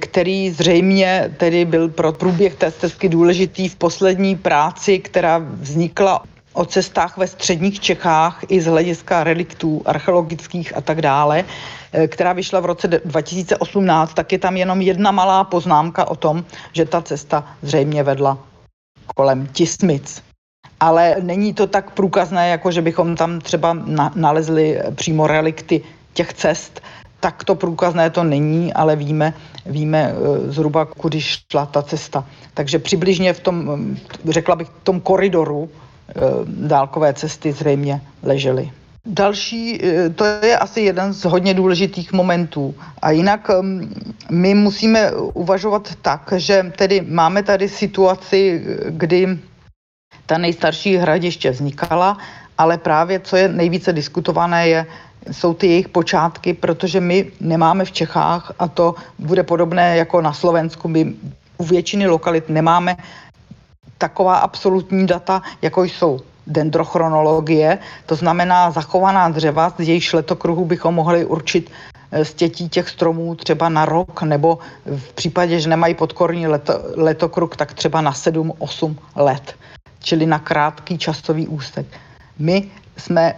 který 0.00 0.50
zřejmě 0.50 1.34
tedy 1.36 1.64
byl 1.64 1.88
pro 1.88 2.12
průběh 2.12 2.54
té 2.54 2.70
stezky 2.70 3.08
důležitý 3.08 3.68
v 3.68 3.76
poslední 3.76 4.36
práci, 4.36 4.98
která 4.98 5.38
vznikla 5.38 6.22
o 6.52 6.64
cestách 6.64 7.16
ve 7.16 7.26
středních 7.26 7.80
Čechách 7.80 8.40
i 8.48 8.60
z 8.60 8.66
hlediska 8.66 9.24
reliktů 9.24 9.82
archeologických 9.86 10.76
a 10.76 10.80
tak 10.80 11.02
dále, 11.02 11.44
eh, 11.92 12.08
která 12.08 12.32
vyšla 12.32 12.60
v 12.60 12.66
roce 12.66 12.88
2018, 12.88 14.14
tak 14.14 14.32
je 14.32 14.38
tam 14.38 14.56
jenom 14.56 14.80
jedna 14.80 15.10
malá 15.10 15.44
poznámka 15.44 16.08
o 16.08 16.16
tom, 16.16 16.44
že 16.72 16.84
ta 16.84 17.02
cesta 17.02 17.44
zřejmě 17.62 18.02
vedla 18.02 18.38
kolem 19.14 19.46
Tismic. 19.46 20.27
Ale 20.80 21.16
není 21.20 21.54
to 21.54 21.66
tak 21.66 21.90
průkazné, 21.90 22.48
jako 22.48 22.70
že 22.70 22.82
bychom 22.82 23.16
tam 23.16 23.40
třeba 23.40 23.76
nalezli 24.14 24.80
přímo 24.94 25.26
relikty 25.26 25.80
těch 26.12 26.32
cest, 26.32 26.80
tak 27.20 27.44
to 27.44 27.54
průkazné 27.54 28.10
to 28.10 28.24
není, 28.24 28.74
ale 28.74 28.96
víme, 28.96 29.34
víme 29.66 30.12
eh, 30.12 30.52
zhruba, 30.52 30.84
kudy 30.84 31.20
šla 31.20 31.66
ta 31.66 31.82
cesta. 31.82 32.24
Takže 32.54 32.78
přibližně 32.78 33.32
v 33.32 33.40
tom, 33.40 33.56
eh, 34.26 34.32
řekla 34.32 34.56
bych, 34.56 34.68
v 34.68 34.84
tom 34.84 35.00
koridoru 35.00 35.68
eh, 35.68 36.12
dálkové 36.46 37.14
cesty 37.14 37.52
zřejmě 37.52 38.00
ležely. 38.22 38.70
Další, 39.06 39.80
to 40.14 40.24
je 40.24 40.58
asi 40.58 40.80
jeden 40.80 41.12
z 41.12 41.24
hodně 41.24 41.54
důležitých 41.54 42.12
momentů. 42.12 42.74
A 43.02 43.10
jinak 43.10 43.50
my 44.30 44.54
musíme 44.54 45.12
uvažovat 45.12 45.88
tak, 46.02 46.32
že 46.36 46.72
tedy 46.76 47.00
máme 47.08 47.42
tady 47.42 47.68
situaci, 47.68 48.64
kdy 48.88 49.38
ta 50.28 50.38
nejstarší 50.38 50.96
hradiště 50.96 51.50
vznikala, 51.50 52.18
ale 52.58 52.78
právě 52.78 53.20
co 53.20 53.36
je 53.36 53.48
nejvíce 53.48 53.92
diskutované 53.92 54.68
je 54.68 54.86
jsou 55.32 55.54
ty 55.54 55.66
jejich 55.66 55.88
počátky, 55.88 56.54
protože 56.54 57.00
my 57.00 57.32
nemáme 57.40 57.84
v 57.84 57.92
Čechách, 57.92 58.52
a 58.58 58.68
to 58.68 58.94
bude 59.18 59.42
podobné 59.42 59.96
jako 59.96 60.20
na 60.20 60.32
Slovensku, 60.32 60.88
my 60.88 61.14
u 61.58 61.64
většiny 61.64 62.06
lokalit 62.06 62.48
nemáme 62.48 62.96
taková 63.98 64.36
absolutní 64.36 65.06
data, 65.06 65.42
jako 65.62 65.84
jsou 65.84 66.20
dendrochronologie, 66.46 67.78
to 68.06 68.14
znamená 68.14 68.70
zachovaná 68.70 69.28
dřeva, 69.28 69.72
z 69.78 69.88
jejich 69.88 70.14
letokruhu 70.14 70.64
bychom 70.64 70.94
mohli 70.94 71.24
určit 71.24 71.70
stětí 72.22 72.64
eh, 72.66 72.68
těch 72.68 72.88
stromů 72.88 73.34
třeba 73.34 73.68
na 73.68 73.84
rok, 73.84 74.22
nebo 74.22 74.58
v 74.86 75.12
případě, 75.12 75.60
že 75.60 75.68
nemají 75.68 75.94
podkorní 75.94 76.46
leto, 76.46 76.72
letokruh, 76.96 77.56
tak 77.56 77.74
třeba 77.74 78.00
na 78.00 78.12
7-8 78.12 78.96
let, 79.16 79.54
čili 80.00 80.26
na 80.26 80.38
krátký 80.38 80.98
časový 80.98 81.48
úsek. 81.48 81.86
My 82.38 82.70
jsme, 82.96 83.34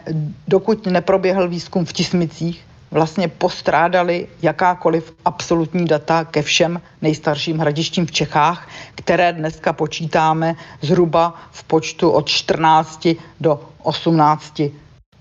dokud 0.49 0.87
neproběhl 0.87 1.49
výzkum 1.49 1.85
v 1.85 1.92
Tismicích, 1.92 2.64
vlastně 2.90 3.29
postrádali 3.29 4.29
jakákoliv 4.42 5.12
absolutní 5.25 5.85
data 5.85 6.25
ke 6.25 6.42
všem 6.42 6.81
nejstarším 7.03 7.59
hradištím 7.59 8.07
v 8.07 8.12
Čechách, 8.12 8.68
které 8.94 9.33
dneska 9.33 9.73
počítáme 9.73 10.55
zhruba 10.81 11.35
v 11.51 11.64
počtu 11.64 12.11
od 12.11 12.29
14 12.29 13.09
do 13.40 13.61
18 13.83 14.61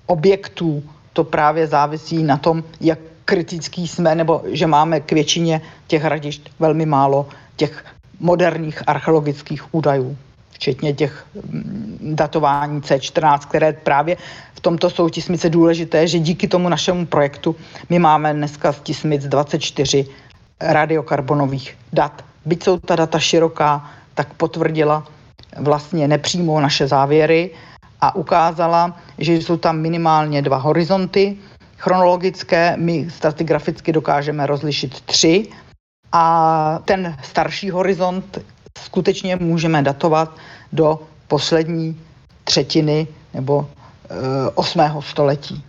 objektů. 0.06 0.84
To 1.14 1.24
právě 1.24 1.68
závisí 1.68 2.24
na 2.24 2.38
tom, 2.38 2.64
jak 2.82 3.00
kritický 3.26 3.88
jsme, 3.88 4.16
nebo 4.16 4.42
že 4.46 4.68
máme 4.68 5.00
k 5.00 5.12
většině 5.12 5.62
těch 5.88 6.04
hradišť 6.04 6.52
velmi 6.60 6.86
málo 6.86 7.28
těch 7.56 7.86
moderních 8.20 8.84
archeologických 8.88 9.74
údajů 9.76 10.18
včetně 10.52 10.94
těch 10.94 11.26
mm, 11.34 12.16
datování 12.16 12.82
C14, 12.82 13.40
které 13.40 13.74
právě 13.74 14.18
v 14.54 14.60
tomto 14.60 14.90
jsou 14.90 15.10
tismice 15.10 15.50
důležité, 15.50 16.08
že 16.08 16.20
díky 16.20 16.48
tomu 16.48 16.70
našemu 16.70 17.06
projektu 17.06 17.56
my 17.90 18.00
máme 18.00 18.34
dneska 18.34 18.74
z 18.74 18.80
tismic 18.80 19.28
24 19.28 20.06
radiokarbonových 20.62 21.78
dat. 21.94 22.26
Byť 22.46 22.64
jsou 22.64 22.78
ta 22.78 22.96
data 22.96 23.20
široká, 23.20 23.90
tak 24.14 24.34
potvrdila 24.34 25.08
vlastně 25.58 26.08
nepřímo 26.08 26.62
naše 26.62 26.88
závěry 26.88 27.52
a 28.02 28.16
ukázala, 28.16 28.98
že 29.18 29.34
jsou 29.34 29.58
tam 29.58 29.80
minimálně 29.80 30.42
dva 30.42 30.58
horizonty 30.58 31.38
chronologické, 31.78 32.76
my 32.78 33.08
stratigraficky 33.10 33.92
dokážeme 33.92 34.46
rozlišit 34.46 35.02
tři 35.02 35.48
a 36.12 36.80
ten 36.86 37.18
starší 37.24 37.70
horizont 37.70 38.40
skutečně 38.86 39.36
můžeme 39.36 39.82
datovat 39.82 40.36
do 40.74 41.00
poslední 41.28 42.00
třetiny 42.44 43.08
nebo 43.34 43.66
e, 43.66 44.50
osmého 44.56 45.02
století, 45.02 45.64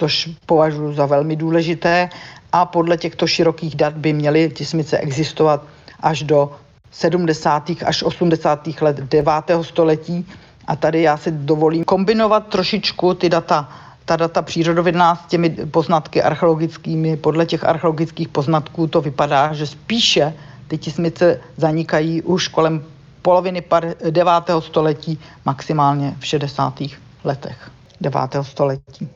což 0.00 0.30
považuji 0.46 0.94
za 0.94 1.06
velmi 1.06 1.36
důležité 1.36 2.08
a 2.52 2.66
podle 2.66 2.96
těchto 2.96 3.26
širokých 3.26 3.76
dat 3.76 3.94
by 3.94 4.12
měly 4.12 4.50
tismice 4.50 4.98
existovat 4.98 5.62
až 6.00 6.22
do 6.22 6.56
70. 6.90 7.70
až 7.86 8.02
80. 8.02 8.68
let 8.80 8.96
9. 8.96 9.32
století. 9.62 10.26
A 10.66 10.76
tady 10.76 11.02
já 11.02 11.16
si 11.16 11.30
dovolím 11.30 11.84
kombinovat 11.84 12.46
trošičku 12.46 13.14
ty 13.14 13.28
data 13.28 13.68
ta 14.08 14.16
data 14.16 14.42
přírodovědná 14.42 15.14
s 15.16 15.26
těmi 15.26 15.50
poznatky 15.50 16.22
archeologickými. 16.22 17.16
Podle 17.16 17.46
těch 17.46 17.64
archeologických 17.64 18.28
poznatků 18.28 18.86
to 18.86 19.00
vypadá, 19.00 19.52
že 19.52 19.66
spíše 19.66 20.34
ty 20.68 20.78
tismice 20.78 21.40
zanikají 21.56 22.22
už 22.22 22.48
kolem 22.48 22.84
poloviny 23.22 23.62
9. 24.10 24.32
století, 24.58 25.18
maximálně 25.44 26.14
v 26.18 26.26
60. 26.26 26.82
letech 27.24 27.70
9. 28.00 28.20
století. 28.42 29.08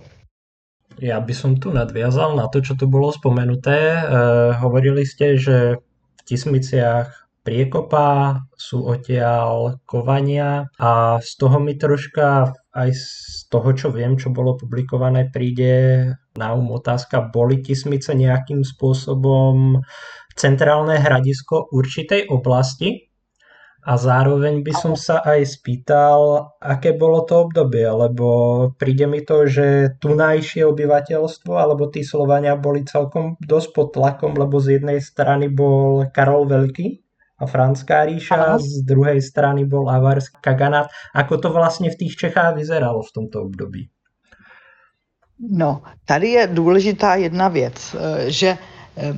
Ja 1.00 1.18
by 1.18 1.34
som 1.34 1.56
tu 1.58 1.72
nadviazal 1.72 2.36
na 2.36 2.46
to, 2.52 2.60
čo 2.60 2.76
tu 2.78 2.86
bolo 2.86 3.10
spomenuté. 3.10 3.74
E, 3.74 4.00
hovorili 4.60 5.02
ste, 5.02 5.34
že 5.40 5.80
v 6.14 6.20
Tismiciach 6.28 7.22
priekopá, 7.42 8.44
sú 8.54 8.86
odtiaľ 8.86 9.82
kovania 9.82 10.70
a 10.78 11.18
z 11.18 11.32
toho 11.42 11.58
mi 11.58 11.74
troška 11.74 12.54
aj 12.72 12.88
z 12.94 13.06
toho, 13.50 13.74
čo 13.74 13.90
viem, 13.90 14.14
čo 14.14 14.30
bolo 14.30 14.54
publikované, 14.54 15.28
príde 15.28 16.06
na 16.38 16.54
um 16.54 16.72
otázka, 16.72 17.34
boli 17.34 17.60
Tismice 17.60 18.14
nejakým 18.14 18.64
spôsobom 18.64 19.82
centrálne 20.36 20.98
hradisko 20.98 21.72
určitej 21.72 22.28
oblasti 22.28 23.12
a 23.82 23.98
zároveň 23.98 24.62
by 24.62 24.72
som 24.78 24.94
sa 24.94 25.18
aj 25.26 25.58
spýtal, 25.58 26.54
aké 26.62 26.94
bolo 26.94 27.26
to 27.26 27.50
obdobie, 27.50 27.82
lebo 27.82 28.26
príde 28.78 29.10
mi 29.10 29.26
to, 29.26 29.50
že 29.50 29.98
tunajšie 29.98 30.62
obyvateľstvo 30.62 31.50
alebo 31.58 31.90
tí 31.90 32.06
Slovania 32.06 32.54
boli 32.54 32.86
celkom 32.86 33.34
dosť 33.42 33.68
pod 33.74 33.88
tlakom, 33.98 34.38
lebo 34.38 34.62
z 34.62 34.78
jednej 34.78 35.02
strany 35.02 35.50
bol 35.50 36.06
Karol 36.14 36.46
Veľký 36.46 37.02
a 37.42 37.44
Franská 37.50 38.06
ríša, 38.06 38.54
Aha. 38.54 38.62
z 38.62 38.86
druhej 38.86 39.18
strany 39.18 39.66
bol 39.66 39.90
Avarský 39.90 40.38
kaganát. 40.38 40.86
Ako 41.10 41.42
to 41.42 41.50
vlastně 41.50 41.90
v 41.90 42.06
tých 42.06 42.16
Čechách 42.16 42.54
vyzeralo 42.54 43.02
v 43.02 43.12
tomto 43.12 43.42
období? 43.42 43.90
No, 45.50 45.82
tady 46.04 46.28
je 46.28 46.46
důležitá 46.46 47.14
jedna 47.14 47.48
věc, 47.48 47.96
eh, 47.98 48.30
že 48.30 48.58
eh, 48.96 49.14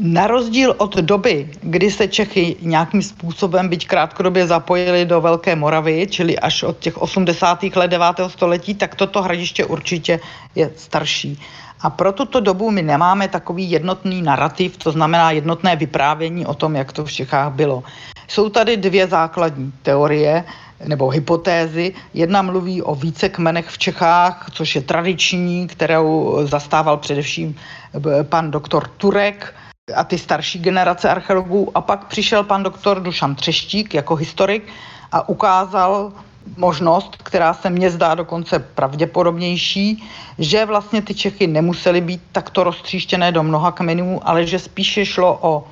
Na 0.00 0.26
rozdíl 0.26 0.74
od 0.78 0.96
doby, 0.96 1.50
kdy 1.62 1.90
se 1.90 2.08
Čechy 2.08 2.56
nějakým 2.60 3.02
způsobem, 3.02 3.68
byť 3.68 3.86
krátkodobě 3.86 4.46
zapojili 4.46 5.04
do 5.04 5.20
Velké 5.20 5.56
Moravy, 5.56 6.06
čili 6.10 6.38
až 6.38 6.62
od 6.62 6.78
těch 6.78 7.02
80. 7.02 7.62
let 7.62 7.88
9. 7.88 8.06
století, 8.28 8.74
tak 8.74 8.94
toto 8.94 9.22
hradiště 9.22 9.64
určitě 9.64 10.20
je 10.54 10.70
starší. 10.76 11.40
A 11.80 11.90
pro 11.90 12.12
tuto 12.12 12.40
dobu 12.40 12.70
my 12.70 12.82
nemáme 12.82 13.28
takový 13.28 13.70
jednotný 13.70 14.22
narrativ, 14.22 14.76
to 14.76 14.92
znamená 14.92 15.30
jednotné 15.30 15.76
vyprávění 15.76 16.46
o 16.46 16.54
tom, 16.54 16.76
jak 16.76 16.92
to 16.92 17.04
v 17.04 17.12
Čechách 17.12 17.52
bylo. 17.52 17.82
Jsou 18.28 18.48
tady 18.48 18.76
dvě 18.76 19.06
základní 19.06 19.72
teorie 19.82 20.44
nebo 20.86 21.08
hypotézy. 21.08 21.94
Jedna 22.14 22.42
mluví 22.42 22.82
o 22.82 22.94
více 22.94 23.28
kmenech 23.28 23.68
v 23.68 23.78
Čechách, 23.78 24.46
což 24.52 24.74
je 24.74 24.82
tradiční, 24.82 25.66
kterou 25.66 26.38
zastával 26.46 26.96
především 26.96 27.56
eh, 27.94 28.24
pan 28.24 28.50
doktor 28.50 28.88
Turek 28.88 29.54
a 29.94 30.04
ty 30.04 30.18
starší 30.18 30.58
generace 30.58 31.10
archeologů. 31.10 31.70
A 31.74 31.80
pak 31.80 32.04
přišel 32.06 32.44
pan 32.44 32.62
doktor 32.62 33.02
Dušan 33.02 33.34
Třeštík 33.34 33.94
jako 33.94 34.14
historik 34.16 34.68
a 35.12 35.28
ukázal 35.28 36.12
možnost, 36.56 37.16
která 37.22 37.54
se 37.54 37.70
mně 37.70 37.90
zdá 37.90 38.14
dokonce 38.14 38.58
pravděpodobnější, 38.58 40.04
že 40.38 40.64
vlastně 40.64 41.02
ty 41.02 41.14
Čechy 41.14 41.46
nemusely 41.46 42.00
být 42.00 42.22
takto 42.32 42.64
roztříštěné 42.64 43.32
do 43.32 43.42
mnoha 43.42 43.72
kmenů, 43.72 44.20
ale 44.28 44.46
že 44.46 44.58
spíše 44.58 45.06
šlo 45.06 45.38
o 45.42 45.64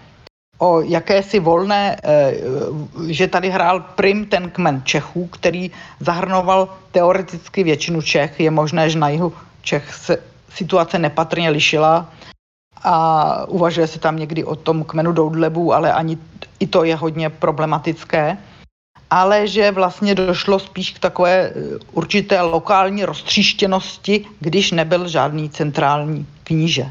o 0.58 0.80
jakési 0.80 1.40
volné, 1.40 1.96
eh, 2.04 2.34
že 3.08 3.28
tady 3.28 3.50
hrál 3.50 3.80
prim 3.80 4.26
ten 4.26 4.50
kmen 4.50 4.82
Čechů, 4.84 5.26
který 5.26 5.70
zahrnoval 6.00 6.68
teoreticky 6.92 7.64
většinu 7.64 8.02
Čech. 8.02 8.40
Je 8.40 8.50
možné, 8.50 8.90
že 8.90 8.98
na 8.98 9.08
jihu 9.08 9.32
Čech 9.62 9.94
se 9.94 10.18
situace 10.54 10.98
nepatrně 10.98 11.50
lišila 11.50 12.06
a 12.84 13.44
uvažuje 13.48 13.86
se 13.86 13.98
tam 13.98 14.16
někdy 14.16 14.44
o 14.44 14.56
tom 14.56 14.84
kmenu 14.84 15.12
Doudlebů, 15.12 15.74
ale 15.74 15.92
ani 15.92 16.18
i 16.60 16.66
to 16.66 16.84
je 16.84 16.96
hodně 16.96 17.30
problematické. 17.30 18.38
Ale 19.10 19.46
že 19.46 19.70
vlastně 19.70 20.14
došlo 20.14 20.58
spíš 20.58 20.90
k 20.90 20.98
takové 20.98 21.32
eh, 21.32 21.52
určité 21.92 22.40
lokální 22.40 23.04
roztříštěnosti, 23.04 24.24
když 24.40 24.70
nebyl 24.70 25.08
žádný 25.08 25.50
centrální 25.50 26.26
kníže. 26.44 26.90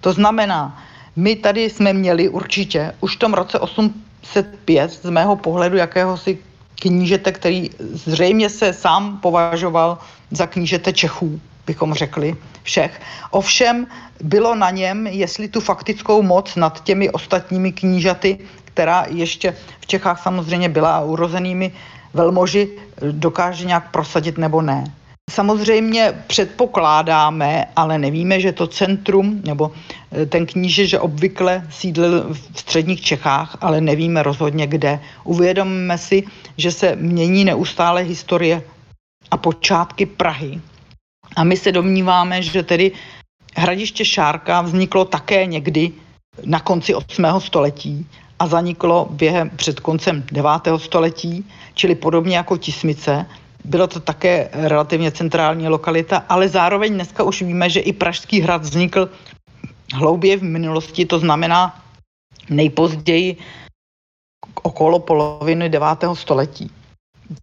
To 0.00 0.12
znamená, 0.12 0.82
my 1.16 1.36
tady 1.36 1.70
jsme 1.70 1.92
měli 1.92 2.28
určitě 2.28 2.92
už 3.00 3.16
v 3.16 3.18
tom 3.18 3.34
roce 3.34 3.58
805 3.58 4.90
z 4.90 5.10
mého 5.10 5.36
pohledu 5.36 5.76
jakéhosi 5.76 6.38
knížete, 6.80 7.32
který 7.32 7.70
zřejmě 7.78 8.50
se 8.50 8.72
sám 8.72 9.18
považoval 9.18 9.98
za 10.30 10.46
knížete 10.46 10.92
Čechů, 10.92 11.40
bychom 11.66 11.94
řekli 11.94 12.36
všech. 12.62 13.00
Ovšem 13.30 13.86
bylo 14.22 14.54
na 14.54 14.70
něm, 14.70 15.06
jestli 15.06 15.48
tu 15.48 15.60
faktickou 15.60 16.22
moc 16.22 16.56
nad 16.56 16.84
těmi 16.84 17.10
ostatními 17.10 17.72
knížaty, 17.72 18.38
která 18.64 19.04
ještě 19.08 19.54
v 19.80 19.86
Čechách 19.86 20.22
samozřejmě 20.22 20.68
byla 20.68 21.00
urozenými 21.00 21.72
velmoži, 22.14 22.68
dokáže 23.10 23.64
nějak 23.64 23.90
prosadit 23.90 24.38
nebo 24.38 24.62
ne. 24.62 24.84
Samozřejmě 25.30 26.24
předpokládáme, 26.26 27.64
ale 27.76 27.98
nevíme, 27.98 28.40
že 28.40 28.52
to 28.52 28.66
centrum 28.66 29.42
nebo 29.44 29.72
eh, 30.12 30.26
ten 30.26 30.46
kníže, 30.46 30.86
že 30.86 31.00
obvykle 31.00 31.66
sídlil 31.70 32.26
v 32.30 32.60
středních 32.60 33.00
Čechách, 33.00 33.58
ale 33.60 33.80
nevíme 33.80 34.22
rozhodně 34.22 34.66
kde. 34.66 35.00
Uvědomíme 35.24 35.98
si, 35.98 36.22
že 36.56 36.72
se 36.72 36.96
mění 36.96 37.44
neustále 37.44 38.02
historie 38.02 38.62
a 39.30 39.36
počátky 39.36 40.06
Prahy. 40.06 40.60
A 41.36 41.44
my 41.44 41.56
se 41.56 41.72
domníváme, 41.72 42.42
že 42.42 42.62
tedy 42.62 42.92
hradiště 43.56 44.04
Šárka 44.04 44.60
vzniklo 44.60 45.04
také 45.04 45.46
někdy 45.46 45.92
na 46.44 46.60
konci 46.60 46.94
8. 46.94 47.24
století 47.38 48.06
a 48.38 48.46
zaniklo 48.46 49.08
během 49.10 49.50
před 49.50 49.80
koncem 49.80 50.24
9. 50.32 50.50
století, 50.76 51.44
čili 51.74 51.94
podobně 51.94 52.36
jako 52.36 52.56
Tismice, 52.56 53.26
bylo 53.64 53.86
to 53.86 54.00
také 54.00 54.48
relativně 54.52 55.10
centrální 55.10 55.68
lokalita, 55.68 56.24
ale 56.28 56.48
zároveň 56.48 56.94
dneska 56.94 57.22
už 57.22 57.42
víme, 57.42 57.70
že 57.70 57.80
i 57.80 57.92
Pražský 57.92 58.40
hrad 58.40 58.62
vznikl 58.62 59.10
hlouběji 59.94 60.36
v 60.36 60.42
minulosti, 60.42 61.06
to 61.06 61.18
znamená 61.18 61.82
nejpozději 62.50 63.36
okolo 64.62 64.98
poloviny 64.98 65.68
9. 65.68 65.88
století. 66.14 66.70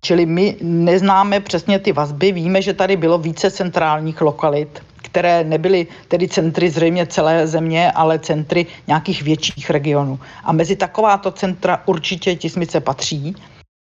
Čili 0.02 0.26
my 0.26 0.56
neznáme 0.62 1.39
přesně 1.39 1.80
ty 1.80 1.91
vazby, 1.91 2.32
víme, 2.32 2.62
že 2.62 2.74
tady 2.74 2.98
bylo 2.98 3.17
více 3.17 3.52
centrálních 3.52 4.22
lokalit, 4.22 4.84
které 4.96 5.43
nebyly 5.43 5.88
tedy 6.08 6.28
centry 6.28 6.69
zřejmě 6.69 7.06
celé 7.06 7.48
země, 7.48 7.91
ale 7.91 8.19
centry 8.19 8.65
nějakých 8.88 9.22
větších 9.22 9.69
regionů. 9.69 10.19
A 10.43 10.52
mezi 10.52 10.76
takováto 10.76 11.32
centra 11.32 11.84
určitě 11.86 12.36
Tismice 12.36 12.80
patří. 12.80 13.36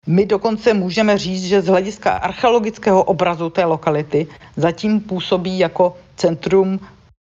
My 0.08 0.26
dokonce 0.26 0.74
můžeme 0.74 1.18
říct, 1.18 1.44
že 1.44 1.62
z 1.62 1.68
hlediska 1.68 2.12
archeologického 2.12 3.04
obrazu 3.04 3.50
té 3.50 3.66
lokality 3.66 4.28
zatím 4.58 5.00
působí 5.00 5.60
jako 5.60 5.98
centrum 6.16 6.80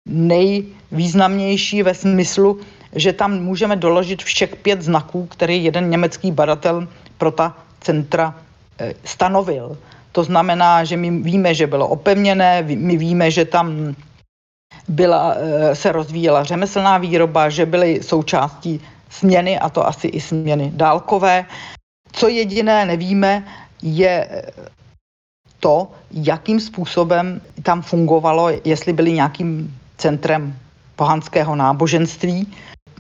nejvýznamnější 0.09 1.83
ve 1.83 1.94
smyslu, 1.94 2.61
že 2.92 3.12
tam 3.12 3.40
můžeme 3.42 3.77
doložit 3.77 4.23
všech 4.23 4.57
pět 4.57 4.83
znaků, 4.83 5.27
který 5.27 5.64
jeden 5.64 5.90
německý 5.90 6.33
badatel 6.33 6.88
pro 7.18 7.31
ta 7.31 7.57
centra 7.81 8.35
stanovil. 9.04 9.78
To 10.12 10.24
znamená, 10.24 10.84
že 10.84 10.96
my 10.96 11.10
víme, 11.10 11.54
že 11.54 11.66
bylo 11.66 11.88
opevněné, 11.88 12.62
my 12.62 12.96
víme, 12.96 13.30
že 13.30 13.44
tam 13.44 13.94
byla, 14.88 15.34
eh, 15.36 15.74
se 15.74 15.92
rozvíjela 15.92 16.44
řemeslná 16.44 16.98
výroba, 16.98 17.48
že 17.48 17.66
byly 17.66 18.02
součástí 18.02 18.80
směny, 19.10 19.58
a 19.58 19.68
to 19.68 19.86
asi 19.86 20.08
i 20.08 20.20
směny 20.20 20.72
dálkové, 20.74 21.44
co 22.12 22.28
jediné 22.28 22.86
nevíme, 22.86 23.44
je 23.82 24.44
to, 25.60 25.90
jakým 26.10 26.60
způsobem 26.60 27.40
tam 27.62 27.82
fungovalo, 27.82 28.50
jestli 28.64 28.92
byli 28.92 29.12
nějakým 29.12 29.74
centrem 29.96 30.56
pohanského 30.96 31.56
náboženství, 31.56 32.46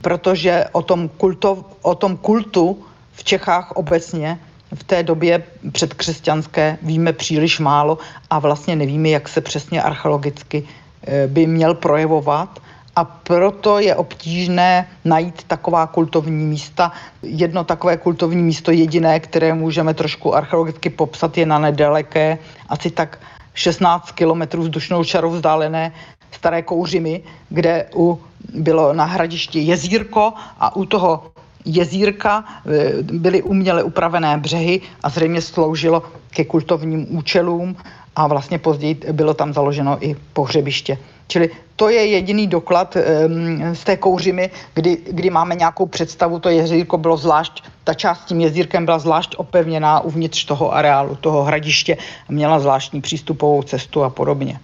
protože 0.02 0.64
o 0.72 0.82
tom, 0.82 1.08
kulto, 1.08 1.64
o 1.82 1.94
tom 1.94 2.16
kultu 2.16 2.84
v 3.12 3.24
Čechách 3.24 3.72
obecně 3.72 4.38
v 4.74 4.84
té 4.84 5.02
době 5.02 5.42
předkřesťanské 5.72 6.78
víme 6.82 7.12
příliš 7.12 7.58
málo 7.58 7.98
a 8.30 8.38
vlastně 8.38 8.76
nevíme, 8.76 9.08
jak 9.08 9.28
se 9.28 9.40
přesně 9.40 9.82
archeologicky 9.82 10.62
eh, 11.06 11.26
by 11.26 11.46
měl 11.46 11.74
projevovat 11.74 12.60
a 12.96 13.04
proto 13.04 13.78
je 13.78 13.94
obtížné 13.94 14.88
najít 15.04 15.44
taková 15.46 15.86
kultovní 15.86 16.46
místa. 16.46 16.92
Jedno 17.22 17.64
takové 17.64 17.96
kultovní 17.96 18.42
místo 18.42 18.70
jediné, 18.70 19.20
které 19.20 19.54
můžeme 19.54 19.94
trošku 19.94 20.34
archeologicky 20.34 20.90
popsat, 20.90 21.38
je 21.38 21.46
na 21.46 21.58
nedaleké, 21.58 22.38
asi 22.68 22.90
tak 22.90 23.18
16 23.54 24.12
kilometrů 24.12 24.62
vzdušnou 24.62 25.04
čarou 25.04 25.30
vzdálené 25.30 25.92
staré 26.30 26.62
kouřimy, 26.62 27.22
kde 27.48 27.86
u, 27.94 28.20
bylo 28.54 28.92
na 28.92 29.04
hradišti 29.04 29.58
jezírko 29.58 30.32
a 30.60 30.76
u 30.76 30.84
toho 30.84 31.30
jezírka 31.68 32.44
e, 32.66 33.02
byly 33.02 33.42
uměle 33.42 33.82
upravené 33.82 34.38
břehy 34.38 34.80
a 35.02 35.08
zřejmě 35.08 35.40
sloužilo 35.40 36.02
ke 36.30 36.44
kultovním 36.44 37.16
účelům 37.16 37.76
a 38.16 38.26
vlastně 38.26 38.58
později 38.58 38.94
bylo 39.12 39.34
tam 39.34 39.52
založeno 39.52 39.98
i 40.00 40.16
pohřebiště. 40.32 40.98
Čili 41.28 41.50
to 41.76 41.88
je 41.88 42.06
jediný 42.06 42.46
doklad 42.46 42.96
um, 42.96 43.74
z 43.74 43.84
té 43.84 43.96
kouřimy, 43.96 44.50
kdy, 44.74 44.98
kdy 45.10 45.30
máme 45.30 45.54
nějakou 45.54 45.86
představu, 45.86 46.38
to 46.38 46.48
jezírko 46.48 46.98
bylo 46.98 47.16
zvlášť, 47.16 47.64
ta 47.84 47.94
část 47.94 48.24
tím 48.24 48.40
jezírkem 48.40 48.84
byla 48.84 48.98
zvlášť 48.98 49.34
opevněná 49.36 50.00
uvnitř 50.00 50.44
toho 50.44 50.74
areálu, 50.74 51.16
toho 51.16 51.42
hradiště, 51.44 51.96
měla 52.28 52.58
zvláštní 52.58 53.00
přístupovou 53.00 53.62
cestu 53.62 54.02
a 54.02 54.10
podobně. 54.10 54.60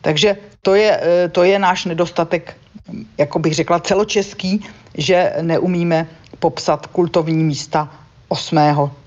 Takže 0.00 0.36
to 0.62 0.74
je, 0.74 1.00
e, 1.02 1.28
to 1.28 1.44
je 1.44 1.58
náš 1.58 1.84
nedostatek, 1.84 2.56
jako 3.18 3.38
bych 3.38 3.54
řekla, 3.54 3.80
celočeský, 3.80 4.64
že 4.94 5.32
neumíme 5.40 6.06
popsat 6.38 6.86
kultovní 6.86 7.44
místa 7.44 7.88
8. 8.28 8.58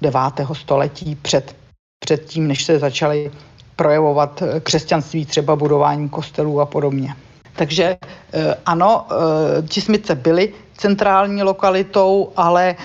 9. 0.02 0.19
století 0.54 1.15
před, 1.15 1.56
před 2.00 2.26
tím, 2.26 2.48
než 2.48 2.63
se 2.63 2.80
začaly 2.80 3.32
projevovat 3.76 4.41
eh, 4.41 4.60
křesťanství, 4.60 5.26
třeba 5.26 5.56
budování 5.56 6.10
kostelů 6.10 6.62
a 6.62 6.65
podobně. 6.65 7.15
Takže 7.56 7.98
eh, 8.34 8.56
ano, 8.65 9.06
eh, 9.10 9.62
Tismice 9.67 10.15
byly 10.15 10.54
centrální 10.78 11.43
lokalitou, 11.43 12.32
ale 12.36 12.76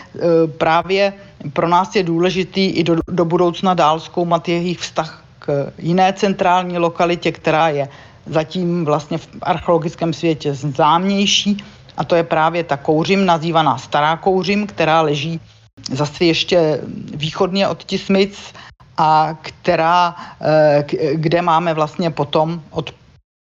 právě 0.58 1.12
pro 1.52 1.68
nás 1.68 1.96
je 1.96 2.02
důležitý 2.02 2.66
i 2.66 2.84
do, 2.84 2.96
do 3.08 3.24
budoucna 3.24 3.74
dál 3.74 4.00
zkoumat 4.00 4.48
jejich 4.48 4.78
vztah 4.78 5.24
k 5.38 5.72
jiné 5.78 6.12
centrální 6.12 6.78
lokalitě, 6.78 7.32
která 7.32 7.68
je 7.68 7.88
zatím 8.26 8.84
vlastně 8.84 9.18
v 9.18 9.28
archeologickém 9.42 10.12
světě 10.12 10.54
známější, 10.54 11.64
a 11.96 12.04
to 12.04 12.14
je 12.14 12.22
právě 12.22 12.64
ta 12.64 12.76
kouřim, 12.76 13.26
nazývaná 13.26 13.78
Stará 13.78 14.16
kouřim, 14.16 14.66
která 14.66 15.00
leží 15.00 15.40
zase 15.92 16.24
ještě 16.24 16.80
východně 17.14 17.68
od 17.68 17.84
Tismic 17.84 18.54
a 18.98 19.38
která, 19.42 20.16
eh, 20.40 20.84
kde 21.14 21.42
máme 21.42 21.74
vlastně 21.74 22.10
potom 22.10 22.62
od 22.70 22.94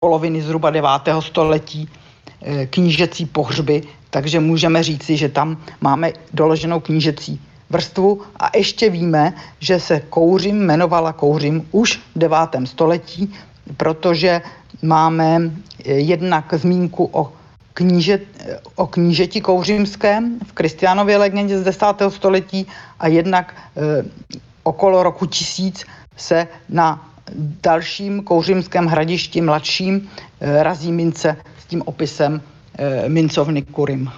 poloviny 0.00 0.42
zhruba 0.42 0.70
9. 0.70 1.22
století 1.22 1.88
knížecí 2.70 3.26
pohřby, 3.26 3.82
takže 4.10 4.40
můžeme 4.40 4.82
říci, 4.82 5.16
že 5.16 5.28
tam 5.28 5.56
máme 5.80 6.12
doloženou 6.32 6.80
knížecí 6.80 7.40
vrstvu 7.70 8.22
a 8.36 8.56
ještě 8.56 8.90
víme, 8.90 9.32
že 9.60 9.80
se 9.80 10.00
kouřím 10.00 10.62
jmenovala 10.62 11.12
kouřím 11.12 11.68
už 11.72 11.96
v 11.96 12.18
9. 12.18 12.38
století, 12.64 13.34
protože 13.76 14.42
máme 14.84 15.50
jednak 15.84 16.54
zmínku 16.54 17.08
o, 17.12 17.32
kníže, 17.74 18.20
o 18.74 18.86
knížeti 18.86 19.40
kouřímském 19.40 20.38
v 20.46 20.52
Kristiánově 20.52 21.16
legendě 21.16 21.58
z 21.58 21.64
10. 21.64 21.86
století 22.08 22.66
a 23.00 23.08
jednak 23.08 23.54
e, 23.54 24.04
okolo 24.62 25.02
roku 25.02 25.26
1000 25.26 25.84
se 26.16 26.48
na 26.68 27.10
dalším 27.62 28.22
kouřímském 28.22 28.86
hradišti 28.86 29.40
mladším 29.40 30.10
e, 30.40 30.62
razí 30.62 30.92
mince 30.92 31.36
s 31.58 31.64
tím 31.66 31.82
opisem 31.84 32.40
e, 32.78 33.08
mincovny 33.08 33.62
Kurim. 33.62 34.10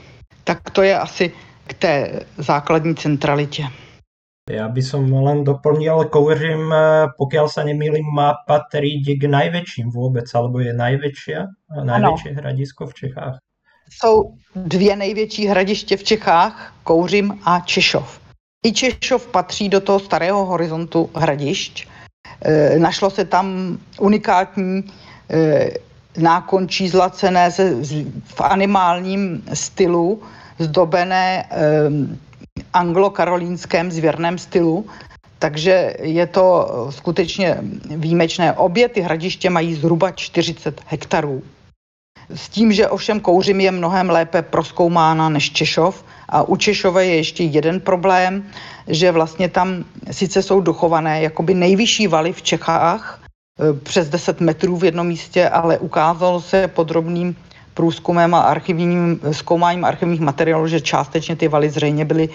Tak 0.44 0.70
to 0.70 0.82
je 0.82 0.98
asi 0.98 1.32
k 1.66 1.74
té 1.74 2.20
základní 2.38 2.94
centralitě. 2.94 3.66
Ja 4.46 4.70
by 4.70 4.78
som 4.78 5.10
len 5.10 5.42
doplnil, 5.42 6.06
kouřím, 6.06 6.70
pokiaľ 7.18 7.46
sa 7.50 7.66
nemýlim, 7.66 8.06
má 8.06 8.46
patriť 8.46 9.18
k 9.18 9.26
najväčším 9.26 9.90
vôbec, 9.90 10.30
alebo 10.30 10.62
je 10.62 10.70
najväčšia, 10.70 11.38
najväčšie 11.82 12.30
ano. 12.30 12.38
hradisko 12.38 12.86
v 12.86 12.94
Čechách. 12.94 13.36
Jsou 13.90 14.38
dvě 14.54 14.96
největší 14.96 15.46
hradiště 15.46 15.96
v 15.96 16.04
Čechách, 16.04 16.74
Kouřim 16.82 17.38
a 17.44 17.60
Češov. 17.60 18.20
I 18.66 18.72
Češov 18.72 19.26
patří 19.26 19.68
do 19.68 19.80
toho 19.80 19.98
starého 19.98 20.44
horizontu 20.44 21.10
hradišť. 21.14 21.88
E, 22.42 22.78
našlo 22.78 23.10
se 23.10 23.24
tam 23.24 23.78
unikátní 23.98 24.84
e, 25.30 25.70
nákončí 26.18 26.88
zlacené 26.88 27.50
se, 27.50 27.74
v 28.24 28.40
animálním 28.40 29.42
stylu, 29.54 30.22
zdobené 30.58 31.44
e, 31.50 32.25
anglo-karolínském 32.72 33.90
zvěrném 33.90 34.38
stylu, 34.38 34.86
takže 35.38 35.94
je 36.02 36.26
to 36.26 36.68
skutečně 36.90 37.58
výjimečné. 37.84 38.52
Obě 38.52 38.88
ty 38.88 39.00
hradiště 39.00 39.50
mají 39.50 39.74
zhruba 39.74 40.10
40 40.10 40.80
hektarů. 40.86 41.42
S 42.34 42.48
tím, 42.48 42.72
že 42.72 42.88
ovšem 42.88 43.20
Kouřim 43.20 43.60
je 43.60 43.70
mnohem 43.70 44.10
lépe 44.10 44.42
proskoumána 44.42 45.28
než 45.28 45.52
Češov 45.52 46.04
a 46.28 46.42
u 46.42 46.56
Češové 46.56 47.06
je 47.06 47.16
ještě 47.16 47.44
jeden 47.44 47.80
problém, 47.80 48.44
že 48.88 49.12
vlastně 49.12 49.48
tam 49.48 49.84
sice 50.10 50.42
jsou 50.42 50.60
dochované 50.60 51.22
jakoby 51.22 51.54
nejvyšší 51.54 52.06
valy 52.06 52.32
v 52.32 52.42
Čechách, 52.42 53.20
e, 53.60 53.72
přes 53.72 54.08
10 54.08 54.40
metrů 54.40 54.76
v 54.76 54.84
jednom 54.84 55.06
místě, 55.06 55.48
ale 55.48 55.78
ukázalo 55.78 56.40
se 56.40 56.68
podrobným 56.68 57.36
průzkumem 57.76 58.34
a 58.34 58.40
archivním 58.40 59.20
zkoumáním 59.32 59.84
archivních 59.84 60.20
materiálů, 60.20 60.66
že 60.66 60.80
částečně 60.80 61.36
ty 61.36 61.48
valy 61.48 61.70
zřejmě 61.70 62.04
byly 62.04 62.28
e, 62.28 62.32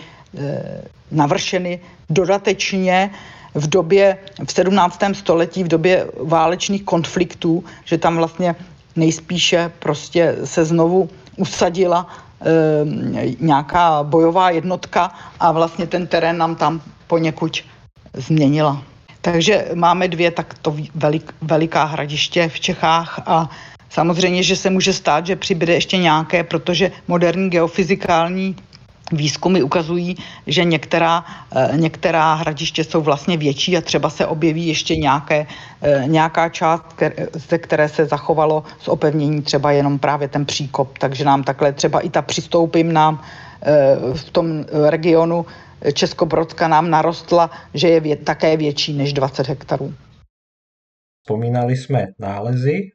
navršeny 1.12 1.80
dodatečně 2.10 3.10
v 3.56 3.67
době, 3.67 4.17
v 4.45 4.51
17. 4.51 5.01
století, 5.13 5.63
v 5.63 5.67
době 5.67 6.06
válečných 6.23 6.84
konfliktů, 6.84 7.63
že 7.86 7.97
tam 7.97 8.17
vlastně 8.17 8.56
nejspíše 8.95 9.71
prostě 9.80 10.36
se 10.45 10.65
znovu 10.65 11.10
usadila 11.38 12.06
e, 12.06 13.36
nějaká 13.39 14.04
bojová 14.04 14.49
jednotka 14.49 15.12
a 15.39 15.51
vlastně 15.51 15.88
ten 15.88 16.08
terén 16.08 16.38
nám 16.38 16.56
tam 16.56 16.82
poněkud 17.08 17.65
změnila. 18.13 18.84
Takže 19.21 19.73
máme 19.73 20.08
dvě 20.08 20.32
takto 20.32 20.75
velik, 20.95 21.34
veliká 21.41 21.84
hradiště 21.84 22.49
v 22.49 22.60
Čechách 22.60 23.19
a 23.25 23.49
samozřejmě, 23.91 24.43
že 24.43 24.56
se 24.56 24.69
může 24.69 24.93
stát, 24.93 25.25
že 25.27 25.36
přibude 25.36 25.73
ještě 25.73 25.97
nějaké, 25.97 26.43
protože 26.43 26.91
moderní 27.08 27.49
geofyzikální 27.49 28.56
Výzkumy 29.12 29.63
ukazují, 29.63 30.15
že 30.47 30.63
některá, 30.63 31.25
eh, 31.56 31.71
některá 31.75 32.34
hradiště 32.34 32.84
jsou 32.84 33.01
vlastně 33.01 33.38
větší 33.38 33.77
a 33.77 33.82
třeba 33.82 34.10
se 34.10 34.25
objeví 34.25 34.67
ještě 34.67 34.95
nějaké, 34.95 35.47
eh, 35.82 36.04
nějaká 36.08 36.49
část, 36.49 36.84
ze 37.49 37.58
které 37.58 37.89
se 37.89 38.06
zachovalo 38.06 38.63
z 38.80 38.88
opevnění 38.88 39.41
třeba 39.41 39.71
jenom 39.71 39.99
právě 39.99 40.27
ten 40.27 40.45
příkop. 40.45 40.97
Takže 40.97 41.25
nám 41.25 41.43
takhle 41.43 41.73
třeba 41.73 41.99
i 41.99 42.10
ta 42.10 42.21
přistoupím 42.21 42.93
nám 42.93 43.19
eh, 43.62 43.95
v 44.15 44.30
tom 44.32 44.65
regionu 44.89 45.45
Českobrodska 45.93 46.67
nám 46.67 46.89
narostla, 46.89 47.49
že 47.73 47.88
je 47.88 47.99
vě, 47.99 48.15
také 48.15 48.58
větší 48.58 48.93
než 48.93 49.13
20 49.13 49.47
hektarů. 49.47 49.93
Spomínali 51.24 51.78
jsme 51.78 52.08
nálezy 52.20 52.92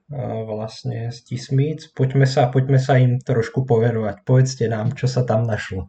vlastně 0.46 1.12
z 1.12 1.24
tismíc. 1.24 1.86
Pojďme 1.96 2.26
se, 2.26 2.48
pojďme 2.52 2.78
se 2.78 2.98
jim 2.98 3.18
trošku 3.18 3.64
pověnovat. 3.64 4.16
Povedzte 4.24 4.68
nám, 4.68 4.92
co 4.92 5.08
se 5.08 5.24
tam 5.24 5.46
našlo. 5.46 5.86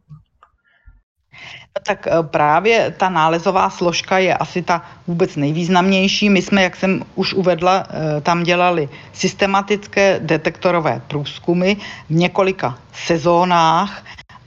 No 1.75 1.81
tak 1.83 2.07
e, 2.07 2.23
právě 2.23 2.93
ta 2.97 3.09
nálezová 3.09 3.69
složka 3.69 4.17
je 4.17 4.33
asi 4.33 4.61
ta 4.61 4.85
vůbec 5.07 5.35
nejvýznamnější. 5.35 6.29
My 6.29 6.41
jsme, 6.41 6.63
jak 6.63 6.75
jsem 6.75 7.03
už 7.15 7.33
uvedla, 7.33 7.87
e, 8.17 8.21
tam 8.21 8.43
dělali 8.43 8.89
systematické 9.13 10.19
detektorové 10.19 11.01
průzkumy 11.07 11.73
v 12.09 12.13
několika 12.13 12.77
sezónách 12.93 14.03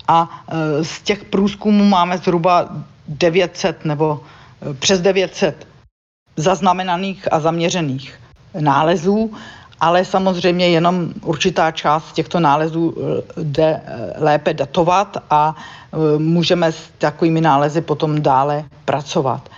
a 0.09 0.45
e, 0.49 0.85
z 0.85 1.03
těch 1.03 1.25
průzkumů 1.25 1.85
máme 1.85 2.19
zhruba 2.19 2.69
900 3.09 3.85
nebo 3.85 4.21
přes 4.79 5.01
900 5.01 5.67
zaznamenaných 6.37 7.33
a 7.33 7.41
zaměřených 7.41 8.15
nálezů, 8.61 9.31
ale 9.81 10.05
samozřejmě 10.05 10.69
jenom 10.69 11.09
určitá 11.23 11.71
část 11.71 12.13
těchto 12.13 12.41
nálezů 12.41 12.95
eh, 12.97 13.23
jde 13.43 13.81
eh, 13.85 14.13
lépe 14.17 14.55
datovat 14.55 15.17
a 15.31 15.57
eh, 15.57 16.19
můžeme 16.19 16.73
s 16.73 16.91
takovými 16.99 17.41
nálezy 17.41 17.81
potom 17.81 18.23
dále 18.23 18.65
pracovat. 18.85 19.49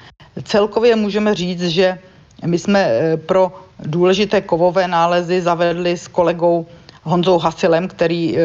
Celkově 0.43 0.97
můžeme 0.97 1.35
říct, 1.35 1.63
že 1.63 1.99
my 2.47 2.59
jsme 2.59 2.91
pro 3.27 3.53
důležité 3.79 4.41
kovové 4.41 4.89
nálezy 4.89 5.41
zavedli 5.41 5.97
s 5.97 6.09
kolegou 6.09 6.67
Honzou 7.03 7.39
Hasilem, 7.39 7.89
který 7.89 8.37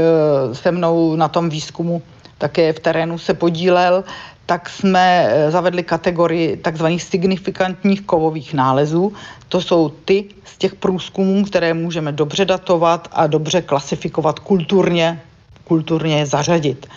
se 0.53 0.71
mnou 0.71 1.15
na 1.15 1.27
tom 1.27 1.49
výzkumu 1.49 2.01
také 2.37 2.73
v 2.73 2.79
terénu 2.79 3.17
se 3.17 3.33
podílel, 3.33 4.03
tak 4.47 4.69
jsme 4.69 5.27
eh, 5.27 5.51
zavedli 5.51 5.83
kategorii 5.83 6.57
takzvaných 6.57 7.03
signifikantních 7.03 8.01
kovových 8.01 8.53
nálezů. 8.53 9.13
To 9.49 9.62
jsou 9.62 9.89
ty 9.89 10.25
z 10.45 10.57
těch 10.57 10.75
průzkumů, 10.75 11.43
které 11.43 11.73
můžeme 11.73 12.12
dobře 12.12 12.45
datovat 12.45 13.07
a 13.12 13.27
dobře 13.27 13.62
klasifikovat 13.62 14.39
kulturně, 14.39 15.21
kulturně 15.63 16.25
zařadit. 16.25 16.88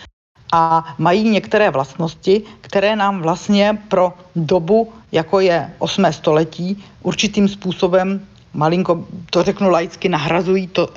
A 0.52 0.94
mají 0.98 1.30
některé 1.30 1.70
vlastnosti, 1.70 2.42
které 2.60 2.96
nám 2.96 3.22
vlastně 3.22 3.78
pro 3.88 4.14
dobu, 4.36 4.92
jako 5.12 5.40
je 5.40 5.70
8. 5.78 6.06
století, 6.10 6.84
určitým 7.02 7.48
způsobem, 7.48 8.26
malinko 8.54 9.04
to 9.30 9.42
řeknu 9.42 9.70
laicky, 9.70 10.08
nahrazují 10.08 10.66
to, 10.66 10.88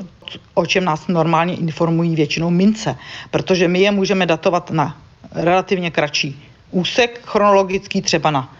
o 0.53 0.65
čem 0.65 0.85
nás 0.85 1.07
normálně 1.07 1.55
informují 1.55 2.15
většinou 2.15 2.49
mince, 2.49 2.95
protože 3.31 3.67
my 3.67 3.79
je 3.79 3.91
můžeme 3.91 4.25
datovat 4.25 4.71
na 4.71 4.97
relativně 5.33 5.91
kratší 5.91 6.43
úsek 6.73 7.21
chronologický, 7.25 8.01
třeba 8.01 8.31
na 8.31 8.53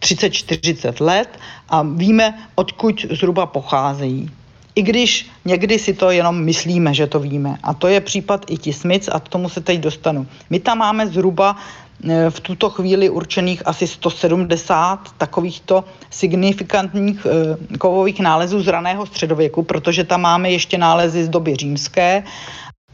30-40 0.00 1.04
let 1.04 1.38
a 1.68 1.82
víme, 1.82 2.38
odkud 2.54 3.06
zhruba 3.10 3.46
pocházejí. 3.46 4.30
I 4.74 4.82
když 4.82 5.30
někdy 5.44 5.78
si 5.78 5.94
to 5.94 6.10
jenom 6.10 6.44
myslíme, 6.44 6.94
že 6.94 7.06
to 7.06 7.20
víme. 7.20 7.58
A 7.62 7.74
to 7.74 7.88
je 7.88 8.00
případ 8.00 8.44
i 8.50 8.56
tismic 8.56 9.08
a 9.12 9.20
k 9.20 9.28
tomu 9.28 9.48
se 9.48 9.60
teď 9.60 9.80
dostanu. 9.80 10.26
My 10.50 10.60
tam 10.60 10.78
máme 10.78 11.06
zhruba 11.06 11.56
e, 11.56 12.30
v 12.30 12.40
tuto 12.40 12.70
chvíli 12.70 13.10
určených 13.10 13.66
asi 13.66 13.86
170 13.86 14.98
takovýchto 15.18 15.84
signifikantních 16.10 17.26
e, 17.26 17.76
kovových 17.76 18.20
nálezů 18.20 18.62
z 18.62 18.68
raného 18.68 19.06
středověku, 19.06 19.62
protože 19.62 20.04
tam 20.04 20.20
máme 20.20 20.50
ještě 20.50 20.78
nálezy 20.78 21.24
z 21.24 21.28
doby 21.28 21.56
římské 21.56 22.22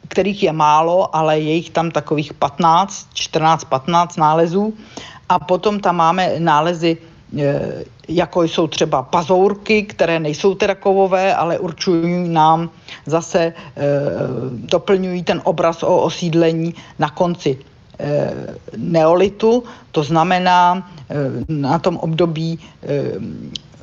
kterých 0.08 0.42
je 0.42 0.52
málo, 0.52 1.16
ale 1.16 1.40
je 1.40 1.52
jich 1.54 1.70
tam 1.70 1.90
takových 1.90 2.34
15, 2.34 3.08
14, 3.14 3.64
15 3.64 4.16
nálezů. 4.16 4.74
A 5.28 5.38
potom 5.38 5.80
tam 5.80 5.96
máme 5.96 6.38
nálezy 6.38 6.96
e, 7.38 7.84
jako 8.08 8.42
jsou 8.42 8.66
třeba 8.66 9.02
pazourky, 9.02 9.82
které 9.82 10.20
nejsou 10.20 10.54
teda 10.54 10.74
kovové, 10.74 11.34
ale 11.34 11.58
určují 11.58 12.28
nám 12.28 12.70
zase, 13.06 13.40
e, 13.40 13.52
doplňují 14.50 15.22
ten 15.22 15.40
obraz 15.44 15.82
o 15.82 16.02
osídlení 16.02 16.74
na 16.98 17.10
konci 17.10 17.58
e, 17.98 18.34
neolitu, 18.76 19.64
to 19.92 20.02
znamená 20.02 20.90
na 21.48 21.78
tom 21.78 21.96
období 21.96 22.58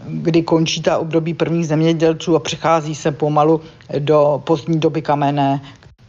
kdy 0.08 0.44
končí 0.44 0.82
ta 0.82 0.98
období 0.98 1.34
prvních 1.34 1.68
zemědělců 1.68 2.36
a 2.36 2.40
přichází 2.40 2.96
se 2.96 3.12
pomalu 3.12 3.62
do 4.00 4.42
pozdní 4.44 4.80
doby 4.80 5.02
kamenné, 5.02 5.62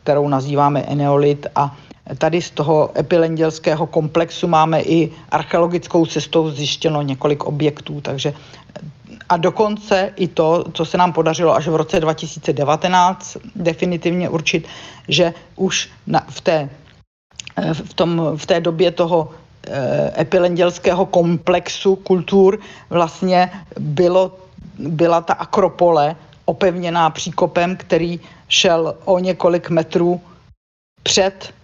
kterou 0.05 0.28
nazýváme 0.28 0.82
eneolit. 0.82 1.46
A 1.57 1.76
Tady 2.18 2.42
z 2.42 2.50
toho 2.50 2.90
epilendělského 2.98 3.86
komplexu 3.86 4.48
máme 4.48 4.82
i 4.82 5.11
archeologickou 5.30 6.07
cestou 6.07 6.50
zjištěno 6.50 7.02
několik 7.02 7.44
objektů, 7.44 8.00
takže 8.00 8.34
a 9.28 9.36
dokonce 9.36 10.12
i 10.16 10.28
to, 10.28 10.64
co 10.72 10.84
se 10.84 10.98
nám 10.98 11.12
podařilo 11.12 11.55
až 11.55 11.68
v 11.68 11.74
roce 11.74 12.00
2019 12.00 13.36
definitivně 13.57 14.28
určit, 14.28 14.68
že 15.09 15.34
už 15.57 15.88
na, 16.07 16.20
v, 16.28 16.40
té, 16.40 16.68
v, 17.72 17.94
tom, 17.94 18.32
v 18.36 18.46
té 18.46 18.61
době 18.61 18.90
toho 18.90 19.30
epilendělského 20.18 21.07
komplexu 21.07 21.96
kultur 21.96 22.59
vlastně 22.90 23.50
bylo, 23.80 24.36
byla 24.78 25.20
ta 25.20 25.34
akropole 25.34 26.16
opevněná 26.45 27.11
příkopem, 27.11 27.76
který 27.76 28.20
šel 28.49 28.95
o 29.05 29.18
několik 29.18 29.70
metrů 29.70 30.20
před 31.03 31.55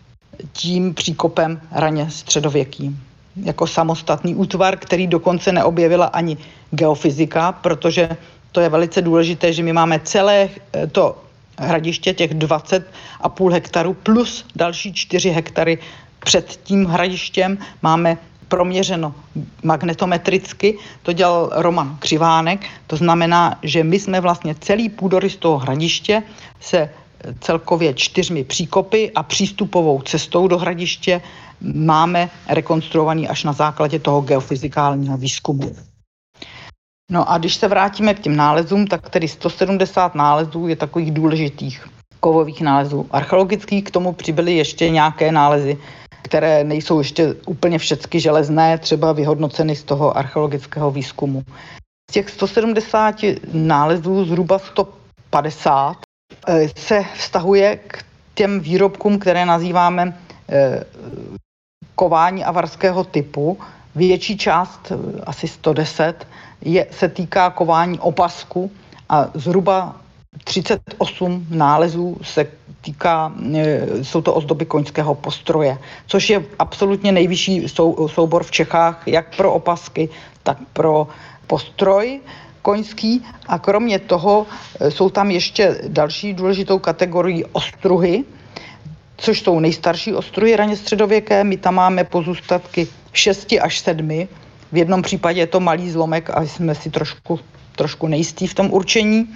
tím 0.53 0.95
příkopem 0.95 1.61
raně 1.72 2.11
středověkým. 2.11 3.03
Jako 3.37 3.66
samostatný 3.66 4.35
útvar, 4.35 4.76
který 4.76 5.07
dokonce 5.07 5.53
neobjevila 5.53 6.07
ani 6.07 6.37
geofyzika, 6.70 7.53
protože 7.53 8.09
to 8.53 8.61
je 8.61 8.68
velice 8.68 9.03
důležité, 9.03 9.53
že 9.53 9.62
my 9.62 9.72
máme 9.72 10.01
celé 10.01 10.49
eh, 10.72 10.87
to 10.87 11.24
hradiště, 11.59 12.14
těch 12.14 12.35
20,5 12.35 13.53
hektarů 13.53 13.95
plus 13.95 14.45
další 14.57 14.95
4 14.95 15.31
hektary 15.31 15.78
před 16.24 16.61
tím 16.64 16.85
hradištěm 16.85 17.59
máme 17.83 18.18
proměřeno 18.51 19.15
magnetometricky, 19.63 20.79
to 21.03 21.13
dělal 21.13 21.51
Roman 21.55 21.97
Křivánek, 21.99 22.67
to 22.87 22.97
znamená, 22.97 23.59
že 23.63 23.85
my 23.85 23.99
jsme 23.99 24.21
vlastně 24.21 24.55
celý 24.55 24.89
půdorys 24.89 25.37
toho 25.37 25.59
hradiště 25.59 26.23
se 26.61 26.91
celkově 27.41 27.95
čtyřmi 27.95 28.45
příkopy 28.45 29.11
a 29.15 29.23
přístupovou 29.23 30.03
cestou 30.03 30.49
do 30.49 30.59
hradiště 30.59 31.23
máme 31.61 32.31
rekonstruovaný 32.49 33.29
až 33.29 33.45
na 33.45 33.53
základě 33.53 33.99
toho 33.99 34.21
geofyzikálního 34.21 35.17
výzkumu. 35.17 35.77
No 37.11 37.31
a 37.31 37.39
když 37.39 37.55
se 37.55 37.69
vrátíme 37.69 38.15
k 38.15 38.21
těm 38.21 38.37
nálezům, 38.37 38.87
tak 38.87 39.11
tedy 39.11 39.29
170 39.29 40.15
nálezů 40.15 40.69
je 40.69 40.77
takových 40.77 41.11
důležitých 41.11 41.87
kovových 42.21 42.61
nálezů 42.61 43.07
archeologických, 43.11 43.85
k 43.85 43.91
tomu 43.91 44.13
přibyly 44.13 44.57
ještě 44.57 44.91
nějaké 44.91 45.33
nálezy, 45.33 45.79
které 46.23 46.64
nejsou 46.64 46.99
ještě 46.99 47.35
úplně 47.47 47.79
všechny 47.79 48.21
železné, 48.21 48.79
třeba 48.79 49.12
vyhodnoceny 49.12 49.77
z 49.77 49.85
toho 49.85 50.16
archeologického 50.16 50.91
výzkumu. 50.91 51.43
Z 52.11 52.12
těch 52.12 52.31
170 52.31 53.14
nálezů 53.53 54.25
zhruba 54.25 54.59
150 54.59 55.97
Eh, 56.47 56.68
se 56.77 57.05
vztahuje 57.14 57.77
k 57.77 58.05
těm 58.35 58.61
výrobkům, 58.61 59.18
které 59.18 59.47
nazýváme 59.47 60.18
eh, 60.49 60.85
kování 61.95 62.45
avarského 62.45 63.05
typu. 63.05 63.59
Větší 63.95 64.39
část, 64.39 64.93
eh, 64.93 65.21
asi 65.27 65.49
110, 65.49 66.27
je, 66.61 66.87
se 66.91 67.09
týká 67.09 67.51
kování 67.51 67.99
opasku 67.99 68.71
a 69.09 69.29
zhruba 69.35 69.97
38 70.45 71.47
nálezů 71.51 72.16
se 72.22 72.47
týká, 72.81 73.33
jsou 74.03 74.20
to 74.22 74.35
ozdoby 74.35 74.64
koňského 74.64 75.14
postroje, 75.14 75.78
což 76.07 76.31
je 76.31 76.45
absolutně 76.59 77.12
nejvyšší 77.12 77.68
sou, 77.68 78.09
soubor 78.09 78.45
v 78.45 78.51
Čechách, 78.51 79.03
jak 79.07 79.37
pro 79.37 79.53
opasky, 79.53 80.09
tak 80.43 80.59
pro 80.72 81.09
postroj 81.47 82.20
koňský 82.62 83.24
a 83.47 83.59
kromě 83.59 83.99
toho 83.99 84.47
e, 84.81 84.91
jsou 84.91 85.11
tam 85.11 85.31
ještě 85.31 85.81
další 85.89 86.35
důležitou 86.35 86.78
kategorii 86.78 87.45
ostruhy, 87.53 88.24
což 89.16 89.41
jsou 89.41 89.61
nejstarší 89.61 90.14
ostruhy 90.14 90.57
raně 90.57 90.76
středověké. 90.76 91.45
My 91.45 91.57
tam 91.57 91.74
máme 91.74 92.05
pozůstatky 92.05 92.89
6 93.12 93.55
až 93.61 93.78
7. 93.78 94.09
V 94.72 94.76
jednom 94.76 95.03
případě 95.03 95.41
je 95.41 95.47
to 95.47 95.61
malý 95.61 95.91
zlomek 95.91 96.31
a 96.31 96.43
jsme 96.43 96.74
si 96.74 96.91
trošku, 96.91 97.41
trošku 97.76 98.07
nejistí 98.07 98.47
v 98.47 98.55
tom 98.55 98.72
určení. 98.72 99.28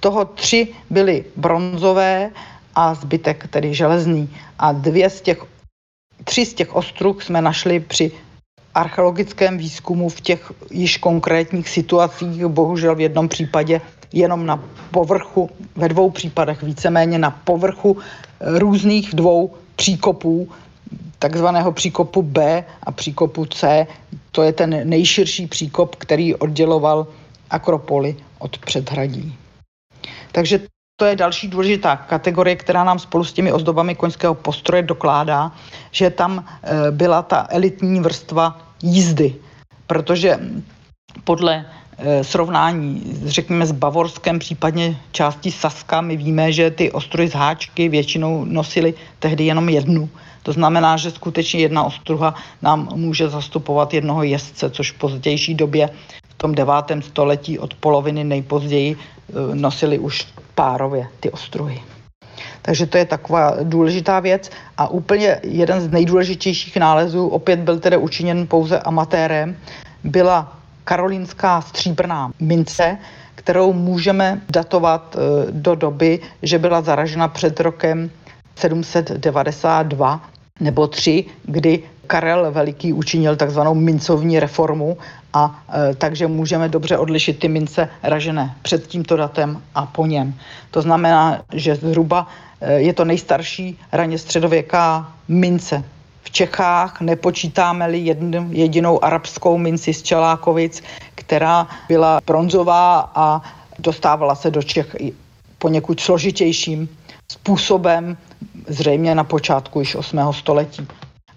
Toho 0.00 0.24
tři 0.24 0.68
byly 0.90 1.24
bronzové 1.36 2.30
a 2.74 2.94
zbytek 2.94 3.46
tedy 3.50 3.74
železný. 3.74 4.28
A 4.58 4.72
dvě 4.72 5.10
z 5.10 5.20
těch, 5.20 5.44
tři 6.24 6.46
z 6.46 6.54
těch 6.54 6.76
ostruh 6.76 7.22
jsme 7.22 7.42
našli 7.42 7.80
při 7.80 8.12
archeologickém 8.74 9.58
výzkumu 9.58 10.08
v 10.08 10.20
těch 10.20 10.52
již 10.70 10.96
konkrétních 10.96 11.68
situacích, 11.68 12.46
bohužel 12.46 12.94
v 12.94 13.00
jednom 13.00 13.28
případě 13.28 13.80
jenom 14.12 14.46
na 14.46 14.64
povrchu, 14.90 15.50
ve 15.76 15.88
dvou 15.88 16.10
případech 16.10 16.62
víceméně 16.62 17.18
na 17.18 17.30
povrchu 17.30 17.96
různých 18.40 19.14
dvou 19.14 19.54
příkopů, 19.76 20.48
takzvaného 21.18 21.72
příkopu 21.72 22.22
B 22.22 22.64
a 22.82 22.92
příkopu 22.92 23.46
C. 23.46 23.86
To 24.32 24.42
je 24.42 24.52
ten 24.52 24.88
nejširší 24.88 25.46
příkop, 25.46 25.96
který 25.96 26.34
odděloval 26.34 27.06
Akropoli 27.50 28.16
od 28.38 28.58
předhradí. 28.58 29.36
Takže 30.32 30.60
to 31.00 31.04
je 31.04 31.16
další 31.16 31.48
důležitá 31.48 31.96
kategorie, 31.96 32.56
která 32.56 32.84
nám 32.84 32.98
spolu 32.98 33.24
s 33.24 33.32
těmi 33.32 33.52
ozdobami 33.52 33.94
koňského 33.94 34.34
postroje 34.34 34.82
dokládá, 34.82 35.52
že 35.90 36.10
tam 36.10 36.44
e, 36.44 36.90
byla 36.90 37.22
ta 37.22 37.46
elitní 37.50 38.00
vrstva 38.00 38.60
jízdy, 38.82 39.34
protože 39.86 40.38
podle 41.24 41.64
e, 41.98 42.24
srovnání, 42.24 43.16
řekněme, 43.24 43.66
s 43.66 43.72
Bavorskem, 43.72 44.38
případně 44.38 44.96
částí 45.12 45.50
Saska, 45.52 46.00
my 46.00 46.16
víme, 46.16 46.52
že 46.52 46.70
ty 46.70 46.92
ostroje 46.92 47.28
z 47.28 47.34
háčky 47.34 47.88
většinou 47.88 48.44
nosily 48.44 48.94
tehdy 49.18 49.44
jenom 49.44 49.68
jednu. 49.68 50.08
To 50.42 50.52
znamená, 50.52 50.96
že 50.96 51.10
skutečně 51.10 51.60
jedna 51.60 51.84
ostruha 51.84 52.34
nám 52.62 52.88
může 52.94 53.28
zastupovat 53.28 53.94
jednoho 53.94 54.22
jezdce, 54.22 54.70
což 54.70 54.92
v 54.92 54.98
pozdější 54.98 55.54
době 55.54 55.88
v 56.28 56.34
tom 56.36 56.54
devátém 56.54 57.02
století 57.02 57.58
od 57.58 57.74
poloviny 57.74 58.24
nejpozději 58.24 58.96
nosili 59.54 59.98
už 59.98 60.28
párově 60.54 61.08
ty 61.20 61.30
ostruhy. 61.30 61.82
Takže 62.62 62.86
to 62.86 62.98
je 62.98 63.04
taková 63.04 63.56
důležitá 63.62 64.20
věc. 64.20 64.50
A 64.78 64.88
úplně 64.88 65.40
jeden 65.42 65.80
z 65.80 65.90
nejdůležitějších 65.90 66.76
nálezů, 66.76 67.28
opět 67.28 67.60
byl 67.60 67.78
tedy 67.78 67.96
učiněn 67.96 68.46
pouze 68.46 68.78
amatérem, 68.78 69.56
byla 70.04 70.56
karolínská 70.84 71.60
stříbrná 71.60 72.32
mince, 72.40 72.98
kterou 73.34 73.72
můžeme 73.72 74.40
datovat 74.50 75.16
e, 75.16 75.52
do 75.52 75.74
doby, 75.74 76.20
že 76.42 76.58
byla 76.58 76.80
zaražena 76.82 77.28
před 77.28 77.60
rokem 77.60 78.10
792 78.54 80.20
nebo 80.60 80.86
3, 80.86 81.24
kdy 81.42 81.82
Karel 82.06 82.52
Veliký 82.52 82.92
učinil 82.92 83.36
takzvanou 83.36 83.74
mincovní 83.74 84.40
reformu 84.40 84.98
a 85.32 85.62
e, 85.90 85.94
takže 85.94 86.26
můžeme 86.26 86.68
dobře 86.68 86.98
odlišit 86.98 87.38
ty 87.38 87.48
mince 87.48 87.88
ražené 88.02 88.56
před 88.62 88.86
tímto 88.86 89.16
datem 89.16 89.62
a 89.74 89.86
po 89.86 90.06
něm. 90.06 90.34
To 90.70 90.82
znamená, 90.82 91.42
že 91.52 91.74
zhruba 91.74 92.26
e, 92.60 92.72
je 92.72 92.92
to 92.92 93.04
nejstarší 93.04 93.78
raně 93.92 94.18
středověká 94.18 95.12
mince 95.28 95.84
v 96.22 96.30
Čechách, 96.30 97.00
nepočítáme-li 97.00 97.98
jedn, 97.98 98.36
jedinou 98.50 99.04
arabskou 99.04 99.58
minci 99.58 99.94
z 99.94 100.02
Čelákovic, 100.02 100.82
která 101.14 101.66
byla 101.88 102.20
bronzová 102.26 103.10
a 103.14 103.42
dostávala 103.78 104.34
se 104.34 104.50
do 104.50 104.62
Čech 104.62 104.96
poněkud 105.58 106.00
složitějším 106.00 106.88
způsobem, 107.32 108.16
zřejmě 108.68 109.14
na 109.14 109.24
počátku 109.24 109.80
již 109.80 109.94
8. 109.94 110.32
století 110.32 110.86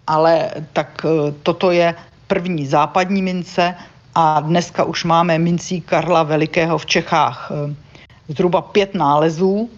ale 0.07 0.51
tak 0.73 1.05
e, 1.05 1.31
toto 1.43 1.71
je 1.71 1.95
první 2.33 2.65
západní 2.65 3.21
mince 3.21 3.75
a 4.15 4.39
dneska 4.39 4.83
už 4.83 5.03
máme 5.03 5.37
mincí 5.37 5.81
Karla 5.81 6.23
Velikého 6.23 6.77
v 6.77 6.85
Čechách 6.85 7.51
e, 7.53 8.33
zhruba 8.33 8.61
pět 8.61 8.95
nálezů. 8.95 9.69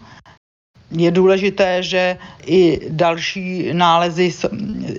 Je 0.92 1.12
důležité, 1.12 1.84
že 1.84 2.18
i 2.46 2.80
další 2.90 3.74
nálezy 3.74 4.32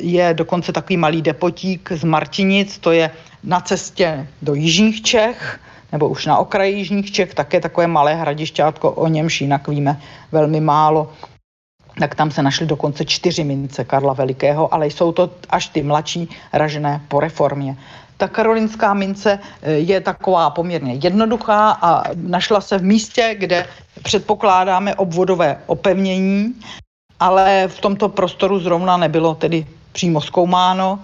je 0.00 0.34
dokonce 0.34 0.72
takový 0.72 0.96
malý 0.96 1.22
depotík 1.22 1.92
z 1.92 2.04
Martinic, 2.04 2.78
to 2.78 2.92
je 2.92 3.10
na 3.44 3.60
cestě 3.60 4.28
do 4.42 4.54
Jižních 4.54 5.02
Čech, 5.02 5.60
nebo 5.92 6.08
už 6.08 6.26
na 6.26 6.38
okraji 6.38 6.76
Jižních 6.76 7.12
Čech, 7.12 7.34
také 7.34 7.60
takové 7.60 7.86
malé 7.86 8.14
hradišťátko, 8.14 8.90
o 8.90 9.08
němž 9.08 9.40
jinak 9.40 9.68
víme 9.68 10.00
velmi 10.32 10.60
málo 10.60 11.12
tak 11.98 12.14
tam 12.14 12.30
se 12.30 12.42
našly 12.42 12.66
dokonce 12.66 13.04
čtyři 13.04 13.44
mince 13.44 13.84
Karla 13.84 14.12
Velikého, 14.12 14.74
ale 14.74 14.86
jsou 14.86 15.12
to 15.12 15.30
až 15.50 15.68
ty 15.68 15.82
mladší 15.82 16.28
ražené 16.52 17.00
po 17.08 17.20
reformě. 17.20 17.76
Ta 18.16 18.28
karolinská 18.28 18.94
mince 18.94 19.38
eh, 19.62 19.72
je 19.72 20.00
taková 20.00 20.50
poměrně 20.50 20.94
jednoduchá 20.94 21.70
a 21.70 22.02
našla 22.14 22.60
se 22.60 22.78
v 22.78 22.82
místě, 22.82 23.36
kde 23.38 23.66
předpokládáme 24.02 24.94
obvodové 24.94 25.58
opevnění, 25.66 26.54
ale 27.20 27.68
v 27.68 27.80
tomto 27.80 28.08
prostoru 28.08 28.58
zrovna 28.58 28.96
nebylo 28.96 29.34
tedy 29.34 29.66
přímo 29.92 30.20
zkoumáno. 30.20 30.98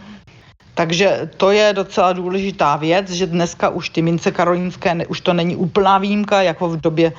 Takže 0.74 1.30
to 1.36 1.50
je 1.50 1.72
docela 1.72 2.12
důležitá 2.12 2.76
věc, 2.76 3.10
že 3.10 3.26
dneska 3.26 3.68
už 3.68 3.90
ty 3.90 4.02
mince 4.02 4.30
karolínské, 4.30 5.06
už 5.06 5.20
to 5.20 5.32
není 5.32 5.56
úplná 5.56 5.98
výjimka, 5.98 6.42
jako 6.42 6.68
v 6.68 6.80
době 6.80 7.12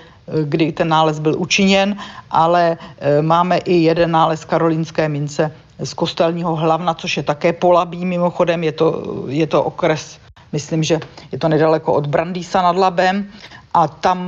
kdy 0.43 0.71
ten 0.71 0.87
nález 0.87 1.19
byl 1.19 1.35
učiněn, 1.37 1.97
ale 2.31 2.77
e, 2.99 3.21
máme 3.21 3.57
i 3.57 3.73
jeden 3.73 4.11
nález 4.11 4.45
karolínské 4.45 5.09
mince 5.09 5.51
z 5.83 5.93
kostelního 5.93 6.55
hlavna, 6.55 6.93
což 6.93 7.17
je 7.17 7.23
také 7.23 7.53
polabí 7.53 8.05
mimochodem, 8.05 8.63
je 8.63 8.71
to, 8.71 9.03
je 9.27 9.47
to 9.47 9.63
okres 9.63 10.17
myslím, 10.53 10.83
že 10.83 10.99
je 11.31 11.37
to 11.37 11.49
nedaleko 11.49 11.93
od 11.93 12.07
Brandýsa 12.07 12.61
nad 12.61 12.77
Labem 12.77 13.27
a 13.73 13.87
tam 13.87 14.19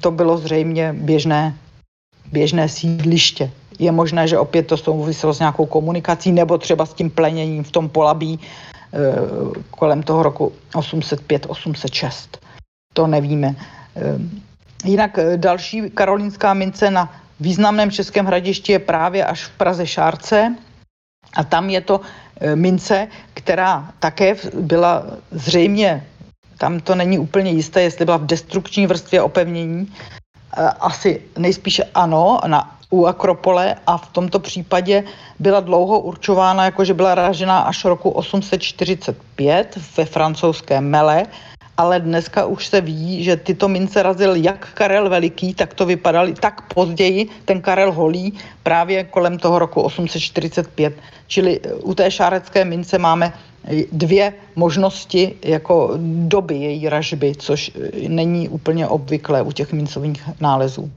to 0.00 0.10
bylo 0.10 0.38
zřejmě 0.38 0.94
běžné, 0.98 1.54
běžné 2.32 2.68
sídliště. 2.68 3.50
Je 3.78 3.92
možné, 3.92 4.28
že 4.28 4.38
opět 4.38 4.66
to 4.66 4.76
souviselo 4.76 5.34
s 5.34 5.38
nějakou 5.38 5.66
komunikací 5.66 6.32
nebo 6.32 6.58
třeba 6.58 6.86
s 6.86 6.94
tím 6.94 7.10
pleněním 7.10 7.64
v 7.64 7.70
tom 7.70 7.88
polabí 7.88 8.40
eh, 8.40 8.98
kolem 9.70 10.02
toho 10.02 10.22
roku 10.22 10.52
805-806. 10.74 12.28
To 12.92 13.06
nevíme. 13.06 13.54
Eh, 13.96 14.18
jinak 14.84 15.18
eh, 15.18 15.36
další 15.36 15.90
karolínská 15.90 16.54
mince 16.54 16.90
na 16.90 17.14
významném 17.40 17.90
českém 17.90 18.26
hradišti 18.26 18.72
je 18.72 18.78
právě 18.78 19.24
až 19.24 19.44
v 19.44 19.50
Praze 19.50 19.86
Šárce 19.86 20.54
a 21.36 21.44
tam 21.44 21.70
je 21.70 21.80
to 21.80 22.00
mince, 22.54 23.08
která 23.34 23.90
také 23.98 24.36
byla 24.54 25.06
zřejmě, 25.30 26.06
tam 26.58 26.80
to 26.80 26.94
není 26.94 27.18
úplně 27.18 27.50
jisté, 27.50 27.82
jestli 27.82 28.04
byla 28.04 28.16
v 28.16 28.26
destrukční 28.26 28.86
vrstvě 28.86 29.22
opevnění, 29.22 29.92
asi 30.80 31.22
nejspíše 31.38 31.84
ano, 31.94 32.40
na 32.46 32.77
u 32.90 33.06
Akropole 33.06 33.74
a 33.86 33.96
v 33.96 34.08
tomto 34.12 34.38
případě 34.38 35.04
byla 35.38 35.60
dlouho 35.60 36.00
určována 36.00 36.64
jako, 36.64 36.84
že 36.84 36.94
byla 36.94 37.14
ražená 37.14 37.58
až 37.58 37.84
roku 37.84 38.10
845 38.10 39.78
ve 39.96 40.04
francouzské 40.04 40.80
Mele, 40.80 41.26
ale 41.76 42.00
dneska 42.00 42.44
už 42.44 42.66
se 42.66 42.80
ví, 42.80 43.24
že 43.24 43.36
tyto 43.36 43.68
mince 43.68 44.02
razil 44.02 44.34
jak 44.34 44.68
Karel 44.74 45.08
Veliký, 45.08 45.54
tak 45.54 45.74
to 45.74 45.86
vypadal 45.86 46.32
tak 46.32 46.74
později 46.74 47.28
ten 47.44 47.60
Karel 47.60 47.92
Holý 47.92 48.38
právě 48.62 49.04
kolem 49.04 49.38
toho 49.38 49.58
roku 49.58 49.80
845. 49.80 50.94
Čili 51.26 51.60
u 51.82 51.94
té 51.94 52.10
šárecké 52.10 52.64
mince 52.64 52.98
máme 52.98 53.32
dvě 53.92 54.32
možnosti 54.56 55.34
jako 55.44 55.90
doby 56.04 56.54
její 56.54 56.88
ražby, 56.88 57.32
což 57.38 57.70
není 58.08 58.48
úplně 58.48 58.86
obvyklé 58.86 59.42
u 59.42 59.52
těch 59.52 59.72
mincových 59.72 60.28
nálezů 60.40 60.90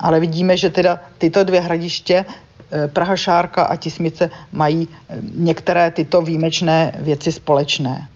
ale 0.00 0.20
vidíme, 0.20 0.56
že 0.56 0.70
teda 0.70 1.00
tyto 1.18 1.44
dvě 1.44 1.60
hradiště, 1.60 2.24
eh, 2.72 2.88
Praha 2.88 3.16
Šárka 3.16 3.62
a 3.64 3.76
Tismice, 3.76 4.30
mají 4.52 4.88
eh, 4.88 5.18
některé 5.34 5.90
tyto 5.90 6.22
výjimečné 6.22 6.92
věci 6.98 7.32
společné. 7.32 8.08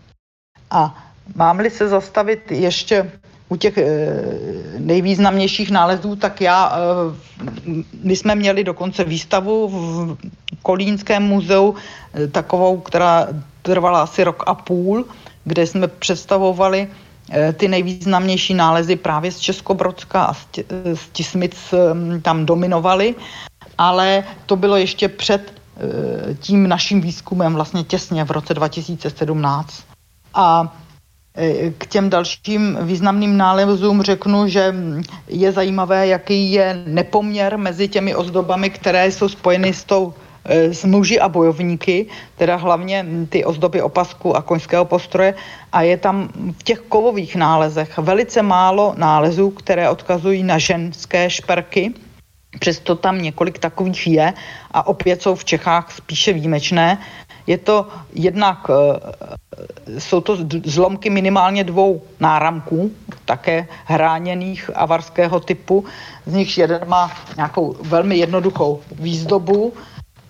A 0.70 1.04
mám-li 1.34 1.70
se 1.70 1.88
zastavit 1.88 2.50
ještě 2.50 3.10
u 3.48 3.56
těch 3.56 3.78
eh, 3.78 3.84
nejvýznamnějších 4.78 5.70
nálezů, 5.70 6.16
tak 6.16 6.40
já, 6.40 6.72
my 8.02 8.16
jsme 8.16 8.34
měli 8.34 8.64
dokonce 8.64 9.04
výstavu 9.04 9.68
v 9.68 10.16
Kolínském 10.62 11.22
muzeu, 11.22 11.74
takovou, 12.32 12.80
která 12.80 13.28
trvala 13.62 14.02
asi 14.02 14.24
rok 14.24 14.42
a 14.46 14.54
půl, 14.54 15.04
kde 15.44 15.66
jsme 15.66 15.88
představovali 15.88 16.88
ty 17.52 17.68
nejvýznamnější 17.68 18.54
nálezy 18.54 18.96
právě 18.96 19.32
z 19.32 19.38
Českobrodska 19.38 20.24
a 20.24 20.34
z 20.94 21.08
Tismic 21.12 21.56
mm, 21.92 22.20
tam 22.20 22.46
dominovaly, 22.46 23.14
ale 23.78 24.24
to 24.46 24.56
bylo 24.56 24.76
ještě 24.76 25.08
před 25.08 25.52
eh, 25.76 26.34
tím 26.34 26.68
naším 26.68 27.00
výzkumem 27.00 27.54
vlastně 27.54 27.84
těsně 27.84 28.24
v 28.24 28.30
roce 28.30 28.54
2017. 28.54 29.84
A 30.34 30.76
eh, 31.36 31.70
k 31.70 31.86
těm 31.86 32.10
dalším 32.10 32.78
významným 32.82 33.36
nálezům 33.36 34.02
řeknu, 34.02 34.48
že 34.48 34.74
je 35.28 35.52
zajímavé, 35.52 36.06
jaký 36.06 36.52
je 36.52 36.82
nepoměr 36.86 37.58
mezi 37.58 37.88
těmi 37.88 38.14
ozdobami, 38.14 38.70
které 38.70 39.12
jsou 39.12 39.28
spojeny 39.28 39.74
s 39.74 39.84
tou 39.84 40.14
Eh, 40.14 40.23
s 40.48 40.84
muži 40.84 41.20
a 41.20 41.28
bojovníky, 41.28 42.06
teda 42.36 42.56
hlavně 42.56 43.06
ty 43.28 43.44
ozdoby 43.44 43.82
opasku 43.82 44.36
a 44.36 44.42
koňského 44.42 44.84
postroje 44.84 45.34
a 45.72 45.82
je 45.82 45.96
tam 45.96 46.28
v 46.58 46.62
těch 46.62 46.80
kovových 46.80 47.36
nálezech 47.36 47.98
velice 47.98 48.42
málo 48.42 48.94
nálezů, 48.96 49.50
které 49.50 49.90
odkazují 49.90 50.42
na 50.42 50.58
ženské 50.58 51.30
šperky, 51.30 51.94
Přesto 52.58 52.94
tam 52.94 53.22
několik 53.22 53.58
takových 53.58 54.06
je 54.06 54.32
a 54.70 54.86
opět 54.86 55.22
jsou 55.22 55.34
v 55.34 55.44
Čechách 55.44 55.92
spíše 55.92 56.32
výjimečné. 56.32 56.98
Je 57.46 57.58
to 57.58 57.88
jednak, 58.12 58.58
eh, 58.70 60.00
jsou 60.00 60.20
to 60.20 60.38
zlomky 60.64 61.10
minimálně 61.10 61.64
dvou 61.64 62.02
náramků, 62.20 62.92
také 63.24 63.68
hráněných 63.84 64.70
avarského 64.74 65.40
typu. 65.40 65.84
Z 66.26 66.32
nich 66.32 66.58
jeden 66.58 66.88
má 66.88 67.12
nějakou 67.36 67.76
velmi 67.82 68.16
jednoduchou 68.16 68.80
výzdobu, 68.92 69.72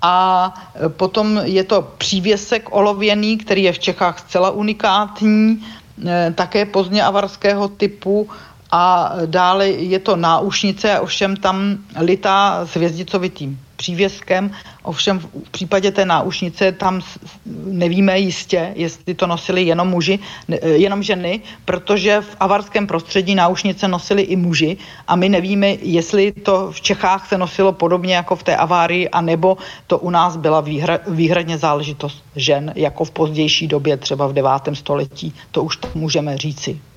a 0.04 0.54
e, 0.74 0.88
potom 0.88 1.40
je 1.44 1.64
to 1.64 1.82
přívěsek 1.98 2.68
olověný, 2.70 3.38
který 3.38 3.62
je 3.62 3.72
v 3.72 3.78
Čechách 3.78 4.18
zcela 4.18 4.50
unikátní, 4.50 5.64
e, 6.06 6.32
také 6.36 6.66
pozdně 6.66 7.04
avarského 7.04 7.68
typu 7.68 8.28
a 8.74 9.12
dále 9.26 9.68
je 9.68 9.98
to 9.98 10.16
náušnice, 10.16 11.00
ovšem 11.00 11.36
tam 11.36 11.78
litá 12.00 12.66
s 12.66 12.74
hvězdicovitým 12.74 13.60
přívěskem. 13.76 14.50
Ovšem 14.82 15.18
v 15.18 15.50
případě 15.50 15.90
té 15.90 16.04
náušnice 16.04 16.72
tam 16.72 17.00
nevíme 17.64 18.18
jistě, 18.18 18.72
jestli 18.74 19.14
to 19.14 19.26
nosili 19.26 19.62
jenom 19.62 19.88
muži, 19.88 20.18
eh, 20.50 20.68
jenom 20.68 21.02
ženy, 21.02 21.40
protože 21.64 22.20
v 22.20 22.36
avarském 22.40 22.86
prostředí 22.86 23.34
náušnice 23.34 23.88
nosili 23.88 24.22
i 24.22 24.36
muži 24.36 24.76
a 25.06 25.16
my 25.16 25.28
nevíme, 25.28 25.68
jestli 25.78 26.32
to 26.32 26.72
v 26.72 26.80
Čechách 26.80 27.28
se 27.28 27.38
nosilo 27.38 27.72
podobně 27.72 28.14
jako 28.14 28.36
v 28.36 28.42
té 28.42 28.56
avárii, 28.56 29.08
anebo 29.08 29.56
to 29.86 29.98
u 29.98 30.10
nás 30.10 30.36
byla 30.36 30.60
výhra, 30.60 30.98
výhradně 31.06 31.58
záležitost 31.58 32.24
žen, 32.36 32.72
jako 32.74 33.04
v 33.04 33.10
pozdější 33.10 33.66
době, 33.66 33.96
třeba 33.96 34.26
v 34.26 34.32
9. 34.32 34.50
století. 34.74 35.34
To 35.50 35.62
už 35.62 35.78
můžeme 35.94 36.36
říci. 36.38 36.93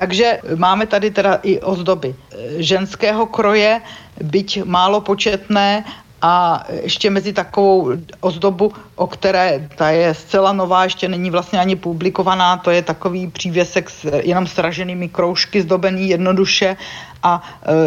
Takže 0.00 0.38
máme 0.56 0.86
tady 0.86 1.10
teda 1.10 1.34
i 1.42 1.60
ozdoby. 1.60 2.14
Ženského 2.58 3.26
kroje, 3.26 3.80
byť 4.20 4.64
málo 4.64 5.00
početné 5.00 5.84
a 6.22 6.64
ještě 6.82 7.10
mezi 7.10 7.32
takovou 7.32 7.92
ozdobu, 8.20 8.72
o 8.94 9.06
které 9.06 9.68
ta 9.76 9.90
je 9.90 10.14
zcela 10.14 10.52
nová, 10.52 10.84
ještě 10.84 11.08
není 11.08 11.30
vlastně 11.30 11.60
ani 11.60 11.76
publikovaná, 11.76 12.56
to 12.56 12.70
je 12.70 12.82
takový 12.82 13.26
přívěsek 13.30 13.90
s 13.90 14.10
jenom 14.22 14.46
sraženými 14.46 15.08
kroužky 15.08 15.62
zdobený 15.62 16.08
jednoduše. 16.08 16.76
A 17.22 17.42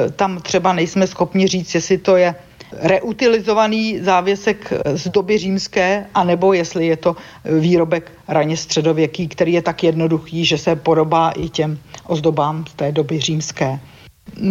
e, 0.05 0.11
tam 0.11 0.41
třeba 0.41 0.73
nejsme 0.73 1.07
schopni 1.07 1.47
říct, 1.47 1.75
jestli 1.75 1.97
to 1.97 2.17
je 2.17 2.35
reutilizovaný 2.71 3.99
závěsek 3.99 4.73
z 4.85 5.07
doby 5.07 5.37
římské, 5.37 6.05
anebo 6.15 6.53
jestli 6.53 6.87
je 6.87 6.97
to 6.97 7.15
výrobek 7.59 8.11
raně 8.27 8.57
středověký, 8.57 9.27
který 9.27 9.53
je 9.53 9.61
tak 9.61 9.83
jednoduchý, 9.83 10.45
že 10.45 10.57
se 10.57 10.75
podobá 10.75 11.31
i 11.31 11.49
těm 11.49 11.79
ozdobám 12.07 12.65
z 12.69 12.73
té 12.73 12.91
doby 12.91 13.19
římské. 13.19 13.79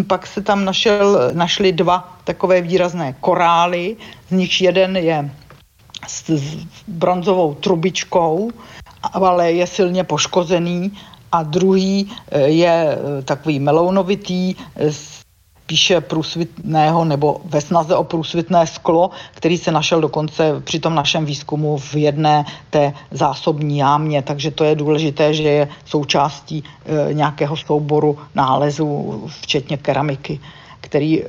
Pak 0.07 0.27
se 0.27 0.41
tam 0.43 0.65
našel, 0.65 1.31
našly 1.33 1.73
dva 1.73 2.19
takové 2.25 2.61
výrazné 2.61 3.15
korály, 3.21 3.97
z 4.29 4.33
nich 4.33 4.61
jeden 4.61 4.97
je 4.97 5.31
s, 6.07 6.31
s 6.31 6.57
bronzovou 6.89 7.55
trubičkou, 7.55 8.51
ale 9.13 9.53
je 9.53 9.67
silně 9.67 10.05
poškozený 10.05 10.93
a 11.33 11.43
druhý 11.43 12.13
je 12.45 12.99
takový 13.25 13.61
melounovitý 13.61 14.55
s 14.77 15.18
spíše 15.69 16.01
průsvitného 16.01 17.05
nebo 17.05 17.41
ve 17.45 17.61
snaze 17.61 17.97
o 17.97 18.05
průsvitné 18.05 18.67
sklo, 18.67 19.11
který 19.35 19.59
se 19.59 19.73
našel 19.73 20.01
dokonce 20.01 20.61
při 20.65 20.81
tom 20.81 20.95
našem 20.95 21.25
výzkumu 21.25 21.79
v 21.79 21.95
jedné 21.95 22.45
té 22.71 22.93
zásobní 23.11 23.79
jámě, 23.79 24.23
takže 24.23 24.51
to 24.51 24.65
je 24.65 24.75
důležité, 24.75 25.35
že 25.35 25.43
je 25.43 25.69
součástí 25.85 26.65
e, 26.65 27.15
nějakého 27.15 27.57
souboru 27.57 28.19
nálezů, 28.35 29.23
včetně 29.41 29.77
keramiky 29.77 30.41
který 30.81 31.23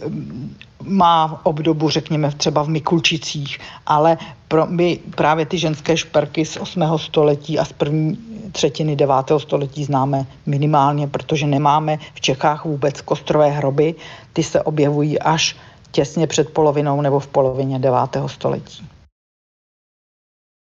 má 0.83 1.41
obdobu, 1.43 1.89
řekněme, 1.89 2.31
třeba 2.31 2.63
v 2.63 2.69
Mikulčicích, 2.69 3.59
ale 3.85 4.17
pro 4.47 4.67
my 4.67 4.99
právě 5.15 5.45
ty 5.45 5.57
ženské 5.57 5.97
šperky 5.97 6.45
z 6.45 6.57
8. 6.57 6.83
století 6.97 7.59
a 7.59 7.65
z 7.65 7.73
první 7.73 8.17
třetiny 8.51 8.95
9. 8.95 9.15
století 9.37 9.83
známe 9.83 10.25
minimálně, 10.45 11.07
protože 11.07 11.47
nemáme 11.47 11.97
v 12.13 12.21
Čechách 12.21 12.65
vůbec 12.65 13.01
kostrové 13.01 13.49
hroby. 13.49 13.95
Ty 14.33 14.43
se 14.43 14.61
objevují 14.61 15.19
až 15.19 15.57
těsně 15.91 16.27
před 16.27 16.53
polovinou 16.53 17.01
nebo 17.01 17.19
v 17.19 17.27
polovině 17.27 17.79
9. 17.79 17.99
století. 18.27 18.87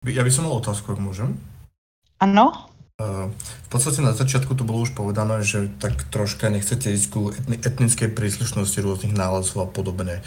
Já 0.04 0.24
bych 0.24 0.38
měl 0.38 0.52
otázku, 0.52 0.92
jak 0.92 1.00
můžem? 1.00 1.40
Ano. 2.20 2.52
V 3.62 3.68
podstate 3.70 4.02
na 4.02 4.10
začiatku 4.10 4.58
to 4.58 4.66
bolo 4.66 4.82
už 4.82 4.90
povedané, 4.90 5.46
že 5.46 5.70
tak 5.78 6.10
troška 6.10 6.50
nechcete 6.50 6.90
ísť 6.90 7.06
ku 7.14 7.30
etnickej 7.62 8.10
príslušnosti 8.10 8.74
rôznych 8.82 9.14
nálezov 9.14 9.62
a 9.62 9.68
podobne. 9.70 10.18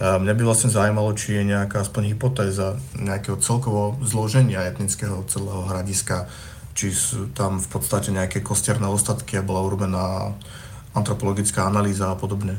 Mňa 0.00 0.32
by 0.32 0.42
vlastne 0.48 0.72
zaujímalo, 0.72 1.12
či 1.12 1.36
je 1.36 1.52
nejaká 1.52 1.84
aspoň 1.84 2.16
hypotéza 2.16 2.80
nejakého 2.96 3.36
celkovo 3.44 4.00
zloženia 4.00 4.64
etnického 4.64 5.20
celého 5.28 5.68
hradiska, 5.68 6.32
či 6.74 6.90
sú 6.90 7.30
tam 7.30 7.62
v 7.62 7.68
podstate 7.70 8.10
nejaké 8.10 8.42
kosterné 8.42 8.90
ostatky 8.90 9.38
a 9.38 9.46
bola 9.46 9.62
urobená 9.62 10.34
antropologická 10.94 11.66
analýza 11.66 12.10
a 12.10 12.18
podobne. 12.18 12.58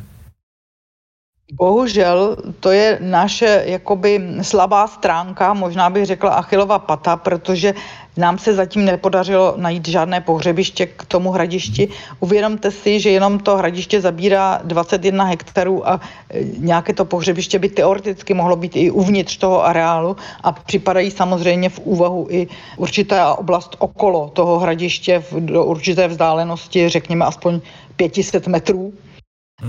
Bohužel 1.53 2.37
to 2.59 2.71
je 2.71 2.97
naše 3.01 3.63
jakoby 3.77 4.41
slabá 4.41 4.87
stránka, 4.87 5.53
možná 5.53 5.89
bych 5.89 6.05
řekla 6.05 6.41
Achilova 6.41 6.79
pata, 6.79 7.17
protože 7.17 7.73
nám 8.17 8.37
se 8.37 8.53
zatím 8.53 8.85
nepodařilo 8.85 9.53
najít 9.57 9.87
žádné 9.87 10.21
pohřebiště 10.21 10.85
k 10.85 11.05
tomu 11.05 11.31
hradišti. 11.31 11.87
Uvědomte 12.19 12.71
si, 12.71 12.99
že 12.99 13.09
jenom 13.09 13.39
to 13.39 13.57
hradiště 13.57 14.01
zabírá 14.01 14.59
21 14.63 15.23
hektarů 15.25 15.89
a 15.89 16.01
e, 16.29 16.43
nějaké 16.57 16.93
to 16.93 17.05
pohřebiště 17.05 17.59
by 17.59 17.69
teoreticky 17.69 18.33
mohlo 18.33 18.55
být 18.55 18.75
i 18.75 18.91
uvnitř 18.91 19.37
toho 19.37 19.65
areálu 19.65 20.15
a 20.43 20.51
připadají 20.51 21.11
samozřejmě 21.11 21.69
v 21.69 21.79
úvahu 21.79 22.27
i 22.29 22.47
určitá 22.77 23.35
oblast 23.35 23.75
okolo 23.79 24.29
toho 24.29 24.59
hradiště 24.59 25.19
v, 25.19 25.45
do 25.45 25.65
určité 25.65 26.07
vzdálenosti, 26.07 26.89
řekněme 26.89 27.25
aspoň 27.25 27.61
500 27.95 28.47
metrů. 28.47 28.93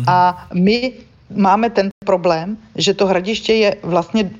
A 0.07 0.47
my 0.55 0.92
máme 1.36 1.70
ten 1.70 1.88
problém, 2.05 2.57
že 2.74 2.94
to 2.94 3.07
hradiště 3.07 3.55
je 3.55 3.76
vlastně 3.82 4.30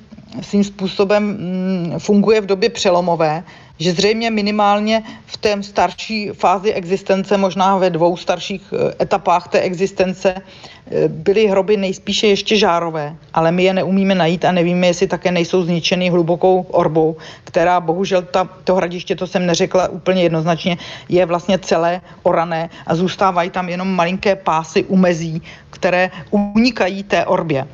svým 0.41 0.63
způsobem 0.63 1.23
mm, 1.23 1.99
funguje 1.99 2.41
v 2.41 2.45
době 2.45 2.69
přelomové, 2.69 3.43
že 3.79 3.91
zřejmě 3.91 4.31
minimálně 4.31 5.03
v 5.25 5.37
té 5.37 5.63
starší 5.63 6.29
fázi 6.29 6.73
existence, 6.73 7.37
možná 7.37 7.77
ve 7.77 7.89
dvou 7.89 8.17
starších 8.17 8.73
e, 8.73 9.03
etapách 9.03 9.47
té 9.47 9.59
existence, 9.59 10.33
e, 10.33 11.07
byly 11.07 11.47
hroby 11.47 11.77
nejspíše 11.77 12.27
ještě 12.27 12.57
žárové, 12.57 13.15
ale 13.33 13.51
my 13.51 13.63
je 13.63 13.73
neumíme 13.73 14.15
najít 14.15 14.45
a 14.45 14.51
nevíme, 14.51 14.87
jestli 14.87 15.07
také 15.07 15.31
nejsou 15.31 15.63
zničeny 15.63 16.09
hlubokou 16.09 16.65
orbou, 16.71 17.17
která 17.43 17.79
bohužel 17.79 18.21
ta, 18.21 18.49
to 18.63 18.75
hradiště, 18.75 19.15
to 19.15 19.27
jsem 19.27 19.45
neřekla 19.45 19.87
úplně 19.87 20.23
jednoznačně, 20.23 20.77
je 21.09 21.25
vlastně 21.25 21.59
celé 21.59 22.01
orané 22.23 22.69
a 22.87 22.95
zůstávají 22.95 23.49
tam 23.49 23.69
jenom 23.69 23.87
malinké 23.95 24.35
pásy 24.35 24.83
umezí, 24.83 25.41
které 25.69 26.11
unikají 26.31 27.03
té 27.03 27.25
orbě. 27.25 27.67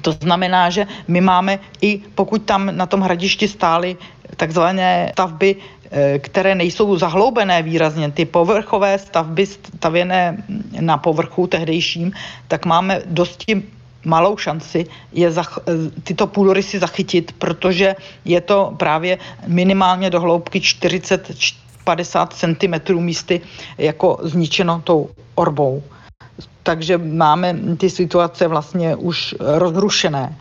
To 0.00 0.12
znamená, 0.12 0.70
že 0.70 0.86
my 1.08 1.20
máme 1.20 1.58
i 1.80 2.00
pokud 2.14 2.42
tam 2.42 2.76
na 2.76 2.86
tom 2.86 3.00
hradišti 3.00 3.48
stály 3.48 3.96
takzvané 4.36 5.12
stavby, 5.12 5.56
eh, 5.90 6.18
které 6.18 6.54
nejsou 6.54 6.96
zahloubené 6.96 7.62
výrazně, 7.62 8.10
ty 8.10 8.24
povrchové 8.24 8.98
stavby 8.98 9.46
stavěné 9.46 10.36
na 10.80 10.96
povrchu 10.98 11.46
tehdejším, 11.46 12.12
tak 12.48 12.66
máme 12.66 13.02
dosti 13.06 13.62
malou 14.04 14.36
šanci 14.36 14.86
je 15.12 15.30
zach- 15.30 15.62
tyto 16.02 16.26
půdorysy 16.26 16.78
zachytit, 16.78 17.32
protože 17.38 17.94
je 18.24 18.40
to 18.40 18.74
právě 18.76 19.18
minimálně 19.46 20.10
do 20.10 20.20
hloubky 20.20 20.60
40-50 20.60 22.34
cm 22.34 22.98
místy 22.98 23.40
jako 23.78 24.18
zničeno 24.22 24.80
tou 24.84 25.10
orbou 25.34 25.82
takže 26.62 26.98
máme 26.98 27.56
ty 27.76 27.90
situace 27.90 28.48
vlastně 28.48 28.96
už 28.96 29.34
rozrušené. 29.40 30.36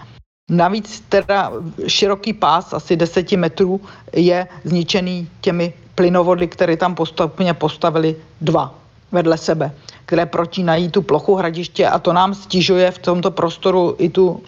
Navíc 0.49 1.03
teda 1.09 1.51
široký 1.87 2.33
pás, 2.33 2.73
asi 2.73 2.95
10 2.95 3.31
metrů, 3.31 3.81
je 4.13 4.47
zničený 4.63 5.29
těmi 5.41 5.73
plynovody, 5.95 6.47
které 6.47 6.77
tam 6.77 6.95
postupně 6.95 7.53
postavili 7.53 8.15
dva 8.41 8.75
vedle 9.11 9.37
sebe, 9.37 9.71
které 10.05 10.25
protínají 10.25 10.89
tu 10.89 11.01
plochu 11.01 11.35
hradiště 11.35 11.87
a 11.87 11.99
to 11.99 12.13
nám 12.13 12.33
stěžuje 12.33 12.91
v 12.91 12.99
tomto 12.99 13.31
prostoru 13.31 13.95
i, 13.97 14.09
tu, 14.09 14.43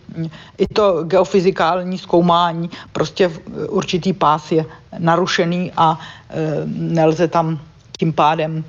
i 0.58 0.68
to 0.68 1.04
geofyzikální 1.04 1.98
zkoumání. 1.98 2.70
Prostě 2.92 3.32
určitý 3.70 4.14
pás 4.14 4.52
je 4.52 4.66
narušený 5.00 5.72
a 5.78 6.00
e, 6.00 6.36
nelze 6.66 7.28
tam 7.28 7.60
tím 7.98 8.14
pádem 8.14 8.64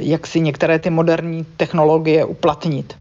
jak 0.00 0.26
si 0.26 0.40
některé 0.40 0.78
ty 0.78 0.90
moderní 0.90 1.46
technologie 1.56 2.24
uplatnit. 2.24 2.94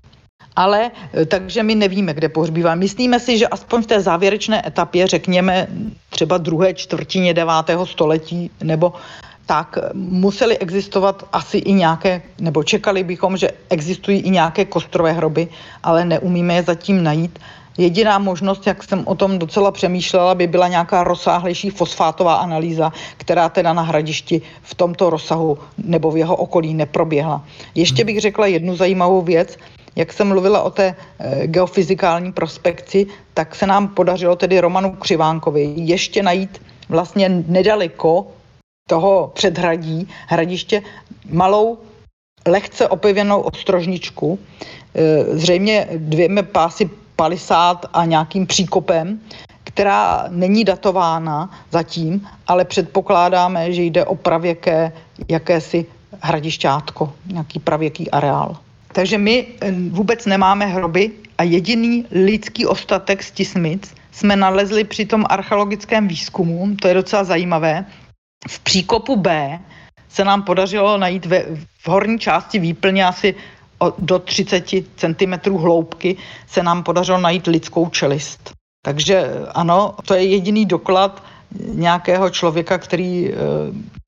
Ale 0.56 0.92
eh, 1.14 1.26
takže 1.26 1.64
my 1.64 1.76
nevíme, 1.76 2.14
kde 2.14 2.30
pohřbívá. 2.30 2.76
Myslíme 2.76 3.20
si, 3.20 3.38
že 3.38 3.48
aspoň 3.48 3.82
v 3.82 3.86
té 3.88 4.02
závěrečné 4.02 4.68
etapě, 4.68 5.08
řekněme 5.08 5.68
třeba 6.10 6.38
druhé 6.38 6.74
čtvrtině 6.74 7.34
devátého 7.34 7.86
století 7.86 8.52
nebo 8.64 8.94
tak 9.46 9.78
museli 9.94 10.58
existovat 10.58 11.28
asi 11.34 11.58
i 11.58 11.74
nějaké, 11.74 12.22
nebo 12.40 12.64
čekali 12.64 13.04
bychom, 13.04 13.38
že 13.38 13.50
existují 13.70 14.20
i 14.20 14.30
nějaké 14.30 14.66
kostrové 14.66 15.12
hroby, 15.12 15.48
ale 15.84 16.06
neumíme 16.06 16.54
je 16.54 16.64
zatím 16.64 17.04
najít. 17.04 17.40
Jediná 17.78 18.20
možnost, 18.20 18.68
jak 18.68 18.84
jsem 18.84 19.04
o 19.08 19.16
tom 19.16 19.40
docela 19.40 19.72
přemýšlela, 19.72 20.36
by 20.36 20.48
byla 20.48 20.68
nějaká 20.68 21.04
rozsáhlejší 21.04 21.70
fosfátová 21.70 22.36
analýza, 22.36 22.92
která 23.18 23.50
teda 23.50 23.74
na 23.74 23.82
hradišti 23.82 24.42
v 24.62 24.76
tomto 24.76 25.10
rozsahu 25.10 25.58
nebo 25.78 26.12
v 26.12 26.18
jeho 26.18 26.36
okolí 26.36 26.74
neproběhla. 26.74 27.44
Ještě 27.76 28.04
bych 28.04 28.22
řekla 28.22 28.48
jednu 28.48 28.76
zajímavou 28.76 29.22
věc. 29.22 29.58
Jak 29.96 30.14
jsem 30.14 30.28
mluvila 30.28 30.62
o 30.62 30.70
té 30.70 30.96
e, 31.20 31.48
geofyzikální 31.48 32.32
prospekci, 32.32 33.08
tak 33.34 33.56
se 33.56 33.68
nám 33.68 33.88
podařilo 33.88 34.36
tedy 34.36 34.60
Romanu 34.60 34.92
Křivánkovi 34.92 35.74
ještě 35.76 36.24
najít 36.24 36.62
vlastně 36.90 37.30
nedaleko 37.48 38.28
toho 38.90 39.32
předhradí, 39.34 40.08
hradiště, 40.28 40.84
malou 41.30 41.78
lehce 42.48 42.88
opěvěnou 42.88 43.42
ostrožničku, 43.42 44.40
e, 44.96 45.24
zřejmě 45.38 45.88
dvěmi 45.96 46.44
pásy 46.44 46.90
palisát 47.16 47.86
a 47.94 48.06
nějakým 48.06 48.48
příkopem, 48.48 49.20
která 49.64 50.26
není 50.30 50.64
datována 50.64 51.50
zatím, 51.72 52.28
ale 52.48 52.66
předpokládáme, 52.66 53.74
že 53.74 53.84
jde 53.84 54.06
o 54.06 54.16
pravěké 54.16 54.92
jakési 55.30 55.86
hradišťátko, 56.22 57.14
nějaký 57.26 57.60
pravěký 57.60 58.12
areál. 58.12 58.58
Takže 58.92 59.18
my 59.18 59.48
eh, 59.62 59.72
vůbec 59.72 60.26
nemáme 60.26 60.66
hroby 60.66 61.12
a 61.38 61.44
jediný 61.44 62.06
lidský 62.12 62.66
ostatek 62.66 63.24
z 63.24 63.32
Tismic 63.32 63.94
jsme 64.12 64.36
nalezli 64.36 64.84
při 64.84 65.06
tom 65.06 65.26
archeologickém 65.30 66.08
výzkumu, 66.08 66.76
to 66.82 66.88
je 66.88 66.94
docela 66.94 67.24
zajímavé. 67.24 67.86
V 68.48 68.60
příkopu 68.60 69.16
B 69.16 69.60
se 70.10 70.24
nám 70.24 70.44
podařilo 70.44 70.98
najít 70.98 71.26
ve, 71.26 71.44
v 71.84 71.88
horní 71.88 72.20
části 72.20 72.60
výplně 72.60 73.06
asi 73.06 73.36
do 74.00 74.20
30 74.20 74.66
cm 74.96 75.56
hloubky 75.58 76.18
se 76.48 76.64
nám 76.64 76.84
podařilo 76.84 77.18
najít 77.18 77.48
lidskou 77.48 77.90
čelist. 77.90 78.54
Takže 78.86 79.32
ano, 79.54 79.96
to 80.06 80.14
je 80.14 80.24
jediný 80.26 80.66
doklad 80.66 81.24
nějakého 81.74 82.30
člověka, 82.30 82.78
který 82.78 83.30
eh, 83.30 83.36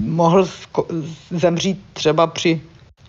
mohl 0.01 0.47
zemřít 1.32 1.82
třeba 1.93 2.28
při 2.28 2.61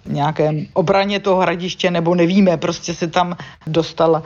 nějakém 0.07 0.67
obraně 0.73 1.21
toho 1.21 1.41
hradiště, 1.41 1.91
nebo 1.91 2.15
nevíme, 2.15 2.57
prostě 2.57 2.95
se 2.95 3.07
tam 3.07 3.37
dostala 3.67 4.23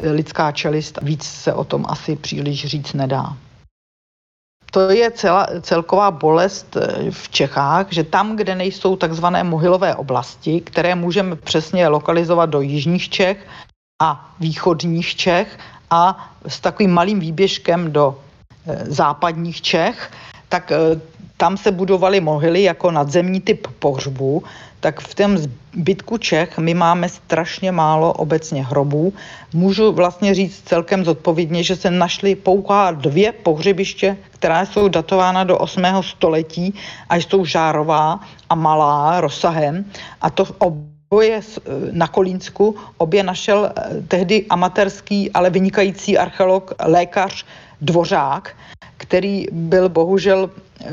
lidská 0.00 0.52
čelist. 0.52 0.98
Víc 1.02 1.24
se 1.24 1.52
o 1.52 1.64
tom 1.64 1.84
asi 1.88 2.16
příliš 2.16 2.66
říct 2.66 2.92
nedá 2.92 3.36
to 4.70 4.90
je 4.90 5.10
celá, 5.10 5.46
celková 5.60 6.10
bolest 6.10 6.76
eh, 6.76 7.10
v 7.10 7.28
Čechách, 7.28 7.86
že 7.90 8.04
tam, 8.04 8.36
kde 8.36 8.54
nejsou 8.54 8.96
takzvané 8.96 9.44
mohylové 9.44 9.94
oblasti, 9.94 10.60
které 10.60 10.94
můžeme 10.94 11.36
přesně 11.36 11.88
lokalizovat 11.88 12.50
do 12.50 12.60
jižních 12.60 13.08
Čech 13.08 13.46
a 14.02 14.30
východních 14.40 15.16
Čech 15.16 15.58
a 15.90 16.32
s 16.46 16.60
takovým 16.60 16.90
malým 16.90 17.20
výběžkem 17.20 17.92
do 17.92 18.18
eh, 18.66 18.84
západních 18.86 19.62
Čech, 19.62 20.10
tak 20.48 20.72
eh, 20.72 21.00
tam 21.36 21.56
se 21.56 21.72
budovaly 21.72 22.20
mohyly 22.20 22.62
jako 22.62 22.90
nadzemní 22.90 23.40
typ 23.40 23.66
pohřbu, 23.78 24.44
tak 24.80 25.00
v 25.00 25.14
tom 25.14 25.38
zbytku 25.38 26.18
Čech 26.18 26.58
my 26.58 26.74
máme 26.74 27.08
strašně 27.08 27.72
málo 27.72 28.12
obecně 28.12 28.64
hrobů. 28.64 29.12
Můžu 29.52 29.92
vlastně 29.92 30.34
říct 30.34 30.62
celkem 30.64 31.04
zodpovědně, 31.04 31.62
že 31.62 31.76
se 31.76 31.90
našly 31.90 32.34
pouhá 32.34 32.90
dvě 32.90 33.32
pohřebiště, 33.32 34.16
která 34.30 34.66
jsou 34.66 34.88
datována 34.88 35.44
do 35.44 35.58
8. 35.58 35.82
století 36.00 36.74
a 37.08 37.16
jsou 37.16 37.44
žárová 37.44 38.20
a 38.50 38.54
malá 38.54 39.20
rozsahem. 39.20 39.84
A 40.20 40.30
to 40.30 40.44
oboje 40.58 41.40
na 41.92 42.08
Kolínsku, 42.08 42.76
obě 42.98 43.22
našel 43.22 43.70
eh, 43.76 44.02
tehdy 44.08 44.46
amatérský, 44.50 45.30
ale 45.32 45.50
vynikající 45.50 46.18
archeolog, 46.18 46.74
lékař 46.78 47.44
Dvořák, 47.80 48.56
který 48.96 49.46
byl 49.52 49.88
bohužel 49.88 50.50
eh, 50.50 50.90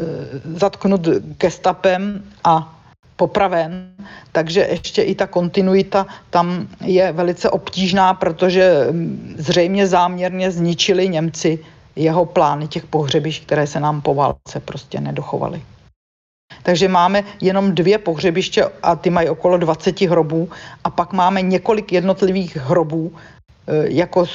zatknut 0.55 1.01
gestapem 1.37 2.23
a 2.43 2.82
popraven, 3.23 3.95
takže 4.35 4.67
ještě 4.71 5.01
i 5.01 5.15
ta 5.15 5.27
kontinuita 5.31 6.07
tam 6.27 6.67
je 6.83 7.11
velice 7.11 7.47
obtížná, 7.49 8.13
protože 8.13 8.91
mm, 8.91 9.35
zřejmě 9.39 9.87
záměrně 9.87 10.51
zničili 10.51 11.07
Němci 11.07 11.59
jeho 11.95 12.25
plány 12.25 12.67
těch 12.67 12.83
pohřebišť, 12.91 13.45
které 13.47 13.63
se 13.67 13.79
nám 13.79 14.03
po 14.03 14.11
válce 14.11 14.59
prostě 14.59 14.99
nedochovaly. 14.99 15.61
Takže 16.63 16.91
máme 16.91 17.23
jenom 17.39 17.71
dvě 17.71 17.97
pohřebiště 17.97 18.67
a 18.83 18.95
ty 18.95 19.09
mají 19.09 19.31
okolo 19.31 19.57
20 19.57 20.01
hrobů 20.01 20.49
a 20.83 20.89
pak 20.91 21.13
máme 21.15 21.41
několik 21.41 21.95
jednotlivých 21.95 22.57
hrobů, 22.67 23.07
e, 23.07 23.87
jako 24.03 24.25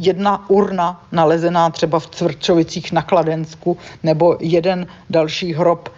jedna 0.00 0.48
urna 0.48 1.04
nalezená 1.12 1.70
třeba 1.70 2.00
v 2.00 2.06
Cvrčovicích 2.06 2.92
na 2.92 3.02
Kladensku 3.04 3.76
nebo 4.00 4.40
jeden 4.40 4.86
další 5.10 5.52
hrob 5.52 5.88
e, 5.88 5.92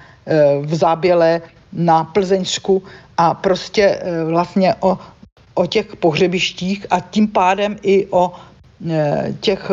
v 0.66 0.74
záběle 0.74 1.54
na 1.76 2.04
Plzeňsku 2.04 2.82
a 3.16 3.34
prostě 3.34 3.82
e, 3.82 4.24
vlastně 4.24 4.74
o 4.80 4.98
o 5.56 5.66
těch 5.66 5.96
pohřebištích 5.96 6.86
a 6.90 7.00
tím 7.00 7.28
pádem 7.28 7.76
i 7.82 8.06
o 8.10 8.32
e, 8.90 9.34
těch 9.40 9.70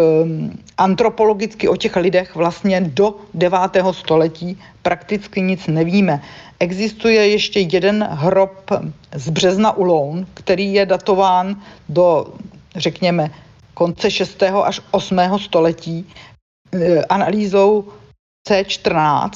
antropologicky 0.77 1.67
o 1.67 1.75
těch 1.75 1.95
lidech 1.95 2.35
vlastně 2.35 2.81
do 2.81 3.15
9. 3.33 3.59
století 3.91 4.59
prakticky 4.81 5.41
nic 5.41 5.67
nevíme. 5.67 6.21
Existuje 6.59 7.27
ještě 7.27 7.59
jeden 7.59 8.07
hrob 8.11 8.71
z 9.15 9.29
března 9.29 9.71
u 9.77 9.83
Loun, 9.83 10.27
který 10.33 10.73
je 10.73 10.85
datován 10.85 11.61
do, 11.89 12.33
řekněme, 12.75 13.31
konce 13.73 14.11
6. 14.11 14.43
až 14.43 14.81
8. 14.91 15.19
století 15.37 16.07
e, 16.71 17.03
analýzou 17.05 17.87
C14 18.49 19.29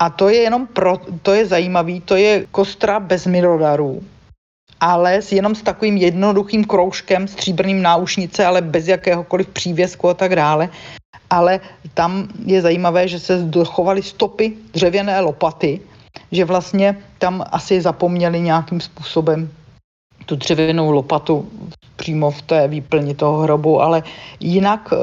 a 0.00 0.10
to 0.10 0.28
je 0.28 0.36
jenom 0.36 0.66
pro, 0.66 0.96
to 1.22 1.32
je 1.32 1.46
zajímavý, 1.46 2.00
to 2.00 2.16
je 2.16 2.46
kostra 2.50 3.00
bez 3.00 3.26
mirodarů, 3.26 4.00
ale 4.80 5.22
s 5.22 5.32
jenom 5.32 5.54
s 5.54 5.62
takovým 5.62 5.96
jednoduchým 5.96 6.64
kroužkem, 6.64 7.28
stříbrným 7.28 7.82
náušnice, 7.82 8.44
ale 8.44 8.62
bez 8.62 8.88
jakéhokoliv 8.88 9.48
přívěsku 9.48 10.08
a 10.08 10.14
tak 10.14 10.36
dále. 10.36 10.68
Ale 11.30 11.60
tam 11.94 12.28
je 12.44 12.62
zajímavé, 12.62 13.08
že 13.08 13.20
se 13.20 13.38
dochovaly 13.38 14.02
stopy 14.02 14.52
dřevěné 14.72 15.20
lopaty, 15.20 15.80
že 16.32 16.44
vlastně 16.44 16.96
tam 17.18 17.44
asi 17.52 17.80
zapomněli 17.80 18.40
nějakým 18.40 18.80
způsobem 18.80 19.50
tu 20.26 20.36
dřevěnou 20.36 20.90
lopatu 20.90 21.48
přímo 21.96 22.30
v 22.30 22.42
té 22.42 22.68
výplni 22.68 23.14
toho 23.14 23.38
hrobu, 23.38 23.82
ale 23.82 24.02
jinak 24.40 24.92
e, 24.92 24.96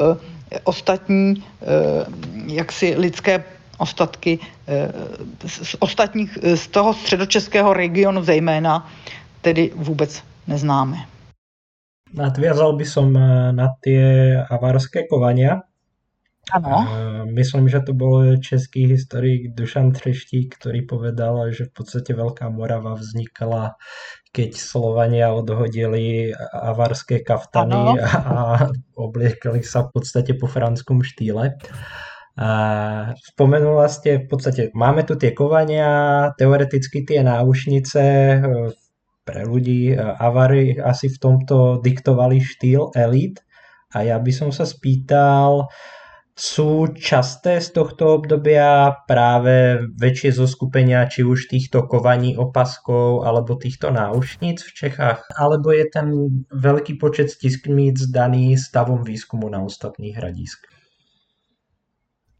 ostatní 0.64 1.34
e, 1.36 1.44
jaksi 2.46 2.94
lidské 2.98 3.44
ostatky 3.78 4.38
e, 4.38 4.92
z 5.46 5.76
ostatních, 5.78 6.38
z 6.54 6.68
toho 6.68 6.94
středočeského 6.94 7.72
regionu 7.72 8.22
zejména, 8.22 8.88
tedy 9.40 9.70
vůbec 9.74 10.22
neznáme. 10.46 10.96
Nadviazal 12.08 12.72
by 12.72 12.86
som 12.88 13.12
na 13.52 13.68
tie 13.84 14.32
avarské 14.40 15.04
kovania, 15.04 15.68
Ano. 16.48 16.88
Myslím, 17.28 17.68
že 17.68 17.80
to 17.84 17.92
bol 17.92 18.40
český 18.40 18.88
historik 18.88 19.52
Dušan 19.52 19.92
Třeštík, 19.92 20.56
ktorý 20.56 20.88
povedal, 20.88 21.52
že 21.52 21.68
v 21.68 21.72
podstate 21.76 22.16
Veľká 22.16 22.48
Morava 22.48 22.96
vznikala, 22.96 23.76
keď 24.32 24.56
Slovania 24.56 25.28
odhodili 25.36 26.32
avarské 26.52 27.20
kaftany 27.20 28.00
ano. 28.00 28.00
a 28.00 28.36
obliekali 28.96 29.60
sa 29.60 29.84
v 29.84 30.00
podstate 30.00 30.32
po 30.40 30.48
franskom 30.48 31.04
štýle. 31.04 31.60
A 32.38 32.50
spomenula 33.34 33.90
ste 33.90 34.22
v 34.22 34.26
podstate, 34.30 34.70
máme 34.70 35.02
tu 35.02 35.18
tie 35.18 35.34
kovania, 35.34 36.30
teoreticky 36.38 37.02
tie 37.02 37.26
náušnice, 37.26 38.02
pre 39.28 39.42
ľudí 39.44 39.92
avary 39.98 40.78
asi 40.80 41.12
v 41.12 41.18
tomto 41.20 41.84
diktovali 41.84 42.40
štýl 42.40 42.96
elit. 42.96 43.42
A 43.92 44.06
ja 44.06 44.16
by 44.16 44.32
som 44.32 44.48
sa 44.54 44.64
spýtal, 44.64 45.68
sú 46.38 46.94
časté 46.94 47.58
z 47.58 47.74
tohto 47.74 48.22
obdobia 48.22 48.94
práve 49.10 49.82
väčšie 49.98 50.38
zoskupenia 50.38 51.10
či 51.10 51.26
už 51.26 51.50
týchto 51.50 51.90
kovaní 51.90 52.38
opaskov 52.38 53.26
alebo 53.26 53.58
týchto 53.58 53.90
náušníc 53.90 54.62
v 54.62 54.70
Čechách? 54.70 55.26
Alebo 55.34 55.74
je 55.74 55.84
ten 55.90 56.08
veľký 56.54 56.94
počet 57.02 57.34
stiskníc 57.34 58.06
daný 58.14 58.54
stavom 58.54 59.02
výskumu 59.02 59.50
na 59.50 59.66
ostatných 59.66 60.14
hradisk? 60.14 60.77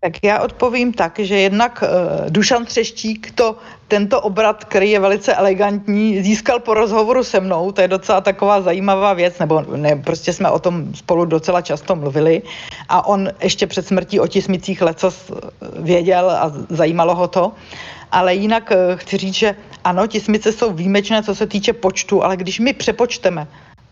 Tak 0.00 0.12
já 0.22 0.40
odpovím 0.40 0.92
tak, 0.92 1.18
že 1.18 1.38
jednak 1.38 1.82
uh, 1.82 2.30
Dušan 2.30 2.64
Třeštík 2.64 3.30
to, 3.34 3.56
tento 3.88 4.20
obrat, 4.20 4.64
který 4.64 4.90
je 4.90 5.00
velice 5.00 5.34
elegantní, 5.34 6.22
získal 6.22 6.60
po 6.60 6.74
rozhovoru 6.74 7.24
se 7.24 7.40
mnou, 7.40 7.72
to 7.72 7.80
je 7.80 7.88
docela 7.88 8.20
taková 8.20 8.60
zajímavá 8.60 9.12
věc, 9.12 9.38
nebo 9.38 9.64
ne, 9.76 9.96
prostě 9.96 10.32
jsme 10.32 10.50
o 10.50 10.58
tom 10.58 10.94
spolu 10.94 11.24
docela 11.24 11.60
často 11.62 11.96
mluvili 11.96 12.42
a 12.88 13.06
on 13.06 13.28
ještě 13.42 13.66
před 13.66 13.86
smrtí 13.86 14.20
o 14.20 14.26
tismicích 14.26 14.82
lecos 14.82 15.30
eh, 15.30 15.36
věděl 15.82 16.30
a 16.30 16.52
zajímalo 16.68 17.14
ho 17.14 17.28
to. 17.28 17.52
Ale 18.12 18.34
jinak 18.34 18.70
uh, 18.70 18.96
chci 18.96 19.16
říct, 19.16 19.34
že 19.34 19.56
ano, 19.84 20.06
tismice 20.06 20.52
jsou 20.52 20.72
výjimečné, 20.72 21.22
co 21.22 21.34
se 21.34 21.46
týče 21.46 21.72
počtu, 21.72 22.24
ale 22.24 22.36
když 22.36 22.60
my 22.60 22.72
přepočteme 22.72 23.46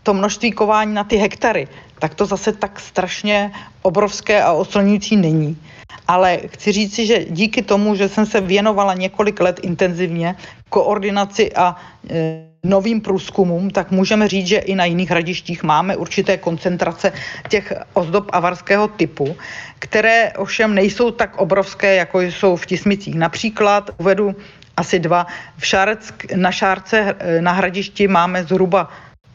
to 0.07 0.13
množství 0.13 0.51
kování 0.51 0.93
na 0.93 1.03
ty 1.03 1.19
hektary, 1.19 1.67
tak 1.99 2.15
to 2.15 2.25
zase 2.25 2.55
tak 2.55 2.79
strašně 2.79 3.51
obrovské 3.81 4.39
a 4.43 4.55
oslňující 4.55 5.15
není. 5.19 5.59
Ale 6.07 6.47
chci 6.47 6.71
říci, 6.71 7.05
že 7.05 7.25
díky 7.27 7.61
tomu, 7.61 7.95
že 7.95 8.07
jsem 8.09 8.25
se 8.25 8.39
věnovala 8.41 8.93
několik 8.93 9.39
let 9.39 9.59
intenzivně 9.67 10.35
koordinaci 10.69 11.51
a 11.51 11.75
e, 11.75 12.47
novým 12.63 13.01
průzkumům, 13.01 13.69
tak 13.69 13.91
můžeme 13.91 14.27
říct, 14.27 14.47
že 14.47 14.57
i 14.57 14.75
na 14.75 14.85
jiných 14.85 15.09
hradištích 15.09 15.63
máme 15.63 15.99
určité 15.99 16.37
koncentrace 16.37 17.11
těch 17.49 17.73
ozdob 17.93 18.31
avarského 18.31 18.87
typu, 18.87 19.35
které 19.79 20.31
ovšem 20.39 20.71
nejsou 20.75 21.11
tak 21.11 21.35
obrovské, 21.35 21.95
jako 21.95 22.21
jsou 22.21 22.55
v 22.55 22.65
Tismicích. 22.65 23.15
Například 23.15 23.91
uvedu 23.99 24.35
asi 24.77 24.99
dva. 24.99 25.27
V 25.57 25.65
Šáreck, 25.65 26.31
na 26.35 26.51
Šárce 26.51 27.15
e, 27.19 27.41
na 27.41 27.51
hradišti 27.51 28.07
máme 28.07 28.43
zhruba 28.43 28.87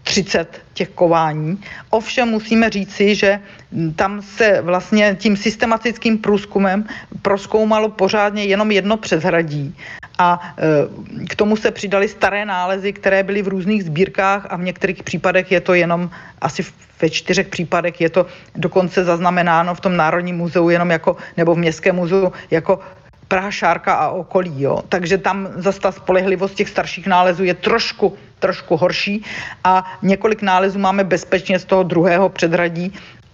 30 0.02 0.62
těch 0.74 0.88
kování. 0.88 1.60
Ovšem 1.90 2.28
musíme 2.28 2.70
říci, 2.70 3.14
že 3.14 3.40
tam 3.96 4.22
se 4.22 4.60
vlastně 4.60 5.16
tím 5.20 5.36
systematickým 5.36 6.18
průzkumem 6.18 6.84
proskoumalo 7.22 7.88
pořádně 7.88 8.44
jenom 8.44 8.70
jedno 8.70 8.96
přeshradí 8.96 9.74
a 10.18 10.54
e, 10.58 11.26
k 11.26 11.36
tomu 11.36 11.56
se 11.56 11.70
přidali 11.70 12.08
staré 12.08 12.44
nálezy, 12.44 12.92
které 12.92 13.22
byly 13.22 13.42
v 13.42 13.48
různých 13.48 13.84
sbírkách 13.84 14.46
a 14.50 14.56
v 14.56 14.62
některých 14.62 15.02
případech 15.02 15.52
je 15.52 15.60
to 15.60 15.74
jenom 15.74 16.10
asi 16.40 16.64
ve 17.02 17.10
čtyřech 17.10 17.48
případech 17.48 18.00
je 18.00 18.10
to 18.10 18.26
dokonce 18.54 19.04
zaznamenáno 19.04 19.74
v 19.74 19.80
tom 19.80 19.96
Národním 19.96 20.36
muzeu 20.36 20.70
jenom 20.70 20.90
jako, 20.90 21.16
nebo 21.36 21.54
v 21.54 21.58
Městském 21.58 21.96
muzeu 21.96 22.32
jako 22.50 22.80
Praha, 23.32 23.50
Šárka 23.50 23.94
a 23.94 24.08
okolí. 24.08 24.62
Jo. 24.62 24.82
Takže 24.88 25.18
tam 25.18 25.48
zase 25.56 25.80
ta 25.80 25.92
spolehlivost 25.92 26.54
těch 26.54 26.68
starších 26.68 27.06
nálezů 27.06 27.44
je 27.44 27.54
trošku 27.54 28.16
trošku 28.38 28.76
horší 28.76 29.24
a 29.64 29.98
několik 30.02 30.42
nálezů 30.42 30.78
máme 30.78 31.04
bezpečně 31.04 31.58
z 31.58 31.64
toho 31.64 31.82
druhého 31.82 32.28
předradí 32.28 32.92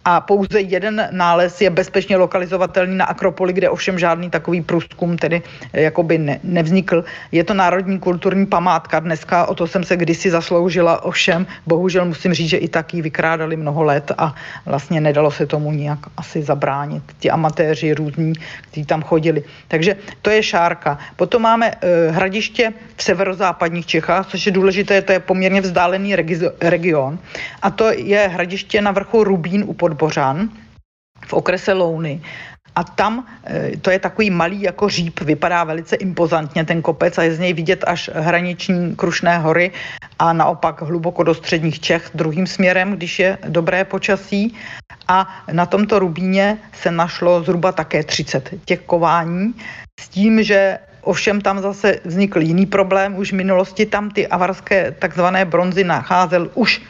a 0.09 0.21
pouze 0.21 0.61
jeden 0.61 1.09
nález 1.11 1.61
je 1.61 1.71
bezpečně 1.71 2.17
lokalizovatelný 2.17 2.97
na 2.97 3.05
Akropoli, 3.05 3.53
kde 3.53 3.71
ovšem 3.71 3.99
žádný 3.99 4.31
takový 4.31 4.63
průzkum 4.63 5.17
tedy 5.17 5.43
eh, 5.73 5.83
jakoby 5.83 6.19
ne, 6.19 6.41
nevznikl. 6.45 7.05
Je 7.33 7.45
to 7.45 7.55
národní 7.55 7.99
kulturní 7.99 8.47
památka 8.47 9.01
dneska, 9.01 9.47
o 9.47 9.55
to 9.55 9.67
jsem 9.67 9.85
se 9.85 9.97
kdysi 9.97 10.31
zasloužila, 10.31 11.05
ovšem 11.05 11.47
bohužel 11.67 12.05
musím 12.05 12.35
říct, 12.35 12.49
že 12.49 12.57
i 12.57 12.69
taky 12.69 13.03
vykrádali 13.03 13.57
mnoho 13.57 13.83
let 13.83 14.13
a 14.19 14.35
vlastně 14.67 15.01
nedalo 15.01 15.31
se 15.31 15.47
tomu 15.47 15.73
nijak 15.73 15.99
asi 16.17 16.43
zabránit. 16.43 17.03
Ti 17.19 17.31
amatéři 17.31 17.95
různí, 17.95 18.33
kteří 18.71 18.87
tam 18.87 19.03
chodili. 19.03 19.45
Takže 19.69 19.97
to 20.23 20.31
je 20.31 20.43
šárka. 20.43 20.99
Potom 21.17 21.43
máme 21.43 21.71
uh, 21.71 22.17
hradiště 22.17 22.73
v 22.97 23.03
severozápadních 23.03 23.87
Čechách, 23.87 24.27
což 24.27 24.47
je 24.47 24.53
důležité, 24.53 25.03
to 25.03 25.13
je 25.13 25.21
poměrně 25.21 25.61
vzdálený 25.61 26.17
regi- 26.17 26.53
region 26.61 27.19
a 27.63 27.71
to 27.71 27.93
je 27.93 28.29
hradiště 28.29 28.81
na 28.81 28.91
vrchu 28.91 29.25
Rubín 29.25 29.65
u 29.67 29.75
Podb 29.75 29.98
Bořan 29.99 30.49
v 31.27 31.33
okrese 31.33 31.73
Louny. 31.73 32.23
A 32.77 32.85
tam 32.85 33.27
e, 33.47 33.77
to 33.77 33.91
je 33.91 33.99
takový 33.99 34.31
malý 34.31 34.63
jako 34.63 34.89
říp, 34.89 35.21
vypadá 35.21 35.65
velice 35.65 35.97
impozantně 35.97 36.65
ten 36.65 36.83
kopec 36.83 37.19
a 37.19 37.23
je 37.23 37.35
z 37.35 37.39
něj 37.39 37.53
vidět 37.53 37.85
až 37.87 38.11
hraniční 38.15 38.97
Krušné 38.97 39.39
hory 39.39 39.71
a 40.19 40.33
naopak 40.33 40.83
hluboko 40.83 41.23
do 41.23 41.35
středních 41.35 41.81
Čech 41.81 42.11
druhým 42.15 42.47
směrem, 42.47 42.93
když 42.93 43.19
je 43.19 43.39
dobré 43.49 43.85
počasí. 43.85 44.55
A 45.09 45.45
na 45.53 45.67
tomto 45.67 45.99
rubíně 45.99 46.59
se 46.73 46.91
našlo 46.91 47.43
zhruba 47.43 47.73
také 47.73 48.05
30 48.05 48.55
těch 48.65 48.81
kování 48.81 49.55
s 50.01 50.09
tím, 50.09 50.43
že 50.43 50.79
Ovšem 51.09 51.41
tam 51.41 51.61
zase 51.63 52.01
vznikl 52.05 52.41
jiný 52.41 52.67
problém. 52.67 53.17
Už 53.17 53.33
v 53.33 53.41
minulosti 53.41 53.87
tam 53.87 54.11
ty 54.11 54.27
avarské 54.27 54.93
takzvané 54.93 55.45
bronzy 55.45 55.85
nacházel 55.85 56.51
už 56.55 56.83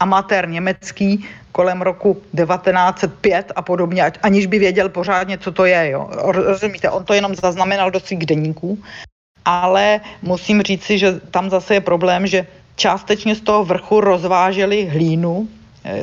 amatér 0.00 0.48
německý 0.48 1.24
kolem 1.52 1.82
roku 1.82 2.14
1905 2.36 3.52
a 3.56 3.62
podobně, 3.62 4.12
aniž 4.22 4.46
by 4.46 4.58
věděl 4.58 4.88
pořádně, 4.88 5.38
co 5.38 5.52
to 5.52 5.64
je. 5.64 5.90
Jo. 5.90 6.08
Rozumíte, 6.12 6.90
on 6.90 7.04
to 7.04 7.14
jenom 7.14 7.34
zaznamenal 7.34 7.90
do 7.90 8.00
svých 8.00 8.26
deníků, 8.26 8.78
ale 9.44 10.00
musím 10.22 10.62
říci, 10.62 10.98
že 10.98 11.20
tam 11.30 11.50
zase 11.50 11.74
je 11.74 11.80
problém, 11.80 12.26
že 12.26 12.46
částečně 12.76 13.34
z 13.34 13.40
toho 13.40 13.64
vrchu 13.64 14.00
rozváželi 14.00 14.84
hlínu, 14.84 15.48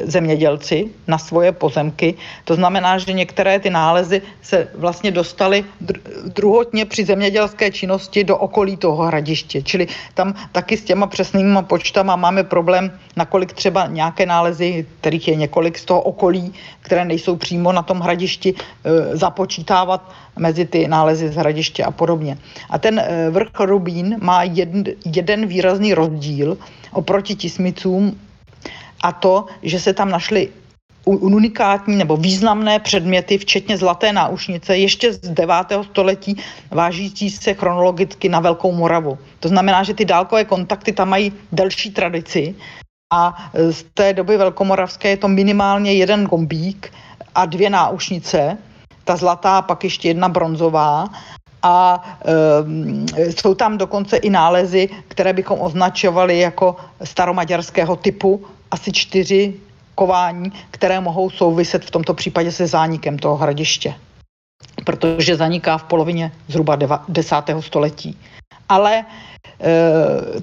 zemědělci 0.04 0.90
na 1.08 1.18
svoje 1.18 1.52
pozemky. 1.52 2.14
To 2.46 2.56
znamená, 2.56 2.98
že 2.98 3.14
některé 3.14 3.60
ty 3.60 3.70
nálezy 3.70 4.22
se 4.42 4.68
vlastně 4.76 5.12
dostaly 5.12 5.66
druhotně 6.26 6.86
při 6.86 7.06
zemědělské 7.06 7.72
činnosti 7.72 8.24
do 8.24 8.38
okolí 8.38 8.78
toho 8.78 9.04
hradiště. 9.04 9.62
Čili 9.62 9.88
tam 10.14 10.34
taky 10.52 10.78
s 10.78 10.84
těma 10.84 11.08
přesnýma 11.08 11.62
počtama 11.62 12.16
máme 12.16 12.44
problém, 12.44 12.92
nakolik 13.16 13.54
třeba 13.54 13.88
nějaké 13.88 14.26
nálezy, 14.26 14.86
kterých 15.00 15.28
je 15.28 15.36
několik 15.36 15.78
z 15.78 15.86
toho 15.86 16.02
okolí, 16.02 16.54
které 16.82 17.06
nejsou 17.06 17.36
přímo 17.36 17.72
na 17.72 17.82
tom 17.82 18.00
hradišti, 18.00 18.54
eh, 18.56 19.18
započítávat 19.18 20.12
mezi 20.40 20.66
ty 20.66 20.88
nálezy 20.88 21.30
z 21.30 21.36
hradiště 21.36 21.84
a 21.84 21.92
podobně. 21.92 22.38
A 22.70 22.80
ten 22.80 23.00
eh, 23.00 23.30
vrch 23.30 23.60
Rubín 23.60 24.18
má 24.22 24.44
jeden, 24.44 24.84
jeden 25.06 25.46
výrazný 25.46 25.94
rozdíl 25.94 26.58
oproti 26.94 27.36
tismicům 27.36 28.20
a 29.04 29.12
to, 29.12 29.46
že 29.64 29.80
se 29.80 29.94
tam 29.94 30.10
našly 30.10 30.50
unikátní 31.06 31.96
nebo 31.96 32.18
významné 32.18 32.80
předměty, 32.80 33.38
včetně 33.38 33.78
zlaté 33.78 34.14
náušnice, 34.14 34.78
ještě 34.78 35.14
z 35.14 35.20
9. 35.20 35.56
století, 35.92 36.38
vážící 36.72 37.30
se 37.30 37.54
chronologicky 37.54 38.30
na 38.30 38.40
Velkou 38.40 38.72
Moravu. 38.72 39.18
To 39.40 39.48
znamená, 39.48 39.84
že 39.84 39.94
ty 39.94 40.06
dálkové 40.06 40.46
kontakty 40.46 40.92
tam 40.92 41.10
mají 41.10 41.34
delší 41.52 41.92
tradici 41.92 42.56
a 43.14 43.52
z 43.54 43.84
té 43.94 44.14
doby 44.14 44.38
velkomoravské 44.38 45.10
je 45.10 45.18
to 45.18 45.28
minimálně 45.28 45.94
jeden 45.94 46.26
gombík 46.26 46.94
a 47.36 47.46
dvě 47.46 47.70
náušnice, 47.70 48.58
ta 49.04 49.16
zlatá, 49.16 49.62
pak 49.62 49.84
ještě 49.84 50.08
jedna 50.08 50.30
bronzová 50.30 51.10
a 51.64 52.04
e, 53.16 53.32
jsou 53.32 53.56
tam 53.56 53.78
dokonce 53.78 54.18
i 54.18 54.30
nálezy, 54.30 54.90
které 55.08 55.34
bychom 55.34 55.62
označovali 55.62 56.40
jako 56.40 56.76
staromaďarského 57.04 57.96
typu, 57.96 58.46
asi 58.74 58.92
čtyři 58.92 59.54
kování, 59.96 60.52
které 60.72 61.00
mohou 61.00 61.30
souviset 61.30 61.86
v 61.86 61.92
tomto 61.92 62.14
případě 62.14 62.52
se 62.52 62.68
zánikem 62.68 63.20
toho 63.20 63.38
hradiště, 63.38 63.94
protože 64.86 65.36
zaniká 65.36 65.78
v 65.78 65.84
polovině 65.84 66.32
zhruba 66.48 66.76
10. 67.08 67.36
století. 67.60 68.18
Ale 68.70 68.94
e, 69.00 69.06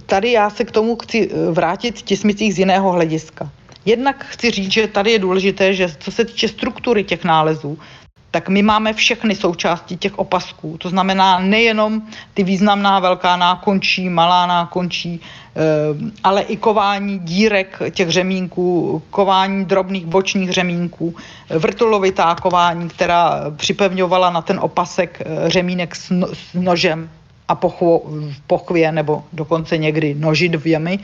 tady 0.07 0.33
já 0.33 0.51
se 0.51 0.65
k 0.65 0.71
tomu 0.71 0.97
chci 0.97 1.27
e, 1.27 1.51
vrátit 1.51 1.99
v 1.99 2.03
tismicích 2.03 2.55
z 2.55 2.59
jiného 2.59 2.93
hlediska. 2.93 3.51
Jednak 3.85 4.25
chci 4.25 4.51
říct, 4.51 4.73
že 4.73 4.87
tady 4.87 5.11
je 5.11 5.19
důležité, 5.19 5.75
že 5.75 5.89
co 5.99 6.11
se 6.11 6.25
týče 6.25 6.49
struktury 6.49 7.05
těch 7.05 7.25
nálezů, 7.25 7.79
tak 8.31 8.49
my 8.49 8.63
máme 8.63 8.93
všechny 8.93 9.35
součásti 9.35 9.97
těch 9.97 10.19
opasků. 10.19 10.79
To 10.79 10.89
znamená 10.89 11.39
nejenom 11.39 12.03
ty 12.35 12.43
významná 12.43 13.01
velká 13.01 13.37
nákončí, 13.37 14.09
malá 14.09 14.47
nákončí, 14.47 15.21
eh, 15.21 15.61
ale 16.25 16.43
i 16.43 16.57
kování 16.57 17.19
dírek 17.19 17.79
těch 17.91 18.11
řemínků, 18.11 19.03
kování 19.11 19.65
drobných 19.65 20.07
bočních 20.07 20.51
řemínků, 20.51 21.15
vrtulovitá 21.51 22.35
kování, 22.35 22.89
která 22.89 23.51
připevňovala 23.57 24.31
na 24.31 24.43
ten 24.43 24.61
opasek 24.61 25.23
eh, 25.23 25.51
řemínek 25.51 25.97
s, 25.97 26.11
no, 26.11 26.27
s 26.27 26.55
nožem 26.55 27.11
a 27.49 27.55
pochvě 28.47 28.93
nebo 28.93 29.25
dokonce 29.33 29.79
někdy 29.79 30.15
nožidvěmi. 30.15 30.99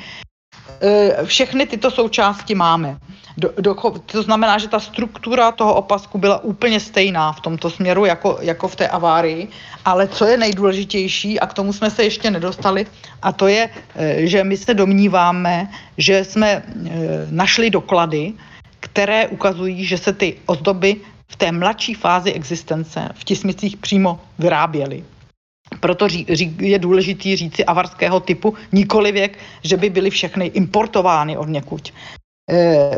Eh, 0.80 1.24
všechny 1.24 1.66
tyto 1.66 1.90
součásti 1.90 2.54
máme. 2.54 2.96
Do, 3.36 3.52
do, 3.60 3.74
to 4.06 4.22
znamená, 4.22 4.58
že 4.58 4.68
ta 4.68 4.80
struktura 4.80 5.52
toho 5.52 5.74
opasku 5.74 6.18
byla 6.18 6.44
úplně 6.44 6.80
stejná 6.80 7.32
v 7.32 7.40
tomto 7.40 7.70
směru 7.70 8.04
jako, 8.04 8.38
jako 8.40 8.68
v 8.68 8.76
té 8.76 8.88
avárii, 8.88 9.48
ale 9.84 10.08
co 10.08 10.24
je 10.24 10.36
nejdůležitější, 10.36 11.40
a 11.40 11.46
k 11.46 11.52
tomu 11.54 11.72
jsme 11.72 11.90
se 11.90 12.04
ještě 12.04 12.30
nedostali, 12.30 12.86
a 13.22 13.32
to 13.32 13.46
je, 13.46 13.70
eh, 13.96 14.26
že 14.26 14.44
my 14.44 14.56
se 14.56 14.74
domníváme, 14.74 15.68
že 15.98 16.24
jsme 16.24 16.48
eh, 16.48 16.62
našli 17.30 17.70
doklady, 17.70 18.32
které 18.80 19.28
ukazují, 19.28 19.84
že 19.84 19.98
se 19.98 20.12
ty 20.12 20.36
ozdoby 20.46 20.96
v 21.28 21.36
té 21.36 21.52
mladší 21.52 21.94
fázi 21.94 22.32
existence 22.32 23.08
v 23.14 23.24
tismicích 23.24 23.76
přímo 23.76 24.20
vyráběly. 24.38 25.04
Proto 25.80 26.08
ří, 26.08 26.26
ří, 26.28 26.56
je 26.60 26.78
důležitý 26.78 27.36
říci 27.36 27.64
avarského 27.64 28.20
typu, 28.20 28.54
nikoli 28.72 29.12
věk, 29.12 29.38
že 29.62 29.76
by 29.76 29.90
byly 29.90 30.10
všechny 30.10 30.46
importovány 30.46 31.36
od 31.36 31.48
někud. 31.48 31.92
E, 32.50 32.90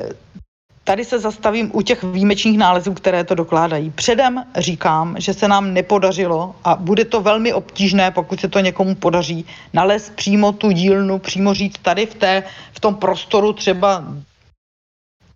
tady 0.85 1.05
se 1.05 1.19
zastavím 1.19 1.71
u 1.75 1.83
těch 1.83 2.03
výjimečných 2.03 2.59
nálezů, 2.59 2.95
které 2.95 3.25
to 3.25 3.35
dokládají. 3.35 3.91
Předem 3.91 4.45
říkám, 4.57 5.17
že 5.19 5.35
se 5.35 5.49
nám 5.49 5.75
nepodařilo 5.75 6.55
a 6.65 6.77
bude 6.77 7.05
to 7.05 7.21
velmi 7.21 7.53
obtížné, 7.53 8.11
pokud 8.11 8.41
se 8.41 8.49
to 8.49 8.61
někomu 8.61 8.95
podaří, 8.95 9.47
nalézt 9.73 10.13
přímo 10.15 10.53
tu 10.53 10.71
dílnu, 10.71 11.19
přímo 11.19 11.55
říct 11.55 11.79
tady 11.83 12.07
v, 12.07 12.15
té, 12.15 12.43
v 12.73 12.81
tom 12.81 12.95
prostoru 12.95 13.53
třeba 13.53 14.05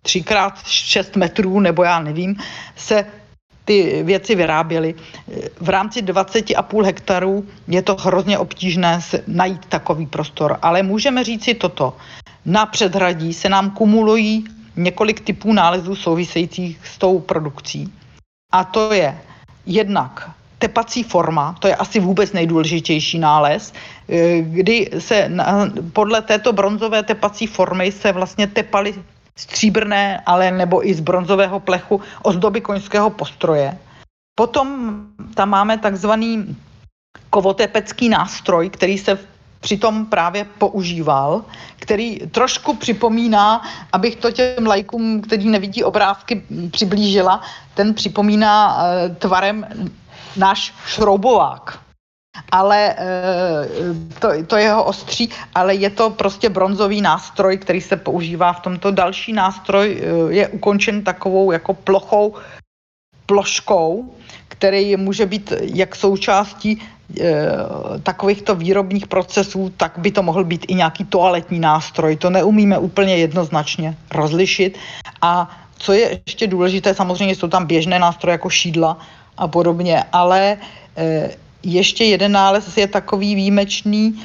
třikrát 0.01 0.65
šest 0.65 1.15
metrů, 1.15 1.59
nebo 1.59 1.83
já 1.83 1.99
nevím, 1.99 2.35
se 2.75 3.05
ty 3.65 4.03
věci 4.03 4.35
vyráběly. 4.35 4.95
V 5.61 5.69
rámci 5.69 6.01
20,5 6.01 6.83
hektarů 6.83 7.45
je 7.67 7.81
to 7.81 7.95
hrozně 7.95 8.37
obtížné 8.37 8.99
najít 9.27 9.65
takový 9.65 10.05
prostor, 10.05 10.57
ale 10.61 10.83
můžeme 10.83 11.23
říci 11.23 11.53
toto. 11.53 11.97
Na 12.45 12.65
předhradí 12.65 13.33
se 13.33 13.49
nám 13.49 13.71
kumulují 13.71 14.45
několik 14.75 15.21
typů 15.21 15.53
nálezů 15.53 15.95
souvisejících 15.95 16.79
s 16.83 16.97
tou 16.97 17.19
produkcí. 17.19 17.93
A 18.51 18.63
to 18.63 18.93
je 18.93 19.21
jednak 19.65 20.31
tepací 20.59 21.03
forma, 21.03 21.55
to 21.59 21.67
je 21.67 21.75
asi 21.75 21.99
vůbec 21.99 22.33
nejdůležitější 22.33 23.19
nález, 23.19 23.73
kdy 24.41 24.89
se 24.99 25.31
podle 25.93 26.21
této 26.21 26.53
bronzové 26.53 27.03
tepací 27.03 27.47
formy 27.47 27.91
se 27.91 28.11
vlastně 28.11 28.47
tepaly 28.47 28.93
stříbrné, 29.35 30.23
ale 30.25 30.51
nebo 30.51 30.87
i 30.87 30.93
z 30.93 30.99
bronzového 30.99 31.59
plechu 31.59 32.01
ozdoby 32.21 32.61
koňského 32.61 33.09
postroje. 33.09 33.77
Potom 34.35 34.99
tam 35.33 35.49
máme 35.49 35.77
takzvaný 35.77 36.57
kovotepecký 37.29 38.09
nástroj, 38.09 38.69
který 38.69 38.97
se 38.97 39.19
přitom 39.59 40.05
právě 40.05 40.45
používal, 40.57 41.45
který 41.75 42.19
trošku 42.19 42.75
připomíná, 42.75 43.61
abych 43.91 44.15
to 44.15 44.31
těm 44.31 44.65
lajkům, 44.65 45.21
kteří 45.21 45.49
nevidí 45.49 45.83
obrázky, 45.83 46.43
přiblížila, 46.71 47.41
ten 47.73 47.93
připomíná 47.93 48.77
e, 48.77 49.09
tvarem 49.09 49.65
náš 50.37 50.73
šroubovák 50.85 51.82
ale 52.51 52.95
eh, 52.97 54.17
to, 54.19 54.29
to 54.47 54.57
jeho 54.57 54.83
ostří, 54.83 55.29
ale 55.55 55.75
je 55.75 55.89
to 55.89 56.09
prostě 56.09 56.49
bronzový 56.49 57.01
nástroj, 57.01 57.57
který 57.57 57.81
se 57.81 57.97
používá 57.97 58.53
v 58.53 58.59
tomto. 58.59 58.91
Další 58.91 59.33
nástroj 59.33 60.01
eh, 60.01 60.33
je 60.33 60.47
ukončen 60.47 61.03
takovou 61.03 61.51
jako 61.51 61.73
plochou 61.73 62.35
ploškou, 63.25 64.15
který 64.47 64.95
může 64.97 65.25
být 65.25 65.53
jak 65.61 65.95
součástí 65.95 66.81
e, 66.81 67.45
takovýchto 68.03 68.55
výrobních 68.55 69.07
procesů, 69.07 69.73
tak 69.77 69.97
by 69.97 70.11
to 70.11 70.23
mohl 70.23 70.43
být 70.43 70.65
i 70.67 70.75
nějaký 70.75 71.05
toaletní 71.05 71.59
nástroj. 71.59 72.15
To 72.15 72.29
neumíme 72.29 72.77
úplně 72.77 73.17
jednoznačně 73.17 73.97
rozlišit. 74.11 74.77
A 75.21 75.49
co 75.77 75.93
je 75.93 76.19
ještě 76.27 76.47
důležité, 76.47 76.93
samozřejmě 76.93 77.35
jsou 77.35 77.47
tam 77.47 77.65
běžné 77.65 77.99
nástroje 77.99 78.31
jako 78.31 78.49
šídla 78.49 78.97
a 79.37 79.47
podobně, 79.47 80.03
ale 80.11 80.57
ještě 81.63 82.03
jeden 82.03 82.31
nález 82.31 82.77
je 82.77 82.87
takový 82.87 83.35
výjimečný 83.35 84.23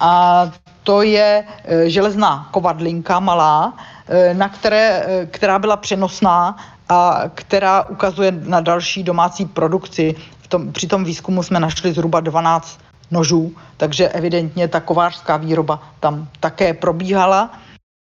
a 0.00 0.44
to 0.82 1.02
je 1.02 1.44
e, 1.64 1.90
železná 1.90 2.48
kovadlinka 2.50 3.20
malá, 3.20 3.76
e, 4.08 4.34
na 4.34 4.48
které, 4.48 5.04
e, 5.06 5.26
která 5.26 5.58
byla 5.58 5.76
přenosná 5.76 6.56
a 6.88 7.22
která 7.34 7.82
ukazuje 7.82 8.32
na 8.32 8.60
další 8.60 9.02
domácí 9.02 9.44
produkci. 9.46 10.14
V 10.40 10.48
tom, 10.48 10.72
při 10.72 10.86
tom 10.86 11.04
výzkumu 11.04 11.42
jsme 11.42 11.60
našli 11.60 11.92
zhruba 11.92 12.20
12 12.20 12.80
nožů, 13.10 13.52
takže 13.76 14.08
evidentně 14.08 14.68
ta 14.68 14.80
kovářská 14.80 15.36
výroba 15.36 15.82
tam 16.00 16.28
také 16.40 16.74
probíhala. 16.74 17.52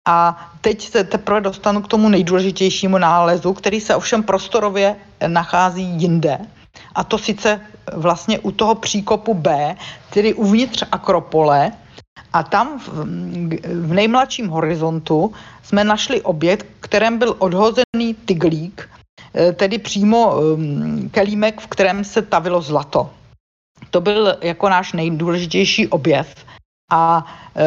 A 0.07 0.49
teď 0.61 0.89
se 0.89 1.03
teprve 1.03 1.41
dostanu 1.41 1.81
k 1.81 1.87
tomu 1.87 2.09
nejdůležitějšímu 2.09 2.97
nálezu, 2.97 3.53
který 3.53 3.81
se 3.81 3.95
ovšem 3.95 4.23
prostorově 4.23 4.95
nachází 5.27 5.83
jinde. 5.83 6.39
A 6.95 7.03
to 7.03 7.17
sice 7.17 7.61
vlastně 7.93 8.39
u 8.39 8.51
toho 8.51 8.75
příkopu 8.75 9.33
B, 9.33 9.75
tedy 10.09 10.33
uvnitř 10.33 10.83
Akropole, 10.91 11.71
a 12.33 12.43
tam 12.43 12.79
v, 12.79 12.89
v 13.87 13.93
nejmladším 13.93 14.47
horizontu 14.47 15.33
jsme 15.63 15.83
našli 15.83 16.21
objekt, 16.21 16.67
kterém 16.79 17.17
byl 17.17 17.35
odhozený 17.39 18.13
tyglík, 18.25 18.89
eh, 19.33 19.53
tedy 19.53 19.77
přímo 19.77 20.35
um, 20.35 21.09
kelímek, 21.09 21.61
v 21.61 21.67
kterém 21.67 22.03
se 22.03 22.21
tavilo 22.21 22.61
zlato. 22.61 23.09
To 23.91 24.01
byl 24.01 24.37
jako 24.41 24.69
náš 24.69 24.93
nejdůležitější 24.93 25.87
objev. 25.87 26.35
A 26.91 27.25
e, 27.55 27.63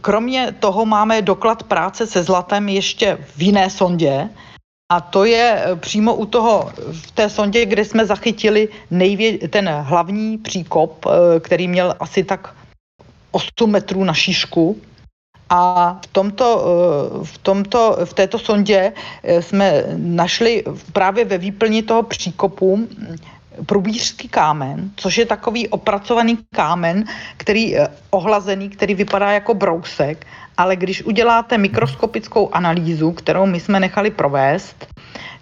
kromě 0.00 0.52
toho 0.52 0.86
máme 0.86 1.22
doklad 1.22 1.62
práce 1.62 2.06
se 2.06 2.22
zlatem 2.22 2.68
ještě 2.68 3.18
v 3.36 3.42
jiné 3.42 3.70
sondě, 3.70 4.28
a 4.88 5.00
to 5.00 5.24
je 5.24 5.64
eh, 5.64 5.76
přímo 5.76 6.14
u 6.14 6.26
toho, 6.26 6.72
v 6.92 7.10
té 7.10 7.30
sondě, 7.30 7.66
kde 7.66 7.84
jsme 7.84 8.06
zachytili 8.06 8.68
nejvě, 8.90 9.48
ten 9.48 9.68
hlavní 9.68 10.38
příkop, 10.38 11.06
eh, 11.06 11.40
který 11.40 11.68
měl 11.68 11.94
asi 12.00 12.24
tak 12.24 12.54
8 13.30 13.70
metrů 13.70 14.04
na 14.04 14.14
šířku. 14.14 14.76
A 15.50 15.92
v, 16.04 16.06
tomto, 16.06 16.46
eh, 16.64 17.24
v, 17.24 17.38
tomto, 17.38 17.96
v 18.04 18.12
této 18.14 18.38
sondě 18.38 18.92
jsme 19.40 19.84
našli 19.96 20.64
právě 20.92 21.24
ve 21.24 21.38
výplni 21.38 21.82
toho 21.82 22.02
příkopu 22.02 22.76
hm, 22.76 23.16
průbířský 23.66 24.28
kámen, 24.28 24.90
což 24.96 25.18
je 25.18 25.26
takový 25.26 25.68
opracovaný 25.68 26.38
kámen, 26.54 27.04
který 27.36 27.76
ohlazený, 28.10 28.68
který 28.68 28.94
vypadá 28.94 29.32
jako 29.32 29.54
brousek, 29.54 30.26
ale 30.56 30.76
když 30.76 31.02
uděláte 31.02 31.58
mikroskopickou 31.58 32.54
analýzu, 32.54 33.12
kterou 33.12 33.46
my 33.46 33.60
jsme 33.60 33.80
nechali 33.80 34.10
provést, 34.10 34.86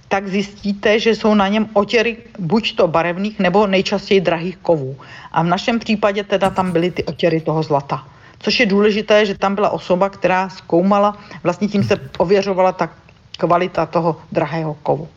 tak 0.08 0.28
zjistíte, 0.28 1.00
že 1.00 1.16
jsou 1.16 1.34
na 1.34 1.48
něm 1.48 1.68
otěry 1.72 2.16
buď 2.38 2.76
to 2.76 2.88
barevných 2.88 3.38
nebo 3.38 3.66
nejčastěji 3.66 4.20
drahých 4.20 4.56
kovů. 4.56 4.96
A 5.32 5.42
v 5.42 5.46
našem 5.46 5.78
případě 5.78 6.24
teda 6.24 6.50
tam 6.50 6.72
byly 6.72 6.90
ty 6.90 7.04
otěry 7.04 7.40
toho 7.40 7.62
zlata. 7.62 8.04
Což 8.38 8.60
je 8.60 8.66
důležité, 8.66 9.26
že 9.26 9.38
tam 9.38 9.54
byla 9.54 9.70
osoba, 9.70 10.10
která 10.10 10.48
zkoumala, 10.48 11.16
vlastně 11.42 11.68
tím 11.68 11.84
se 11.84 11.96
ověřovala 12.18 12.72
ta 12.72 12.90
kvalita 13.38 13.86
toho 13.86 14.20
drahého 14.32 14.74
kovu. 14.74 15.08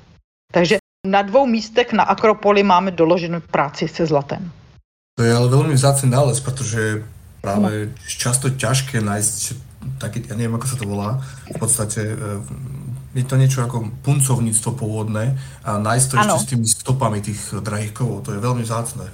Takže 0.52 0.78
na 1.08 1.22
dvou 1.22 1.46
místech 1.46 1.94
na 1.94 2.04
Akropoli 2.04 2.64
máme 2.64 2.92
doloženou 2.92 3.40
práci 3.52 3.88
se 3.88 4.06
zlatem. 4.06 4.52
To 5.16 5.24
je 5.24 5.32
ale 5.32 5.48
veľmi 5.48 5.76
vzácný 5.80 6.12
nález, 6.12 6.44
protože 6.44 7.08
práve 7.40 7.88
no. 7.88 7.92
často 8.04 8.52
ťažké 8.52 9.00
nájsť 9.00 9.38
taký, 10.00 10.26
ja 10.28 10.36
neviem, 10.36 10.56
ako 10.56 10.68
sa 10.68 10.78
to 10.78 10.86
volá, 10.86 11.10
v 11.50 11.58
podstate 11.60 12.02
eh, 12.14 13.20
je 13.20 13.24
to 13.24 13.40
niečo 13.40 13.64
ako 13.64 13.96
puncovníctvo 14.04 14.72
pôvodné 14.76 15.40
a 15.64 15.80
nájsť 15.80 16.06
to 16.12 16.16
ano. 16.20 16.36
ešte 16.36 16.44
s 16.44 16.50
tými 16.52 16.68
stopami 16.68 17.18
tých 17.24 17.42
drahých 17.64 17.96
kovov, 17.96 18.28
to 18.28 18.36
je 18.36 18.44
veľmi 18.44 18.64
vzácné. 18.64 19.08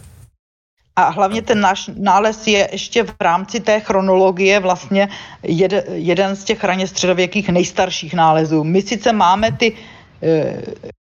A 0.95 1.09
hlavně 1.09 1.41
ten 1.41 1.61
náš 1.61 1.89
nález 1.97 2.47
je 2.47 2.69
ještě 2.71 3.03
v 3.03 3.13
rámci 3.21 3.59
té 3.59 3.79
chronologie 3.79 4.59
vlastně 4.59 5.09
jed, 5.43 5.71
jeden 5.91 6.35
z 6.35 6.43
těch 6.43 6.63
raně 6.63 6.87
středověkých 6.87 7.49
nejstarších 7.49 8.13
nálezů. 8.13 8.63
My 8.63 8.81
sice 8.81 9.13
máme 9.13 9.51
ty 9.51 9.73
e, 10.23 10.61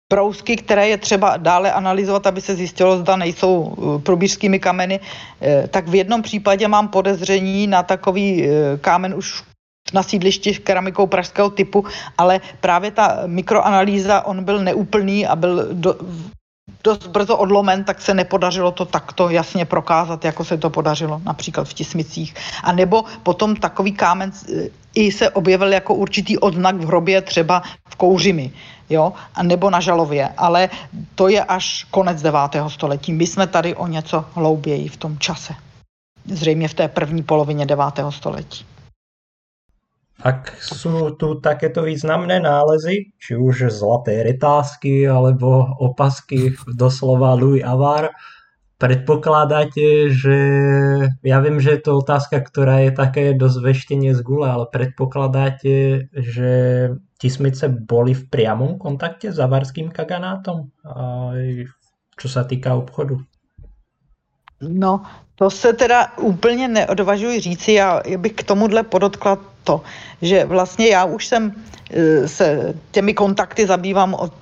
prousky, 0.08 0.55
které 0.55 0.89
je 0.89 0.97
třeba 0.97 1.38
dále 1.38 1.72
analyzovat, 1.72 2.28
aby 2.28 2.41
se 2.41 2.55
zjistilo, 2.55 2.97
zda 2.97 3.16
nejsou 3.16 3.76
e, 3.76 4.01
probířskými 4.01 4.60
kameny, 4.60 4.99
e, 5.41 5.68
tak 5.68 5.88
v 5.88 5.95
jednom 5.95 6.22
případě 6.22 6.68
mám 6.68 6.88
podezření 6.88 7.68
na 7.68 7.84
takový 7.84 8.43
e, 8.43 8.78
kámen 8.78 9.14
už 9.14 9.43
na 9.93 10.03
sídlišti 10.03 10.53
keramikou 10.53 11.08
pražského 11.08 11.49
typu, 11.49 11.86
ale 12.18 12.41
právě 12.60 12.91
ta 12.91 13.24
mikroanalýza, 13.26 14.26
on 14.26 14.43
byl 14.43 14.60
neúplný 14.60 15.28
a 15.28 15.36
byl 15.36 15.68
do, 15.74 15.95
dost 16.84 17.08
brzo 17.08 17.38
odlomen, 17.38 17.84
tak 17.84 18.01
se 18.01 18.14
nepodařilo 18.14 18.72
to 18.72 18.86
takto 18.86 19.30
jasně 19.30 19.66
prokázat, 19.66 20.26
jako 20.26 20.43
se 20.43 20.58
to 20.58 20.70
podařilo 20.70 21.22
například 21.24 21.68
v 21.68 21.74
Tismicích. 21.74 22.36
A 22.64 22.72
nebo 22.72 23.03
potom 23.24 23.55
takový 23.55 23.91
kámen 23.91 24.32
i 24.95 25.12
se 25.12 25.30
objevil 25.30 25.74
jako 25.74 25.93
určitý 25.93 26.38
odznak 26.38 26.76
v 26.76 26.86
hrobě 26.86 27.22
třeba 27.22 27.64
v 27.89 27.95
Kouřimi, 27.95 28.51
jo, 28.90 29.14
nebo 29.44 29.70
na 29.70 29.80
Žalově, 29.80 30.30
ale 30.38 30.70
to 31.16 31.28
je 31.28 31.44
až 31.44 31.84
konec 31.92 32.22
9. 32.22 32.40
století. 32.68 33.14
My 33.14 33.28
jsme 33.28 33.48
tady 33.48 33.76
o 33.76 33.88
něco 33.88 34.26
hlouběji 34.34 34.88
v 34.88 34.98
tom 34.98 35.20
čase. 35.20 35.54
Zřejmě 36.26 36.68
v 36.68 36.74
té 36.74 36.88
první 36.88 37.24
polovině 37.24 37.66
9. 37.66 37.84
století. 38.10 38.66
Ak 40.18 40.58
sú 40.58 41.14
tu 41.14 41.38
takéto 41.38 41.86
významné 41.86 42.42
nálezy, 42.42 43.14
či 43.22 43.38
už 43.38 43.70
zlaté 43.70 44.26
retázky 44.26 45.06
alebo 45.06 45.78
opasky 45.78 46.58
doslova 46.74 47.38
Louis 47.38 47.62
Avar, 47.62 48.10
predpokladáte, 48.78 50.13
že 50.13 50.38
ja 51.25 51.38
viem, 51.41 51.57
že 51.57 51.78
je 51.78 51.82
to 51.82 51.97
otázka, 51.97 52.45
ktorá 52.45 52.86
je 52.86 52.91
také 52.93 53.34
dosť 53.34 53.57
veštenie 53.61 54.13
z 54.13 54.21
gule, 54.21 54.45
ale 54.45 54.69
predpokladáte, 54.69 56.07
že 56.13 56.51
tismice 57.17 57.65
boli 57.69 58.13
v 58.13 58.30
priamom 58.30 58.78
kontakte 58.78 59.34
s 59.34 59.41
avarským 59.41 59.89
kaganátom, 59.89 60.69
čo 62.17 62.28
sa 62.30 62.45
týka 62.45 62.78
obchodu? 62.78 63.17
No, 64.61 65.01
to 65.36 65.49
se 65.49 65.73
teda 65.73 66.17
úplně 66.17 66.67
neodvažuji 66.67 67.39
říci, 67.39 67.71
já 67.73 68.01
bych 68.17 68.32
k 68.32 68.43
tomuhle 68.43 68.84
podotkla 68.84 69.38
to, 69.63 69.82
že 70.21 70.45
vlastně 70.45 70.88
já 70.88 71.05
už 71.05 71.25
jsem 71.25 71.53
e, 71.91 72.28
se 72.28 72.73
těmi 72.91 73.13
kontakty 73.13 73.67
zabývám 73.67 74.13
od 74.13 74.34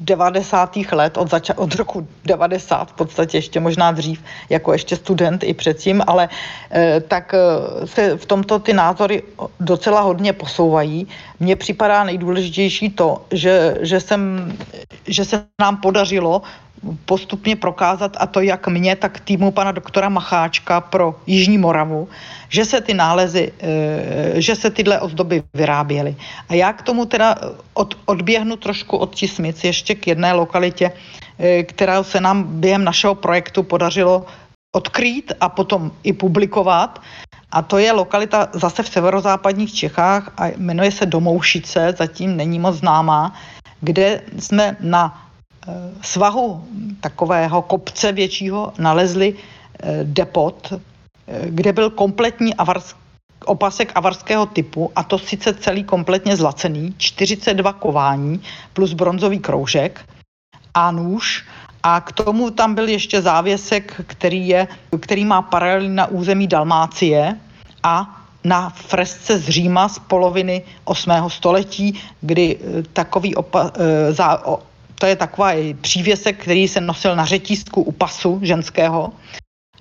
90. 0.00 0.76
let, 0.92 1.16
od, 1.16 1.30
zača- 1.30 1.54
od 1.56 1.74
roku 1.74 2.08
90 2.24 2.90
v 2.90 2.92
podstatě 2.92 3.38
ještě 3.38 3.60
možná 3.60 3.92
dřív, 3.92 4.22
jako 4.48 4.72
ještě 4.72 4.96
student 4.96 5.44
i 5.44 5.54
předtím, 5.54 6.02
ale 6.06 6.28
e, 6.72 7.00
tak 7.00 7.34
e, 7.34 7.38
se 7.86 8.16
v 8.16 8.26
tomto 8.26 8.58
ty 8.58 8.72
názory 8.72 9.22
docela 9.60 10.00
hodně 10.00 10.32
posouvají. 10.32 11.06
Mně 11.40 11.56
připadá 11.56 12.04
nejdůležitější 12.04 12.90
to, 12.90 13.24
že, 13.30 13.78
že, 13.80 14.00
jsem, 14.00 14.52
že 15.06 15.24
se 15.24 15.44
nám 15.60 15.76
podařilo 15.76 16.42
postupně 17.04 17.56
prokázat, 17.56 18.16
a 18.20 18.26
to 18.26 18.40
jak 18.40 18.68
mě, 18.68 18.96
tak 18.96 19.20
týmu 19.20 19.50
pana 19.50 19.72
doktora 19.72 20.08
Macháčka 20.08 20.80
pro 20.80 21.14
Jižní 21.26 21.58
Moravu, 21.58 22.08
že 22.48 22.64
se 22.64 22.80
ty 22.80 22.94
nálezy, 22.94 23.52
eh, 23.60 24.40
že 24.40 24.56
se 24.56 24.70
tyhle 24.70 25.00
ozdoby 25.00 25.42
vyráběly. 25.54 26.16
A 26.48 26.54
já 26.54 26.72
k 26.72 26.82
tomu 26.82 27.04
teda 27.04 27.34
od, 27.74 27.94
odběhnu 28.06 28.56
trošku 28.56 28.96
od 28.96 29.14
Tismic 29.14 29.64
ještě 29.64 29.94
k 29.94 30.06
jedné 30.06 30.32
lokalitě, 30.32 30.92
eh, 31.38 31.62
která 31.62 32.02
se 32.02 32.20
nám 32.20 32.44
během 32.60 32.84
našeho 32.84 33.14
projektu 33.14 33.62
podařilo 33.62 34.26
odkrýt 34.76 35.32
a 35.40 35.48
potom 35.48 35.90
i 36.02 36.12
publikovat. 36.12 37.00
A 37.50 37.62
to 37.62 37.78
je 37.78 37.92
lokalita 37.92 38.48
zase 38.52 38.82
v 38.82 38.88
severozápadních 38.88 39.74
Čechách 39.74 40.32
a 40.36 40.46
jmenuje 40.56 40.92
se 40.92 41.06
Domoušice, 41.06 41.94
zatím 41.98 42.36
není 42.36 42.58
moc 42.58 42.76
známá, 42.76 43.32
kde 43.80 44.20
jsme 44.38 44.76
na 44.80 45.27
svahu 46.02 46.64
takového 47.00 47.62
kopce 47.62 48.12
většího 48.12 48.72
nalezli 48.78 49.34
eh, 49.34 50.00
depot, 50.04 50.72
eh, 50.72 50.78
kde 51.44 51.72
byl 51.72 51.90
kompletní 51.90 52.54
avarsk, 52.54 52.96
opasek 53.44 53.92
avarského 53.94 54.46
typu, 54.46 54.90
a 54.96 55.02
to 55.02 55.18
sice 55.18 55.54
celý 55.54 55.84
kompletně 55.84 56.36
zlacený, 56.36 56.94
42 56.98 57.72
kování 57.72 58.42
plus 58.72 58.92
bronzový 58.92 59.38
kroužek 59.38 60.04
a 60.74 60.90
nůž 60.90 61.46
a 61.82 62.00
k 62.00 62.12
tomu 62.12 62.50
tam 62.50 62.74
byl 62.74 62.88
ještě 62.88 63.22
závěsek, 63.22 64.00
který, 64.06 64.48
je, 64.48 64.68
který 65.00 65.24
má 65.24 65.42
paralely 65.42 65.88
na 65.88 66.06
území 66.06 66.46
Dalmácie 66.46 67.38
a 67.82 68.14
na 68.44 68.70
fresce 68.70 69.38
z 69.38 69.48
Říma 69.48 69.88
z 69.88 69.98
poloviny 69.98 70.62
8. 70.84 71.10
století, 71.28 72.00
kdy 72.20 72.58
takový 72.92 73.34
opa, 73.34 73.70
zá, 74.10 74.42
to 74.98 75.06
je 75.06 75.16
takový 75.16 75.74
přívěsek, 75.74 76.42
který 76.42 76.68
se 76.68 76.80
nosil 76.80 77.16
na 77.16 77.24
řetízku 77.24 77.82
u 77.82 77.92
pasu 77.92 78.38
ženského 78.42 79.12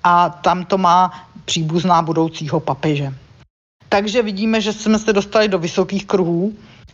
a 0.04 0.30
tam 0.30 0.66
to 0.66 0.78
má 0.78 1.28
příbuzná 1.46 2.02
budoucího 2.02 2.60
papeže. 2.60 3.14
Takže 3.90 4.22
vidíme, 4.22 4.62
že 4.62 4.74
jsme 4.74 5.00
se 5.00 5.14
dostali 5.14 5.48
do 5.48 5.60
vysokých 5.60 6.06
kruhů 6.06 6.54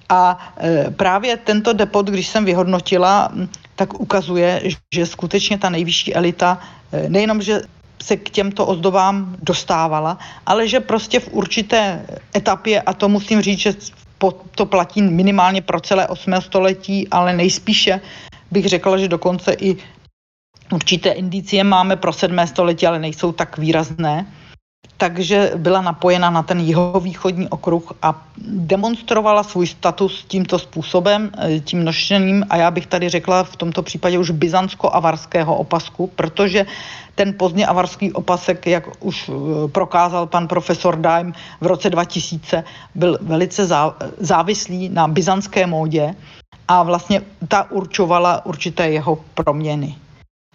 a 0.09 0.53
e, 0.57 0.91
právě 0.91 1.37
tento 1.37 1.73
depot, 1.73 2.05
když 2.05 2.27
jsem 2.27 2.45
vyhodnotila, 2.45 3.31
tak 3.75 3.99
ukazuje, 3.99 4.61
že 4.93 5.05
skutečně 5.05 5.57
ta 5.57 5.69
nejvyšší 5.69 6.15
elita 6.15 6.59
e, 6.91 7.09
nejenom, 7.09 7.41
že 7.41 7.61
se 8.03 8.17
k 8.17 8.29
těmto 8.29 8.65
ozdobám 8.65 9.35
dostávala, 9.41 10.17
ale 10.45 10.67
že 10.67 10.79
prostě 10.79 11.19
v 11.19 11.29
určité 11.31 12.05
etapě, 12.35 12.81
a 12.81 12.93
to 12.93 13.09
musím 13.09 13.41
říct, 13.41 13.59
že 13.59 13.75
to 14.31 14.65
platí 14.65 15.01
minimálně 15.01 15.61
pro 15.61 15.81
celé 15.81 16.07
8. 16.07 16.33
století, 16.41 17.07
ale 17.07 17.33
nejspíše 17.33 18.01
bych 18.51 18.65
řekla, 18.65 18.97
že 18.97 19.07
dokonce 19.07 19.53
i 19.53 19.77
určité 20.71 21.09
indicie 21.09 21.63
máme 21.63 21.95
pro 21.95 22.13
7. 22.13 22.47
století, 22.47 22.87
ale 22.87 22.99
nejsou 22.99 23.31
tak 23.31 23.57
výrazné. 23.57 24.25
Takže 25.03 25.51
byla 25.55 25.81
napojena 25.81 26.29
na 26.29 26.43
ten 26.43 26.59
jihovýchodní 26.59 27.49
okruh 27.49 27.91
a 28.01 28.23
demonstrovala 28.47 29.43
svůj 29.43 29.67
status 29.67 30.23
tímto 30.27 30.59
způsobem, 30.59 31.31
eh, 31.37 31.59
tím 31.59 31.83
nošením 31.83 32.45
a 32.49 32.57
já 32.57 32.71
bych 32.71 32.87
tady 32.87 33.09
řekla 33.09 33.43
v 33.43 33.55
tomto 33.55 33.83
případě 33.83 34.17
už 34.17 34.31
byzantsko-avarského 34.31 35.55
opasku, 35.55 36.07
protože 36.15 36.65
ten 37.15 37.35
pozdně 37.35 37.67
avarský 37.67 38.15
opasek, 38.15 38.67
jak 38.67 38.87
už 39.03 39.29
eh, 39.29 39.33
prokázal 39.67 40.27
pan 40.27 40.47
profesor 40.47 40.95
Daim 40.95 41.33
v 41.61 41.65
roce 41.67 41.89
2000, 41.89 42.63
byl 42.95 43.19
velice 43.21 43.67
závislý 44.19 44.89
na 44.89 45.07
byzantské 45.07 45.67
módě 45.67 46.15
a 46.67 46.83
vlastně 46.83 47.21
ta 47.47 47.71
určovala 47.71 48.45
určité 48.45 48.87
jeho 48.89 49.19
proměny. 49.35 49.95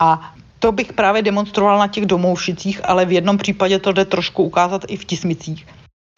A 0.00 0.32
to 0.58 0.72
bych 0.72 0.92
právě 0.92 1.22
demonstroval 1.22 1.78
na 1.78 1.88
těch 1.88 2.06
domoušicích, 2.06 2.80
ale 2.84 3.06
v 3.06 3.12
jednom 3.12 3.38
případě 3.38 3.78
to 3.78 3.92
jde 3.92 4.04
trošku 4.04 4.42
ukázat 4.42 4.84
i 4.88 4.96
v 4.96 5.04
tismicích. 5.04 5.66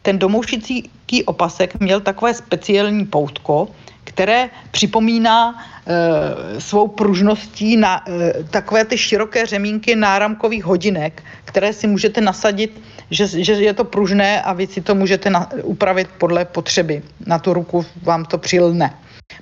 Ten 0.03 0.19
domoušicí 0.19 0.91
opasek 1.25 1.81
měl 1.81 2.01
takové 2.01 2.35
speciální 2.35 3.07
poutko, 3.07 3.69
které 4.05 4.51
připomíná 4.71 5.55
e, 5.55 6.61
svou 6.61 6.89
pružností 6.89 7.77
na 7.77 8.05
e, 8.09 8.45
takové 8.45 8.85
ty 8.85 8.99
široké 8.99 9.47
řemínky 9.47 9.97
náramkových 9.97 10.65
hodinek, 10.65 11.23
které 11.45 11.73
si 11.73 11.87
můžete 11.87 12.21
nasadit 12.21 12.81
že, 13.11 13.27
že 13.27 13.53
je 13.53 13.75
to 13.75 13.85
pružné 13.85 14.43
a 14.43 14.53
vy 14.53 14.67
si 14.67 14.81
to 14.81 14.95
můžete 14.95 15.31
na, 15.31 15.51
upravit 15.63 16.09
podle 16.19 16.45
potřeby. 16.45 17.03
Na 17.27 17.39
tu 17.39 17.53
ruku 17.53 17.87
vám 18.03 18.25
to 18.25 18.39
přilne 18.39 18.95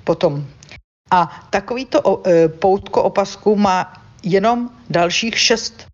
potom. 0.03 0.45
A 1.11 1.45
takovýto 1.49 2.21
e, 2.25 2.47
poutko 2.49 3.03
opasku 3.03 3.55
má 3.55 3.93
jenom 4.23 4.69
dalších 4.89 5.39
šest, 5.39 5.87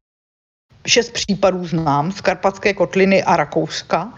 šest 0.87 1.11
případů 1.13 1.67
znám 1.67 2.11
z 2.11 2.21
Karpatské 2.21 2.73
kotliny 2.73 3.23
a 3.23 3.35
Rakouska. 3.37 4.13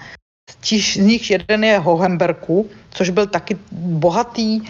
Z 0.63 0.95
nich 0.95 1.31
jeden 1.31 1.63
je 1.63 1.79
Hohenberku, 1.79 2.69
což 2.91 3.09
byl 3.09 3.27
taky 3.27 3.57
bohatý 3.71 4.61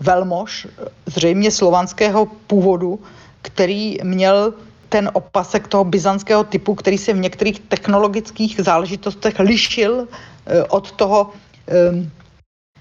velmož, 0.00 0.66
zřejmě 1.06 1.50
slovanského 1.50 2.26
původu, 2.26 3.00
který 3.42 3.98
měl 4.02 4.54
ten 4.88 5.10
opasek 5.12 5.68
toho 5.68 5.84
byzantského 5.84 6.44
typu, 6.44 6.74
který 6.74 6.98
se 6.98 7.12
v 7.12 7.18
některých 7.18 7.60
technologických 7.60 8.60
záležitostech 8.60 9.38
lišil 9.38 10.08
eh, 10.46 10.62
od 10.62 10.92
toho, 10.92 11.30
eh, 11.68 12.10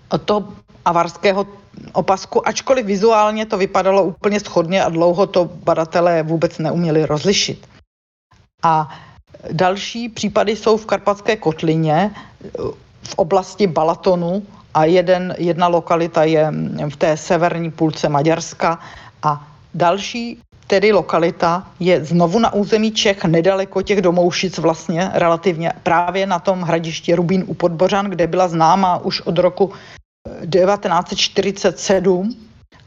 od 0.10 0.22
toho 0.22 0.54
avarského 0.86 1.48
opasku, 1.94 2.48
ačkoliv 2.48 2.86
vizuálně 2.86 3.46
to 3.46 3.58
vypadalo 3.58 4.04
úplně 4.04 4.40
schodně 4.40 4.84
a 4.84 4.90
dlouho 4.90 5.28
to 5.28 5.46
badatelé 5.46 6.24
vůbec 6.24 6.58
neuměli 6.58 7.06
rozlišit. 7.06 7.68
A 8.64 8.90
další 9.52 10.10
případy 10.10 10.56
jsou 10.56 10.78
v 10.78 10.86
Karpatské 10.86 11.36
kotlině 11.36 12.12
v 13.04 13.14
oblasti 13.16 13.68
Balatonu 13.68 14.44
a 14.74 14.86
jeden, 14.86 15.36
jedna 15.38 15.68
lokalita 15.68 16.24
je 16.24 16.52
v 16.90 16.96
té 16.98 17.18
severní 17.18 17.72
půlce 17.72 18.10
Maďarska 18.10 18.80
a 19.24 19.48
další 19.74 20.40
tedy 20.68 20.92
lokalita 20.92 21.68
je 21.80 22.06
znovu 22.06 22.40
na 22.40 22.54
území 22.54 22.92
Čech, 22.92 23.26
nedaleko 23.26 23.82
těch 23.82 24.02
domoušic 24.02 24.58
vlastně 24.58 25.10
relativně, 25.14 25.74
právě 25.84 26.26
na 26.26 26.40
tom 26.40 26.62
hradišti 26.62 27.16
Rubín 27.16 27.44
u 27.48 27.54
Podbořan, 27.54 28.06
kde 28.06 28.28
byla 28.28 28.48
známa 28.48 28.98
už 28.98 29.22
od 29.22 29.38
roku 29.38 29.74
1947, 30.52 32.36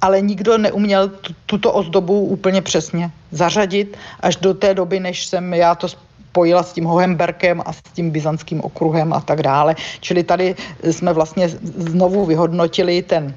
ale 0.01 0.21
nikdo 0.21 0.59
neuměl 0.59 1.11
tuto 1.47 1.73
ozdobu 1.73 2.21
úplně 2.21 2.63
přesně 2.63 3.11
zařadit 3.31 3.97
až 4.21 4.37
do 4.37 4.55
té 4.55 4.75
doby, 4.75 5.01
než 5.01 5.27
jsem 5.27 5.55
já 5.55 5.75
to 5.75 5.89
spojila 5.89 6.63
s 6.63 6.73
tím 6.73 6.85
Hohenberkem 6.85 7.63
a 7.67 7.73
s 7.73 7.83
tím 7.93 8.11
byzantským 8.11 8.61
okruhem 8.61 9.13
a 9.13 9.21
tak 9.21 9.43
dále. 9.43 9.77
Čili 10.01 10.25
tady 10.25 10.55
jsme 10.83 11.13
vlastně 11.13 11.49
znovu 11.77 12.27
vyhodnotili 12.27 13.03
ten 13.03 13.37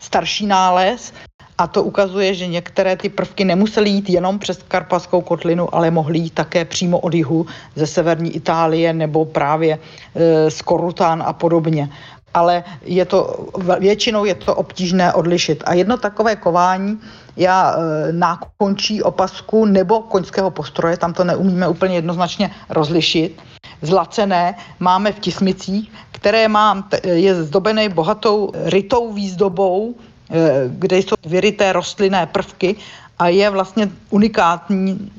starší 0.00 0.46
nález 0.46 1.12
a 1.58 1.66
to 1.66 1.82
ukazuje, 1.82 2.34
že 2.34 2.46
některé 2.46 2.96
ty 2.96 3.08
prvky 3.08 3.44
nemusely 3.44 3.90
jít 3.90 4.10
jenom 4.10 4.38
přes 4.38 4.62
Karpatskou 4.68 5.20
kotlinu, 5.20 5.74
ale 5.74 5.90
mohly 5.90 6.18
jít 6.18 6.34
také 6.34 6.64
přímo 6.64 6.98
od 6.98 7.14
jihu 7.14 7.46
ze 7.74 7.86
severní 7.86 8.36
Itálie 8.36 8.92
nebo 8.92 9.24
právě 9.24 9.78
e, 9.78 10.50
z 10.50 10.62
Korután 10.62 11.22
a 11.26 11.32
podobně 11.32 11.88
ale 12.36 12.64
je 12.84 13.04
to, 13.04 13.48
většinou 13.80 14.24
je 14.24 14.34
to 14.34 14.54
obtížné 14.54 15.12
odlišit. 15.12 15.64
A 15.64 15.74
jedno 15.74 15.96
takové 15.96 16.36
kování 16.36 17.00
já 17.36 17.72
e, 17.72 18.12
nákončí 18.12 19.02
opasku 19.02 19.64
nebo 19.64 20.00
koňského 20.12 20.50
postroje, 20.50 20.96
tam 20.96 21.12
to 21.16 21.24
neumíme 21.24 21.68
úplně 21.68 21.94
jednoznačně 21.94 22.50
rozlišit. 22.68 23.40
Zlacené 23.82 24.54
máme 24.80 25.12
v 25.12 25.18
tismicích, 25.18 25.92
které 26.12 26.48
mám, 26.48 26.88
je 27.02 27.34
zdobené 27.44 27.88
bohatou 27.88 28.52
rytou 28.54 29.12
výzdobou, 29.12 29.94
e, 30.30 30.68
kde 30.68 30.96
jsou 30.98 31.16
vyryté 31.26 31.72
rostlinné 31.72 32.26
prvky 32.26 32.76
a 33.18 33.28
je 33.28 33.50
vlastně 33.50 33.88
unikátní 34.10 35.12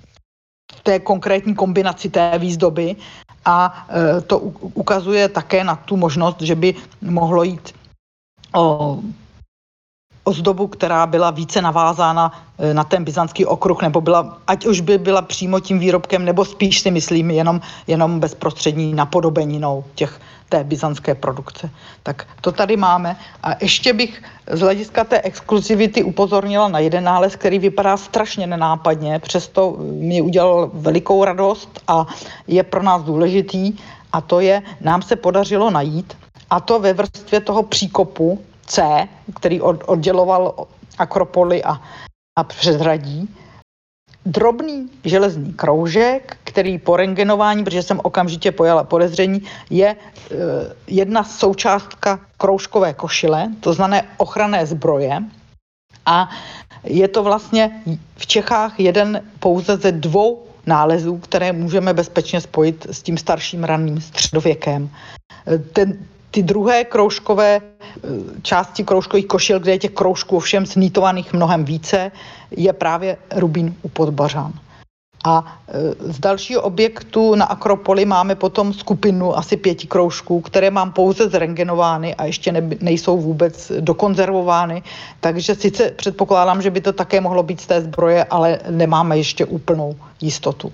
té 0.84 1.00
konkrétní 1.00 1.56
kombinaci 1.56 2.10
té 2.10 2.38
výzdoby 2.38 2.96
a 3.48 3.88
e, 3.88 4.22
to 4.22 4.40
ukazuje 4.76 5.30
také 5.32 5.64
na 5.64 5.76
tu 5.76 5.96
možnost, 5.98 6.44
že 6.44 6.56
by 6.56 6.76
mohlo 7.02 7.44
jít 7.44 7.72
o 8.52 9.00
ozdobu, 10.28 10.68
která 10.68 11.08
byla 11.08 11.32
více 11.32 11.62
navázána 11.62 12.32
e, 12.60 12.74
na 12.74 12.84
ten 12.84 13.04
byzantský 13.04 13.46
okruh, 13.46 13.82
nebo 13.82 14.02
byla, 14.02 14.38
ať 14.48 14.66
už 14.66 14.82
by 14.82 14.98
byla 14.98 15.22
přímo 15.22 15.60
tím 15.60 15.80
výrobkem, 15.80 16.26
nebo 16.26 16.46
spíš 16.46 16.80
si 16.80 16.92
myslím 16.92 17.32
jenom, 17.32 17.62
jenom 17.88 18.20
bezprostřední 18.20 18.94
napodobeninou 18.94 19.84
těch 19.96 20.20
té 20.50 20.64
byzantské 20.64 21.16
produkce. 21.16 21.70
Tak 22.04 22.28
to 22.42 22.52
tady 22.52 22.78
máme. 22.78 23.16
A 23.44 23.56
ještě 23.62 23.94
bych 23.94 24.24
z 24.52 24.60
hlediska 24.60 25.04
té 25.04 25.22
exkluzivity 25.22 26.04
upozornila 26.04 26.68
na 26.68 26.80
jeden 26.80 27.04
nález, 27.04 27.36
který 27.36 27.60
vypadá 27.60 27.98
strašně 27.98 28.48
nenápadně, 28.48 29.20
přesto 29.20 29.78
mi 29.80 30.22
udělal 30.22 30.72
velikou 30.74 31.24
radost 31.24 31.80
a 31.88 32.06
je 32.48 32.64
pro 32.64 32.84
nás 32.84 33.04
důležitý. 33.04 33.74
A 34.12 34.22
to 34.22 34.40
je, 34.40 34.64
nám 34.82 35.02
se 35.02 35.16
podařilo 35.16 35.70
najít, 35.70 36.18
a 36.50 36.60
to 36.60 36.80
ve 36.80 36.94
vrstvě 36.94 37.40
toho 37.40 37.64
příkopu 37.64 38.40
C, 38.68 39.08
který 39.36 39.62
odděloval 39.62 40.68
Akropoly 40.98 41.64
a, 41.64 41.82
a 42.38 42.44
předhradí, 42.44 43.30
drobný 44.26 44.90
železný 45.04 45.54
kroužek, 45.54 46.38
který 46.44 46.78
po 46.78 46.98
rengenování, 46.98 47.64
protože 47.64 47.84
jsem 47.84 48.00
okamžitě 48.04 48.52
pojala 48.52 48.84
podezření, 48.84 49.44
je 49.70 49.88
e, 49.88 49.96
jedna 50.88 51.24
součástka 51.24 52.20
kroužkové 52.38 52.94
košile, 52.94 53.48
to 53.60 53.74
znamená 53.74 54.02
ochranné 54.18 54.66
zbroje. 54.66 55.24
A 56.06 56.30
je 56.84 57.08
to 57.08 57.24
vlastně 57.24 57.84
v 58.16 58.28
Čechách 58.28 58.80
jeden 58.80 59.22
pouze 59.40 59.78
ze 59.78 59.92
dvou 59.92 60.44
nálezů, 60.66 61.18
které 61.18 61.54
můžeme 61.54 61.94
bezpečně 61.94 62.42
spojit 62.42 62.88
s 62.90 63.02
tím 63.02 63.18
starším 63.18 63.64
raným 63.64 64.02
středověkem. 64.02 64.90
E, 65.48 65.58
ten, 65.58 65.98
ty 66.32 66.44
druhé 66.44 66.84
kroužkové 66.84 67.56
e, 67.56 67.62
části 68.42 68.84
kroužkových 68.84 69.28
košil, 69.28 69.60
kde 69.60 69.72
je 69.72 69.80
těch 69.80 69.92
kroužků 69.92 70.38
ovšem 70.38 70.66
snítovaných 70.66 71.34
mnohem 71.34 71.66
více, 71.66 72.12
je 72.52 72.74
právě 72.74 73.18
Rubín 73.36 73.76
u 73.82 73.90
Podbařán. 73.90 74.54
A 75.26 75.60
e, 75.68 76.14
z 76.14 76.20
dalšího 76.20 76.62
objektu 76.62 77.36
na 77.36 77.46
Akropoli 77.46 78.06
máme 78.06 78.36
potom 78.36 78.74
skupinu 78.74 79.38
asi 79.38 79.58
pěti 79.58 79.88
kroužků, 79.88 80.42
které 80.42 80.72
mám 80.72 80.92
pouze 80.92 81.30
zrengenovány 81.30 82.16
a 82.16 82.26
ještě 82.26 82.52
ne, 82.52 82.70
nejsou 82.82 83.18
vůbec 83.18 83.72
dokonzervovány. 83.80 84.84
Takže 85.20 85.56
sice 85.56 85.92
předpokládám, 85.92 86.62
že 86.62 86.70
by 86.70 86.82
to 86.82 86.94
také 86.94 87.22
mohlo 87.22 87.44
být 87.44 87.62
z 87.62 87.68
té 87.68 87.82
zbroje, 87.82 88.24
ale 88.24 88.60
nemáme 88.70 89.18
ještě 89.18 89.46
úplnou 89.46 89.96
jistotu. 90.22 90.74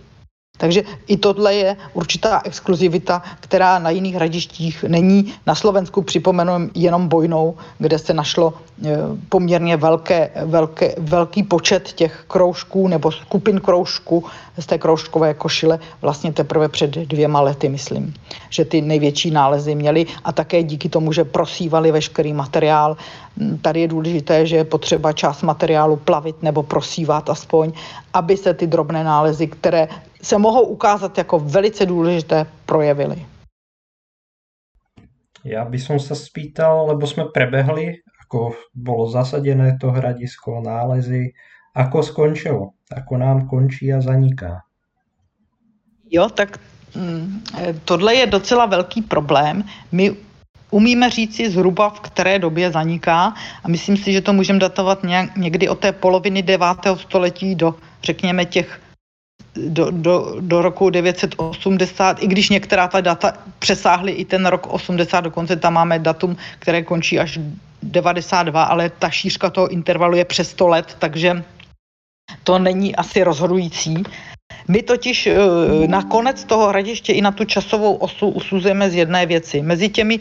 Takže 0.64 0.84
i 1.08 1.18
tohle 1.18 1.56
je 1.56 1.78
určitá 1.94 2.42
exkluzivita, 2.44 3.22
která 3.40 3.80
na 3.80 3.90
jiných 3.90 4.16
hradištích 4.16 4.84
není. 4.84 5.34
Na 5.46 5.56
Slovensku 5.56 6.02
připomenu 6.02 6.70
jenom 6.76 7.08
Bojnou, 7.08 7.56
kde 7.78 8.00
se 8.00 8.14
našlo 8.14 8.54
e, 8.54 8.90
poměrně 9.30 9.78
velké, 9.78 10.30
velké, 10.46 10.96
velký 10.98 11.44
počet 11.44 11.94
těch 11.94 12.26
kroužků 12.28 12.88
nebo 12.88 13.12
skupin 13.12 13.60
kroužků 13.60 14.24
z 14.58 14.66
té 14.66 14.78
kroužkové 14.78 15.34
košile 15.34 15.80
vlastně 16.02 16.34
teprve 16.34 16.70
před 16.70 16.92
dvěma 16.92 17.42
lety, 17.42 17.70
myslím, 17.70 18.14
že 18.50 18.66
ty 18.66 18.82
největší 18.82 19.32
nálezy 19.32 19.76
měly 19.76 20.06
a 20.24 20.32
také 20.32 20.64
díky 20.64 20.90
tomu, 20.90 21.12
že 21.12 21.24
prosívali 21.24 21.92
veškerý 21.92 22.34
materiál. 22.34 22.98
Tady 23.62 23.80
je 23.82 23.88
důležité, 23.88 24.46
že 24.46 24.56
je 24.56 24.64
potřeba 24.64 25.14
část 25.14 25.42
materiálu 25.42 25.96
plavit 25.96 26.44
nebo 26.44 26.64
prosívat 26.64 27.30
aspoň, 27.30 27.72
aby 28.14 28.38
se 28.38 28.54
ty 28.54 28.68
drobné 28.68 29.04
nálezy, 29.04 29.48
které 29.48 29.88
se 30.22 30.38
mohou 30.38 30.62
ukázat 30.62 31.18
jako 31.18 31.40
velice 31.40 31.86
důležité, 31.86 32.46
projevily. 32.66 33.26
Ja 35.44 35.68
by 35.68 35.76
som 35.76 36.00
sa 36.00 36.16
spýtal, 36.16 36.96
lebo 36.96 37.04
sme 37.04 37.28
prebehli, 37.28 38.00
ako 38.24 38.56
bolo 38.72 39.12
zasadené 39.12 39.76
to 39.76 39.92
hradisko, 39.92 40.64
nálezy, 40.64 41.36
ako 41.76 42.00
skončilo, 42.00 42.80
ako 42.88 43.14
nám 43.20 43.52
končí 43.52 43.92
a 43.92 44.00
zaniká. 44.00 44.64
Jo, 46.08 46.30
tak 46.32 46.60
mm, 46.96 47.44
tohle 47.86 48.16
je 48.16 48.26
docela 48.28 48.66
velký 48.66 49.02
problém. 49.02 49.64
My 49.92 50.16
umíme 50.74 51.10
říci 51.10 51.50
zhruba, 51.50 51.90
v 51.90 52.00
které 52.00 52.40
době 52.40 52.72
zaniká 52.72 53.34
a 53.64 53.68
myslím 53.68 53.98
si, 53.98 54.14
že 54.14 54.22
to 54.22 54.34
můžeme 54.34 54.60
datovat 54.60 55.04
nějak, 55.04 55.38
někdy 55.38 55.70
od 55.70 55.80
té 55.80 55.92
poloviny 55.92 56.42
9. 56.42 56.68
století 56.96 57.56
do, 57.56 57.76
řekněme, 58.04 58.46
těch 58.46 58.82
do, 59.56 59.92
do, 59.92 60.36
do 60.40 60.62
roku 60.62 60.90
980, 60.90 62.24
i 62.24 62.28
když 62.28 62.50
některá 62.50 62.88
ta 62.88 63.02
data 63.02 63.34
přesáhly 63.60 64.12
i 64.12 64.26
ten 64.26 64.46
rok 64.46 64.68
80, 64.68 65.22
dokonce 65.22 65.56
tam 65.56 65.74
máme 65.74 66.00
datum, 66.00 66.38
které 66.60 66.82
končí 66.82 67.20
až 67.20 67.40
92, 67.84 68.64
ale 68.64 68.90
ta 68.90 69.10
šířka 69.10 69.50
toho 69.50 69.68
intervalu 69.68 70.16
je 70.16 70.26
přes 70.26 70.50
100 70.50 70.68
let, 70.68 70.96
takže 71.00 71.44
to 72.44 72.60
není 72.60 72.96
asi 72.96 73.24
rozhodující. 73.24 74.04
My 74.68 74.82
totiž 74.82 75.28
eh, 75.28 75.38
na 75.88 76.04
konec 76.04 76.44
toho 76.44 76.68
hradiště 76.68 77.14
i 77.14 77.22
na 77.22 77.32
tu 77.32 77.46
časovou 77.46 77.96
osu 77.96 78.28
usuzujeme 78.28 78.90
z 78.90 78.96
jedné 78.96 79.26
věci. 79.26 79.62
Mezi 79.62 79.90
těmi 79.90 80.20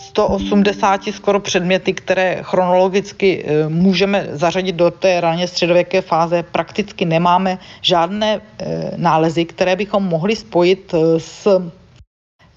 180 0.00 1.00
skoro 1.12 1.40
předměty, 1.40 1.92
které 1.92 2.38
chronologicky 2.42 3.44
eh, 3.44 3.68
můžeme 3.68 4.26
zařadit 4.32 4.76
do 4.76 4.90
té 4.90 5.20
raně 5.20 5.48
středověké 5.48 6.00
fáze, 6.00 6.42
prakticky 6.42 7.04
nemáme 7.04 7.58
žádné 7.82 8.40
eh, 8.40 8.90
nálezy, 8.96 9.44
které 9.44 9.76
bychom 9.76 10.04
mohli 10.04 10.36
spojit 10.36 10.94
s 11.18 11.48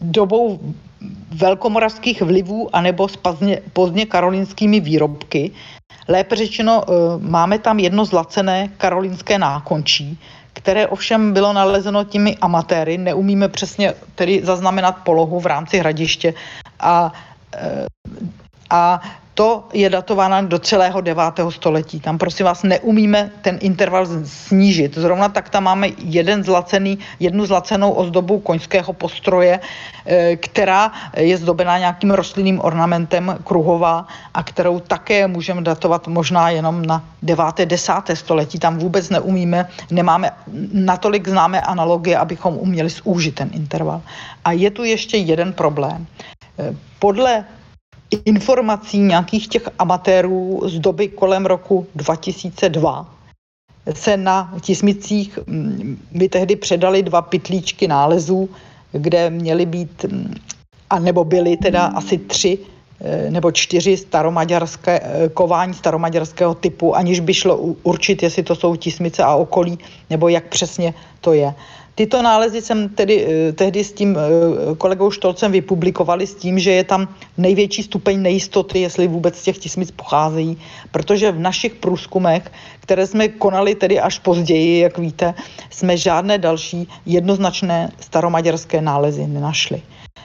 dobou 0.02 0.60
velkomoravských 1.32 2.22
vlivů 2.22 2.70
anebo 2.76 3.08
s 3.08 3.16
pozdně, 3.18 3.60
pozdně 3.74 4.06
karolínskými 4.06 4.80
výrobky. 4.80 5.52
Lépe 6.08 6.36
řečeno, 6.36 6.84
máme 7.20 7.60
tam 7.60 7.80
jedno 7.80 8.06
zlacené 8.06 8.70
karolínské 8.78 9.40
nákončí, 9.40 10.20
které 10.54 10.88
ovšem 10.88 11.34
bylo 11.34 11.54
nalezeno 11.54 12.04
těmi 12.04 12.38
amatéry, 12.42 12.98
neumíme 12.98 13.50
přesně 13.50 13.94
tedy 14.16 14.42
zaznamenat 14.44 14.98
polohu 15.04 15.40
v 15.40 15.46
rámci 15.46 15.78
hradiště 15.78 16.34
a, 16.80 17.14
a 18.74 19.02
to 19.34 19.70
je 19.74 19.90
datováno 19.90 20.48
do 20.48 20.60
celého 20.60 21.02
9. 21.02 21.22
století. 21.50 22.00
Tam 22.00 22.18
prosím 22.18 22.46
vás 22.46 22.64
neumíme 22.64 23.32
ten 23.42 23.58
interval 23.62 24.06
snížit. 24.26 24.98
Zrovna 24.98 25.30
tak 25.30 25.50
tam 25.50 25.64
máme 25.64 25.90
jeden 25.98 26.44
zlacený, 26.44 27.00
jednu 27.20 27.46
zlacenou 27.46 27.92
ozdobu 27.92 28.40
koňského 28.40 28.94
postroje, 28.94 29.60
eh, 29.60 30.36
která 30.36 30.92
je 31.18 31.38
zdobená 31.38 31.78
nějakým 31.78 32.12
rostlinným 32.12 32.62
ornamentem 32.62 33.38
kruhová 33.44 34.08
a 34.34 34.44
kterou 34.44 34.80
také 34.80 35.28
můžeme 35.28 35.62
datovat 35.62 36.08
možná 36.08 36.50
jenom 36.50 36.86
na 36.86 37.04
9. 37.22 37.66
10. 37.66 38.16
století. 38.16 38.60
Tam 38.60 38.78
vůbec 38.78 39.10
neumíme, 39.10 39.70
nemáme 39.92 40.32
natolik 40.74 41.28
známé 41.28 41.62
analogie, 41.62 42.18
abychom 42.18 42.58
uměli 42.58 42.90
zúžit 42.90 43.36
ten 43.36 43.50
interval. 43.54 44.02
A 44.46 44.52
je 44.52 44.72
tu 44.72 44.84
ještě 44.84 45.18
jeden 45.18 45.54
problém. 45.54 46.06
Eh, 46.60 46.76
podle 47.00 47.46
informací 48.26 49.00
nějakých 49.00 49.48
těch 49.48 49.70
amatérů 49.80 50.62
z 50.66 50.80
doby 50.80 51.08
kolem 51.08 51.46
roku 51.46 51.88
2002 51.96 53.14
se 53.94 54.18
na 54.18 54.54
tismicích 54.62 55.40
mm, 55.48 56.00
mi 56.12 56.30
tehdy 56.30 56.56
předali 56.56 57.04
dva 57.04 57.22
pytlíčky 57.22 57.88
nálezů, 57.88 58.50
kde 58.92 59.30
měly 59.30 59.66
být, 59.66 60.04
mm, 60.04 60.36
a 60.90 61.00
nebo 61.00 61.24
byly 61.24 61.58
teda 61.58 61.86
asi 61.86 62.18
tři 62.18 62.58
eh, 63.02 63.32
nebo 63.32 63.52
čtyři 63.52 63.98
staromaďarské, 63.98 65.00
eh, 65.04 65.30
kování 65.30 65.74
staromaďarského 65.74 66.56
typu, 66.56 66.96
aniž 66.96 67.20
by 67.20 67.34
šlo 67.34 67.58
určit, 67.84 68.24
jestli 68.24 68.44
to 68.44 68.56
jsou 68.56 68.76
tismice 68.76 69.24
a 69.24 69.36
okolí, 69.36 69.80
nebo 70.10 70.28
jak 70.28 70.48
přesně 70.48 70.94
to 71.22 71.34
je. 71.34 71.54
Tyto 71.96 72.22
nálezy 72.22 72.62
jsem 72.62 72.90
tedy 72.90 73.26
eh, 73.26 73.52
tehdy 73.54 73.84
s 73.84 73.94
tím 73.94 74.18
eh, 74.18 74.76
kolegou 74.76 75.12
Štolcem 75.12 75.52
vypublikovali 75.52 76.28
s 76.28 76.36
tím, 76.36 76.60
že 76.60 76.72
je 76.72 76.84
tam 76.84 77.08
největší 77.38 77.84
stupeň 77.84 78.22
nejistoty, 78.22 78.80
jestli 78.80 79.08
vůbec 79.08 79.38
z 79.38 79.44
těch 79.44 79.58
tismic 79.58 79.92
pocházejí, 79.92 80.58
protože 80.92 81.32
v 81.32 81.40
našich 81.40 81.74
průzkumech, 81.76 82.52
které 82.80 83.08
jsme 83.08 83.28
konali 83.28 83.76
tedy 83.76 84.00
až 84.00 84.20
později, 84.20 84.80
jak 84.80 84.98
víte, 84.98 85.34
jsme 85.70 85.98
žádné 85.98 86.38
další 86.38 86.88
jednoznačné 87.06 87.92
staromaďarské 88.00 88.82
nálezy 88.82 89.28
nenašli. 89.28 89.82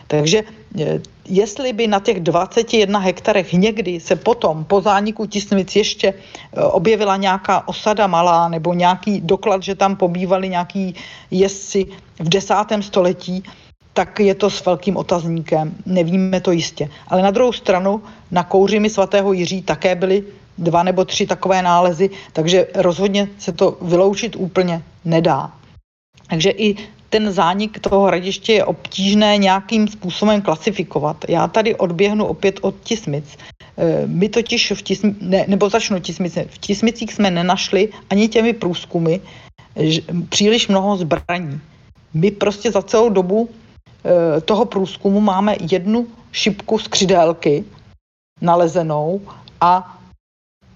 Takže 0.07 0.43
eh, 0.81 1.01
jestli 1.29 1.73
by 1.73 1.87
na 1.87 2.01
těch 2.01 2.21
21 2.21 2.99
hektarech 2.99 3.53
někdy 3.53 4.01
se 4.01 4.17
potom 4.17 4.65
po 4.65 4.81
zániku 4.81 5.27
tisnic 5.27 5.77
ještě 5.77 6.09
eh, 6.09 6.63
objevila 6.63 7.17
nějaká 7.17 7.69
osada 7.69 8.07
malá 8.07 8.49
nebo 8.49 8.75
nějaký 8.75 9.21
doklad, 9.21 9.63
že 9.63 9.75
tam 9.75 9.97
pobývali 9.97 10.49
nějaký 10.49 10.95
jezdci 11.31 11.87
v 12.19 12.29
desátém 12.29 12.83
století, 12.83 13.43
tak 13.93 14.21
je 14.21 14.35
to 14.35 14.51
s 14.51 14.65
velkým 14.65 14.97
otazníkem. 14.97 15.75
Nevíme 15.87 16.41
to 16.41 16.51
jistě. 16.51 16.89
Ale 17.09 17.23
na 17.23 17.31
druhou 17.31 17.53
stranu 17.53 18.03
na 18.31 18.45
kouřimi 18.45 18.91
svatého 18.91 19.33
Jiří 19.33 19.63
také 19.63 19.95
byly 19.95 20.25
dva 20.59 20.83
nebo 20.83 21.05
tři 21.05 21.27
takové 21.27 21.63
nálezy, 21.63 22.11
takže 22.33 22.67
rozhodně 22.75 23.29
se 23.39 23.53
to 23.53 23.79
vyloučit 23.83 24.37
úplně 24.37 24.83
nedá. 25.05 25.53
Takže 26.31 26.51
i 26.51 26.77
ten 27.11 27.33
zánik 27.33 27.81
toho 27.81 28.07
hradiště 28.07 28.53
je 28.53 28.65
obtížné 28.65 29.37
nějakým 29.37 29.89
způsobem 29.89 30.43
klasifikovat. 30.43 31.25
Já 31.29 31.49
tady 31.49 31.75
odběhnu 31.75 32.27
opět 32.27 32.59
od 32.63 32.75
tismic. 32.83 33.25
E, 33.79 34.07
my 34.07 34.29
totiž 34.29 34.73
v 34.73 34.83
tismi, 34.83 35.15
ne, 35.21 35.45
nebo 35.49 35.69
začnu 35.71 36.01
tismice. 36.01 36.45
V 36.51 36.59
tismicích 36.59 37.13
jsme 37.13 37.31
nenašli 37.31 37.89
ani 38.11 38.29
těmi 38.29 38.53
průzkumy 38.53 39.17
příliš 40.29 40.69
mnoho 40.69 40.97
zbraní. 40.97 41.61
My 42.15 42.31
prostě 42.31 42.71
za 42.71 42.83
celou 42.83 43.09
dobu 43.09 43.49
e, 43.49 44.41
toho 44.41 44.65
průzkumu 44.65 45.21
máme 45.21 45.57
jednu 45.71 46.07
šipku 46.33 46.79
skřidélky 46.79 47.65
nalezenou 48.41 49.21
a 49.61 49.99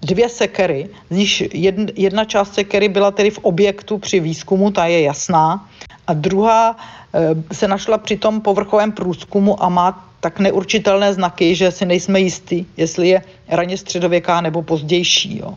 dvě 0.01 0.29
sekery, 0.29 0.89
z 1.09 1.15
nich 1.15 1.55
jedna 1.95 2.25
část 2.25 2.53
sekery 2.53 2.89
byla 2.89 3.11
tedy 3.11 3.29
v 3.29 3.37
objektu 3.37 3.97
při 3.97 4.19
výzkumu, 4.19 4.71
ta 4.71 4.85
je 4.85 5.01
jasná, 5.01 5.69
a 6.07 6.13
druhá 6.13 6.75
eh, 7.13 7.53
se 7.53 7.67
našla 7.67 7.97
při 7.97 8.17
tom 8.17 8.41
povrchovém 8.41 8.91
průzkumu 8.91 9.63
a 9.63 9.69
má 9.69 10.09
tak 10.19 10.39
neurčitelné 10.39 11.13
znaky, 11.13 11.55
že 11.55 11.71
si 11.71 11.85
nejsme 11.85 12.19
jistí, 12.19 12.67
jestli 12.77 13.07
je 13.07 13.21
raně 13.47 13.77
středověká 13.77 14.41
nebo 14.41 14.61
pozdější. 14.61 15.37
Jo. 15.37 15.53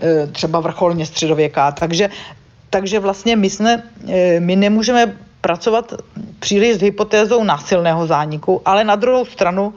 Eh, 0.00 0.26
třeba 0.26 0.60
vrcholně 0.60 1.06
středověká. 1.06 1.72
Takže, 1.72 2.08
takže 2.70 3.00
vlastně 3.00 3.36
my, 3.36 3.50
jsme, 3.50 3.82
eh, 4.08 4.40
my 4.40 4.56
nemůžeme 4.56 5.16
pracovat 5.40 5.92
příliš 6.38 6.76
s 6.76 6.82
hypotézou 6.82 7.44
násilného 7.44 8.06
zániku, 8.06 8.60
ale 8.64 8.84
na 8.84 8.96
druhou 8.96 9.24
stranu 9.24 9.74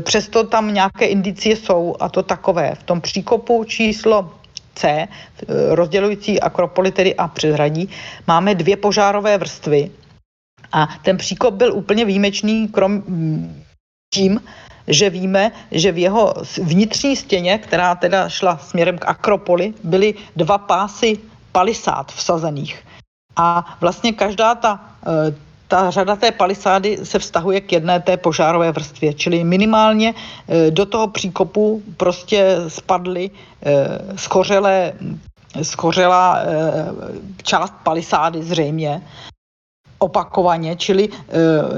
přesto 0.00 0.46
tam 0.46 0.74
nějaké 0.74 1.06
indicie 1.06 1.56
jsou 1.56 1.96
a 2.00 2.08
to 2.08 2.22
takové. 2.22 2.74
V 2.74 2.82
tom 2.82 3.00
příkopu 3.00 3.64
číslo 3.64 4.30
C, 4.74 5.08
rozdělující 5.70 6.40
Akropoly 6.40 6.92
tedy 6.92 7.14
a 7.16 7.28
předhradí, 7.28 7.88
máme 8.26 8.54
dvě 8.54 8.76
požárové 8.76 9.38
vrstvy. 9.38 9.90
A 10.72 10.88
ten 11.02 11.16
příkop 11.16 11.54
byl 11.54 11.74
úplně 11.74 12.04
výjimečný 12.04 12.68
krom 12.68 13.02
tím, 14.14 14.40
že 14.86 15.10
víme, 15.10 15.52
že 15.70 15.92
v 15.92 15.98
jeho 15.98 16.34
vnitřní 16.62 17.16
stěně, 17.16 17.58
která 17.58 17.94
teda 17.94 18.28
šla 18.28 18.58
směrem 18.58 18.98
k 18.98 19.06
Akropoli, 19.06 19.74
byly 19.84 20.14
dva 20.36 20.58
pásy 20.58 21.18
palisád 21.52 22.12
vsazených. 22.12 22.84
A 23.36 23.76
vlastně 23.80 24.12
každá 24.12 24.54
ta 24.54 24.80
eh, 25.06 25.34
ta 25.72 25.90
řada 25.90 26.16
té 26.16 26.32
palisády 26.32 26.98
se 27.02 27.18
vztahuje 27.18 27.60
k 27.60 27.72
jedné 27.72 28.00
té 28.00 28.16
požárové 28.16 28.72
vrstvě, 28.72 29.14
čili 29.14 29.44
minimálně 29.44 30.14
e, 30.48 30.70
do 30.70 30.86
toho 30.86 31.08
příkopu 31.08 31.82
prostě 31.96 32.56
spadly 32.68 33.30
e, 33.30 34.18
schořelé, 34.18 34.92
schořelá 35.62 36.38
e, 36.38 36.44
část 37.42 37.74
palisády 37.84 38.42
zřejmě 38.42 39.02
opakovaně, 39.98 40.76
čili 40.76 41.08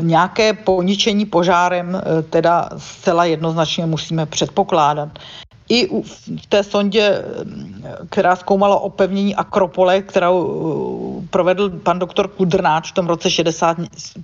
nějaké 0.01 0.53
poničení 0.53 1.27
požárem 1.27 2.03
teda 2.31 2.69
zcela 2.77 3.25
jednoznačně 3.25 3.87
musíme 3.87 4.27
předpokládat 4.27 5.09
i 5.69 5.89
v 6.37 6.47
té 6.49 6.63
sondě, 6.63 7.25
která 8.11 8.37
zkoumala 8.37 8.79
opevnění 8.79 9.35
Akropole, 9.35 10.03
kterou 10.03 10.45
uh, 10.45 11.25
provedl 11.31 11.71
pan 11.71 11.99
doktor 11.99 12.29
Kudrnáč 12.29 12.91
v 12.91 12.95
tom 12.95 13.07
roce 13.07 13.31
60, 13.31 13.77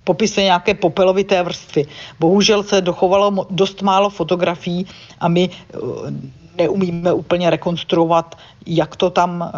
popisuje 0.05 0.45
nějaké 0.45 0.75
popelovité 0.75 1.43
vrstvy. 1.43 1.87
Bohužel 2.21 2.63
se 2.63 2.81
dochovalo 2.81 3.47
dost 3.51 3.83
málo 3.83 4.11
fotografií 4.11 4.87
a 5.21 5.29
my 5.29 5.49
uh, 5.49 6.11
neumíme 6.59 7.13
úplně 7.13 7.51
rekonstruovat, 7.51 8.39
jak 8.67 8.97
to 8.97 9.11
tam 9.11 9.51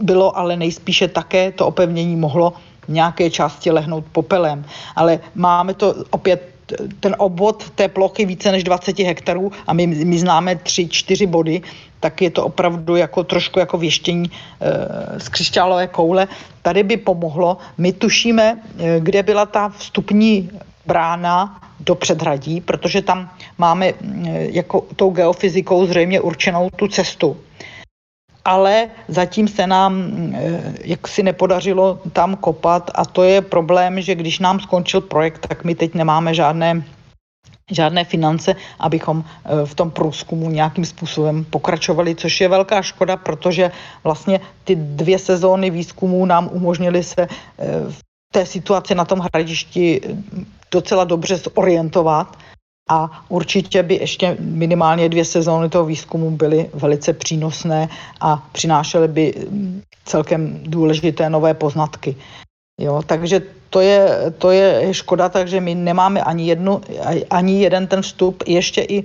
bylo, 0.00 0.38
ale 0.38 0.56
nejspíše 0.56 1.08
také 1.08 1.52
to 1.52 1.66
opevnění 1.66 2.16
mohlo 2.16 2.52
nějaké 2.88 3.30
části 3.30 3.70
lehnout 3.70 4.04
popelem. 4.12 4.64
Ale 4.96 5.20
máme 5.34 5.74
to 5.74 5.94
opět 6.10 6.51
ten 7.00 7.16
obvod 7.18 7.70
té 7.70 7.88
plochy 7.88 8.24
více 8.24 8.52
než 8.52 8.64
20 8.64 8.98
hektarů 8.98 9.52
a 9.66 9.72
my, 9.72 9.86
my 9.86 10.18
známe 10.18 10.56
tři, 10.56 10.88
čtyři 10.88 11.26
body, 11.26 11.62
tak 12.00 12.22
je 12.22 12.30
to 12.30 12.44
opravdu 12.44 12.96
jako 12.96 13.24
trošku 13.24 13.58
jako 13.58 13.78
věštění 13.78 14.30
e, 14.30 15.20
z 15.20 15.28
křišťálové 15.28 15.86
koule. 15.86 16.28
Tady 16.62 16.82
by 16.82 16.96
pomohlo. 16.96 17.56
My 17.78 17.92
tušíme, 17.92 18.58
e, 18.78 19.00
kde 19.00 19.22
byla 19.22 19.46
ta 19.46 19.68
vstupní 19.68 20.50
brána 20.86 21.60
do 21.80 21.94
předhradí, 21.94 22.60
protože 22.60 23.02
tam 23.02 23.30
máme 23.58 23.86
e, 23.88 23.94
jako 24.50 24.84
tou 24.96 25.10
geofyzikou 25.10 25.86
zřejmě 25.86 26.20
určenou 26.20 26.70
tu 26.76 26.88
cestu 26.88 27.36
ale 28.44 28.88
zatím 29.08 29.48
se 29.48 29.66
nám 29.66 30.12
eh, 30.34 30.74
jaksi 30.84 31.22
nepodařilo 31.22 32.00
tam 32.12 32.36
kopat 32.36 32.90
a 32.94 33.04
to 33.04 33.22
je 33.22 33.40
problém, 33.40 34.00
že 34.00 34.14
když 34.14 34.38
nám 34.38 34.60
skončil 34.60 35.00
projekt, 35.00 35.46
tak 35.48 35.64
my 35.64 35.74
teď 35.74 35.94
nemáme 35.94 36.34
žádné 36.34 36.82
žádné 37.70 38.04
finance, 38.04 38.54
abychom 38.78 39.24
eh, 39.24 39.66
v 39.66 39.74
tom 39.74 39.90
průzkumu 39.90 40.50
nějakým 40.50 40.84
způsobem 40.84 41.44
pokračovali, 41.44 42.14
což 42.14 42.40
je 42.40 42.48
velká 42.48 42.82
škoda, 42.82 43.16
protože 43.16 43.72
vlastně 44.04 44.40
ty 44.64 44.76
dvě 44.76 45.18
sezóny 45.18 45.70
výzkumů 45.70 46.26
nám 46.26 46.48
umožnily 46.52 47.02
se 47.02 47.22
eh, 47.22 47.28
v 47.90 47.98
té 48.32 48.46
situaci 48.46 48.94
na 48.94 49.04
tom 49.04 49.18
hradišti 49.18 50.00
docela 50.72 51.04
dobře 51.04 51.36
zorientovat 51.36 52.36
a 52.92 53.10
určitě 53.28 53.82
by 53.82 53.94
ještě 53.94 54.36
minimálně 54.40 55.08
dvě 55.08 55.24
sezóny 55.24 55.68
toho 55.68 55.84
výzkumu 55.84 56.30
byly 56.30 56.70
velice 56.74 57.12
přínosné 57.12 57.88
a 58.20 58.48
přinášely 58.52 59.08
by 59.08 59.34
celkem 60.04 60.60
důležité 60.62 61.30
nové 61.30 61.54
poznatky. 61.54 62.16
Jo, 62.80 63.02
takže 63.06 63.40
to 63.70 63.80
je, 63.80 64.32
to 64.38 64.50
je 64.50 64.94
škoda, 64.94 65.28
takže 65.28 65.60
my 65.60 65.74
nemáme 65.74 66.20
ani, 66.20 66.48
jednu, 66.48 66.80
ani 67.30 67.62
jeden 67.62 67.86
ten 67.86 68.02
vstup. 68.02 68.42
Ještě 68.46 68.82
i 68.82 69.04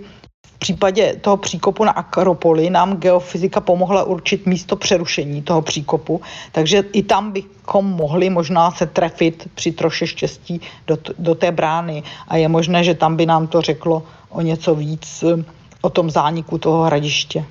v 0.57 0.59
případě 0.59 1.15
toho 1.21 1.37
příkopu 1.37 1.83
na 1.83 1.91
Akropoli 1.91 2.69
nám 2.69 2.97
geofyzika 2.97 3.61
pomohla 3.61 4.03
určit 4.03 4.45
místo 4.45 4.75
přerušení 4.75 5.41
toho 5.41 5.61
příkopu, 5.61 6.21
takže 6.51 6.83
i 6.93 7.03
tam 7.03 7.31
bychom 7.31 7.85
mohli 7.85 8.29
možná 8.29 8.71
se 8.71 8.85
trefit 8.85 9.49
při 9.55 9.71
troše 9.71 10.07
štěstí 10.07 10.61
do, 10.87 10.97
do 11.19 11.35
té 11.35 11.51
brány 11.51 12.03
a 12.27 12.37
je 12.37 12.47
možné, 12.47 12.83
že 12.83 12.93
tam 12.93 13.15
by 13.15 13.25
nám 13.25 13.47
to 13.47 13.61
řeklo 13.61 14.03
o 14.29 14.41
něco 14.41 14.75
víc 14.75 15.23
eh, 15.23 15.43
o 15.81 15.89
tom 15.89 16.09
zániku 16.09 16.57
toho 16.57 16.83
hradiště. 16.83 17.45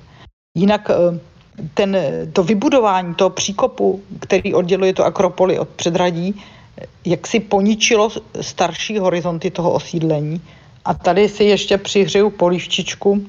Jinak 0.57 0.91
eh, 0.91 1.19
ten, 1.73 1.97
to 2.33 2.43
vybudování 2.43 3.15
toho 3.15 3.29
příkopu, 3.29 4.01
který 4.19 4.53
odděluje 4.53 4.93
to 4.93 5.05
Akropoli 5.05 5.59
od 5.59 5.69
předradí, 5.69 6.41
jak 7.05 7.27
si 7.27 7.39
poničilo 7.39 8.09
starší 8.41 8.99
horizonty 8.99 9.51
toho 9.51 9.71
osídlení. 9.71 10.41
A 10.87 10.93
tady 10.93 11.29
si 11.29 11.43
ještě 11.43 11.77
přihřeju 11.77 12.29
polívčičku, 12.29 13.25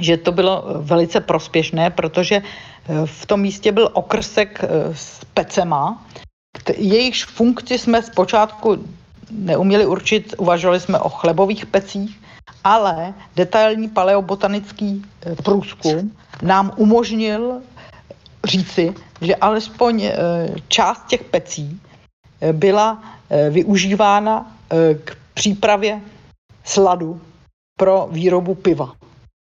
že 0.00 0.16
to 0.16 0.32
bylo 0.32 0.64
velice 0.76 1.20
prospěšné, 1.20 1.90
protože 1.90 2.36
eh, 2.36 3.06
v 3.06 3.26
tom 3.26 3.40
místě 3.40 3.72
byl 3.72 3.90
okrsek 3.92 4.64
eh, 4.64 4.94
s 4.94 5.24
pecema, 5.34 6.06
jejichž 6.76 7.24
funkci 7.24 7.78
jsme 7.78 8.02
zpočátku 8.02 8.84
neuměli 9.30 9.86
určit, 9.86 10.34
uvažovali 10.38 10.80
jsme 10.80 10.98
o 10.98 11.08
chlebových 11.08 11.66
pecích, 11.66 12.20
ale 12.64 13.14
detailní 13.36 13.88
paleobotanický 13.88 15.04
eh, 15.22 15.34
průzkum 15.42 16.16
nám 16.42 16.72
umožnil 16.76 17.60
říci, 18.44 18.94
že 19.20 19.36
alespoň 19.36 20.10
část 20.68 21.06
těch 21.06 21.24
pecí 21.24 21.80
byla 22.52 23.02
využívána 23.50 24.56
k 25.04 25.16
přípravě 25.34 26.00
sladu 26.64 27.20
pro 27.78 28.08
výrobu 28.10 28.54
piva. 28.54 28.92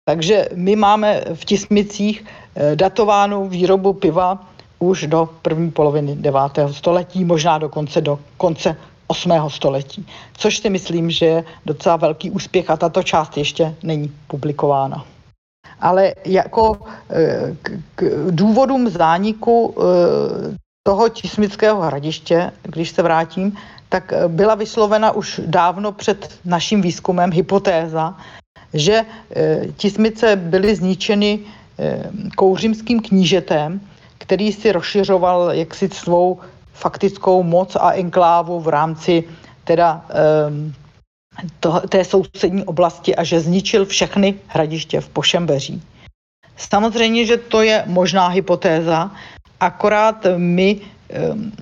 Takže 0.05 0.49
my 0.55 0.75
máme 0.75 1.21
v 1.33 1.45
Tismicích 1.45 2.25
eh, 2.25 2.75
datovánou 2.75 3.47
výrobu 3.47 3.93
piva 3.93 4.47
už 4.79 5.07
do 5.07 5.29
první 5.41 5.71
poloviny 5.71 6.15
9. 6.15 6.41
století, 6.71 7.25
možná 7.25 7.57
dokonce 7.57 8.01
do 8.01 8.19
konce 8.37 8.75
8. 9.07 9.31
století. 9.47 10.07
Což 10.37 10.57
si 10.57 10.69
myslím, 10.69 11.11
že 11.11 11.25
je 11.25 11.43
docela 11.65 11.95
velký 11.95 12.31
úspěch 12.31 12.69
a 12.69 12.77
tato 12.77 13.03
část 13.03 13.37
ještě 13.37 13.75
není 13.83 14.11
publikována. 14.27 15.05
Ale 15.79 16.13
jako 16.25 16.79
eh, 17.09 17.55
k, 17.61 17.71
k 17.95 18.03
důvodům 18.31 18.89
zániku 18.89 19.75
eh, 19.77 20.55
toho 20.83 21.09
Tismického 21.09 21.81
hradiště, 21.81 22.51
když 22.61 22.91
se 22.91 23.03
vrátím, 23.03 23.57
tak 23.91 24.13
eh, 24.13 24.27
byla 24.27 24.55
vyslovena 24.55 25.11
už 25.11 25.41
dávno 25.45 25.91
před 25.91 26.39
naším 26.45 26.81
výzkumem 26.81 27.31
hypotéza, 27.31 28.15
že 28.73 29.03
eh, 29.03 29.67
Tismice 29.75 30.35
byly 30.35 30.75
zničeny 30.75 31.39
eh, 31.39 32.03
kouřimským 32.35 33.01
knížetem, 33.03 33.81
který 34.17 34.51
si 34.51 34.71
rozšiřoval 34.71 35.51
jaksi 35.51 35.89
svou 35.91 36.39
faktickou 36.73 37.43
moc 37.43 37.75
a 37.75 37.91
enklávu 37.91 38.59
v 38.59 38.67
rámci 38.67 39.23
teda 39.63 40.05
to, 41.59 41.79
té 41.89 42.03
sousední 42.05 42.65
oblasti 42.65 43.15
a 43.15 43.23
že 43.23 43.39
zničil 43.39 43.85
všechny 43.85 44.39
hradiště 44.47 45.01
v 45.01 45.09
Pošembeří. 45.09 45.81
Samozřejmě, 46.57 47.25
že 47.25 47.37
to 47.37 47.61
je 47.61 47.83
možná 47.85 48.27
hypotéza, 48.27 49.11
akorát 49.59 50.25
my 50.37 50.79
Ehm, 50.79 51.00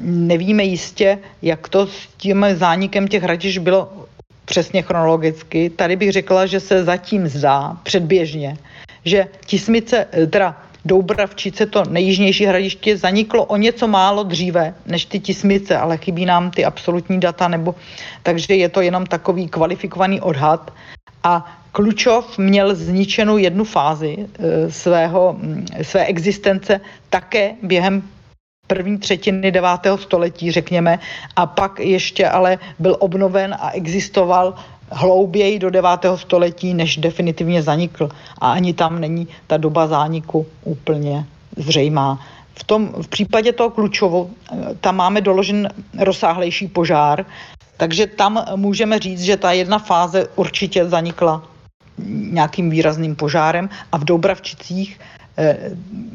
nevíme 0.01 0.63
jistě, 0.63 1.17
jak 1.41 1.69
to 1.69 1.87
s 1.87 2.07
tím 2.17 2.45
zánikem 2.53 3.07
těch 3.07 3.23
hradišť 3.23 3.59
bylo 3.59 4.07
přesně 4.45 4.81
chronologicky. 4.81 5.69
Tady 5.69 5.95
bych 5.95 6.11
řekla, 6.11 6.45
že 6.45 6.59
se 6.59 6.83
zatím 6.83 7.27
zdá 7.27 7.77
předběžně, 7.83 8.57
že 9.05 9.27
Tismice, 9.45 10.07
eh, 10.11 10.27
teda 10.27 10.57
Doubravčice, 10.85 11.65
to 11.65 11.83
nejjižnější 11.89 12.45
hradiště, 12.45 12.97
zaniklo 12.97 13.45
o 13.45 13.57
něco 13.57 13.87
málo 13.87 14.23
dříve 14.23 14.73
než 14.85 15.05
ty 15.05 15.19
Tismice, 15.19 15.77
ale 15.77 15.97
chybí 15.97 16.25
nám 16.25 16.51
ty 16.51 16.65
absolutní 16.65 17.19
data, 17.19 17.47
nebo 17.47 17.75
takže 18.23 18.55
je 18.55 18.69
to 18.69 18.81
jenom 18.81 19.05
takový 19.05 19.47
kvalifikovaný 19.47 20.21
odhad. 20.21 20.71
A 21.23 21.59
Klučov 21.71 22.37
měl 22.37 22.75
zničenou 22.75 23.37
jednu 23.37 23.63
fázi 23.63 24.17
e, 24.17 24.71
svého, 24.71 25.37
své 25.81 26.05
existence 26.05 26.81
také 27.09 27.53
během 27.61 28.01
první 28.69 28.97
třetiny 28.97 29.51
9. 29.51 29.69
století, 29.95 30.51
řekněme, 30.51 30.99
a 31.35 31.45
pak 31.45 31.79
ještě 31.79 32.29
ale 32.29 32.57
byl 32.79 32.95
obnoven 32.99 33.55
a 33.59 33.71
existoval 33.71 34.53
hlouběji 34.91 35.59
do 35.59 35.69
9. 35.69 35.89
století, 36.15 36.73
než 36.73 36.97
definitivně 36.97 37.63
zanikl. 37.63 38.09
A 38.37 38.51
ani 38.51 38.73
tam 38.73 39.01
není 39.01 39.27
ta 39.47 39.57
doba 39.57 39.87
zániku 39.87 40.45
úplně 40.63 41.25
zřejmá. 41.57 42.19
V, 42.53 42.63
tom, 42.63 42.93
v 43.01 43.07
případě 43.07 43.53
toho 43.53 43.69
Klučovu 43.69 44.29
eh, 44.29 44.55
tam 44.81 44.95
máme 44.95 45.21
doložen 45.21 45.69
rozsáhlejší 45.99 46.67
požár, 46.67 47.25
takže 47.77 48.07
tam 48.07 48.45
můžeme 48.55 48.99
říct, 48.99 49.21
že 49.21 49.37
ta 49.37 49.51
jedna 49.51 49.79
fáze 49.79 50.27
určitě 50.35 50.85
zanikla 50.85 51.43
nějakým 52.31 52.69
výrazným 52.69 53.15
požárem 53.15 53.69
a 53.91 53.97
v 53.97 54.03
Doubravčicích 54.03 54.99
eh, 55.37 55.57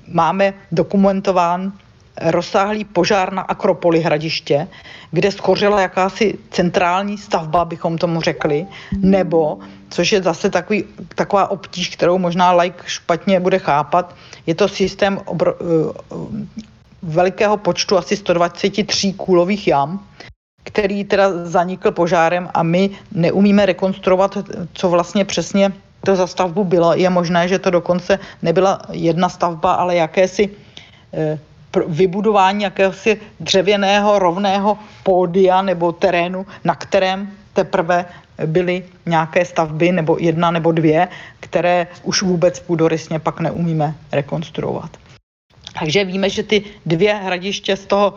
máme 0.07 0.55
dokumentován 0.73 1.73
rozsáhlý 2.21 2.85
požár 2.85 3.33
na 3.33 3.43
Akropoli 3.43 4.01
hradiště, 4.01 4.69
kde 5.11 5.33
schořela 5.33 5.81
jakási 5.81 6.39
centrální 6.51 7.19
stavba, 7.19 7.65
bychom 7.65 7.99
tomu 7.99 8.21
řekli, 8.21 8.67
nebo, 8.99 9.59
což 9.91 10.13
je 10.13 10.23
zase 10.23 10.51
takový, 10.51 10.85
taková 11.15 11.51
obtíž, 11.51 11.89
kterou 11.89 12.19
možná 12.19 12.53
like 12.53 12.85
špatně 12.87 13.41
bude 13.41 13.59
chápat, 13.59 14.15
je 14.47 14.55
to 14.55 14.69
systém 14.69 15.21
obro, 15.25 15.55
uh, 15.55 15.93
velikého 17.03 17.57
počtu 17.57 17.99
asi 17.99 18.17
123 18.17 19.13
kůlových 19.13 19.69
jam, 19.69 20.07
který 20.65 21.05
teda 21.05 21.47
zanikl 21.47 21.91
požárem 21.91 22.51
a 22.55 22.63
my 22.63 22.91
neumíme 23.13 23.67
rekonstruovat, 23.67 24.39
co 24.73 24.89
vlastně 24.89 25.25
přesně 25.25 25.73
to 26.05 26.17
za 26.17 26.27
stavbu 26.27 26.65
bylo. 26.65 26.95
Je 26.95 27.11
možné, 27.11 27.49
že 27.49 27.59
to 27.59 27.71
dokonce 27.71 28.19
nebyla 28.43 28.81
jedna 28.93 29.29
stavba, 29.29 29.73
ale 29.73 29.97
jakési 29.97 30.51
eh, 31.13 31.39
vybudování 31.87 32.65
jakéhosi 32.65 33.21
dřevěného 33.41 34.19
rovného 34.19 34.79
pódia 35.03 35.63
nebo 35.63 35.93
terénu, 35.93 36.47
na 36.65 36.75
kterém 36.75 37.31
teprve 37.53 38.05
byly 38.47 38.85
nějaké 39.07 39.45
stavby, 39.45 39.93
nebo 39.93 40.17
jedna 40.21 40.51
nebo 40.51 40.73
dvě, 40.73 41.09
které 41.41 41.87
už 42.03 42.23
vůbec 42.23 42.61
půdorysně 42.61 43.19
pak 43.19 43.41
neumíme 43.41 43.95
rekonstruovat. 44.13 44.91
Takže 45.79 46.05
víme, 46.05 46.31
že 46.31 46.43
ty 46.43 46.65
dvě 46.87 47.15
hradiště 47.15 47.77
z 47.77 47.87
toho 47.87 48.15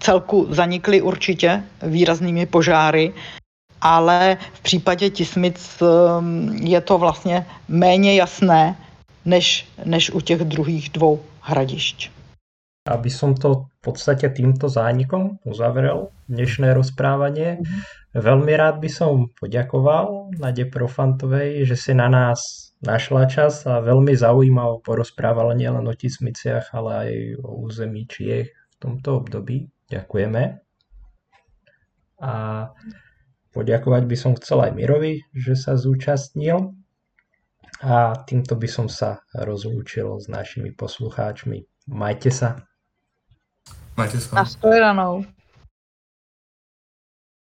celku 0.00 0.46
zanikly 0.50 1.02
určitě 1.02 1.62
výraznými 1.82 2.46
požáry, 2.46 3.12
ale 3.80 4.36
v 4.52 4.60
případě 4.60 5.10
Tismic 5.10 5.82
um, 5.82 6.56
je 6.60 6.80
to 6.80 6.98
vlastně 6.98 7.46
méně 7.68 8.14
jasné 8.14 8.76
než, 9.24 9.68
než 9.84 10.10
u 10.10 10.20
těch 10.20 10.40
druhých 10.40 10.88
dvou 10.88 11.20
hradišť. 11.40 12.17
Aby 12.88 13.12
som 13.12 13.36
to 13.36 13.68
v 13.68 13.92
podstate 13.92 14.32
týmto 14.32 14.64
zánikom 14.64 15.44
uzavrel 15.44 16.08
dnešné 16.24 16.72
rozprávanie. 16.72 17.60
Veľmi 18.16 18.56
rád 18.56 18.80
by 18.80 18.88
som 18.88 19.28
poďakoval 19.36 20.32
Nade 20.40 20.64
Profantovej, 20.64 21.68
že 21.68 21.76
si 21.76 21.92
na 21.92 22.08
nás 22.08 22.72
našla 22.80 23.28
čas 23.28 23.68
a 23.68 23.84
veľmi 23.84 24.16
zaujímavo 24.16 24.80
porozprávala 24.80 25.52
nielen 25.52 25.84
o 25.84 25.92
Tismiciach, 25.92 26.72
ale 26.72 26.90
aj 26.96 27.12
o 27.44 27.50
území 27.68 28.08
Čiech 28.08 28.48
v 28.48 28.76
tomto 28.80 29.20
období. 29.20 29.68
Ďakujeme. 29.92 30.42
A 32.24 32.34
poďakovať 33.52 34.02
by 34.08 34.16
som 34.16 34.32
chcel 34.40 34.64
aj 34.64 34.72
Mirovi, 34.72 35.28
že 35.36 35.60
sa 35.60 35.76
zúčastnil. 35.76 36.72
A 37.84 38.16
týmto 38.24 38.56
by 38.56 38.66
som 38.66 38.88
sa 38.88 39.20
rozlúčil 39.36 40.18
s 40.18 40.26
našimi 40.26 40.72
poslucháčmi. 40.72 41.68
Majte 41.92 42.32
sa. 42.32 42.67
Majte 43.98 44.20
sa. 44.22 44.36
Na 44.38 44.44
shledanou. 44.46 45.26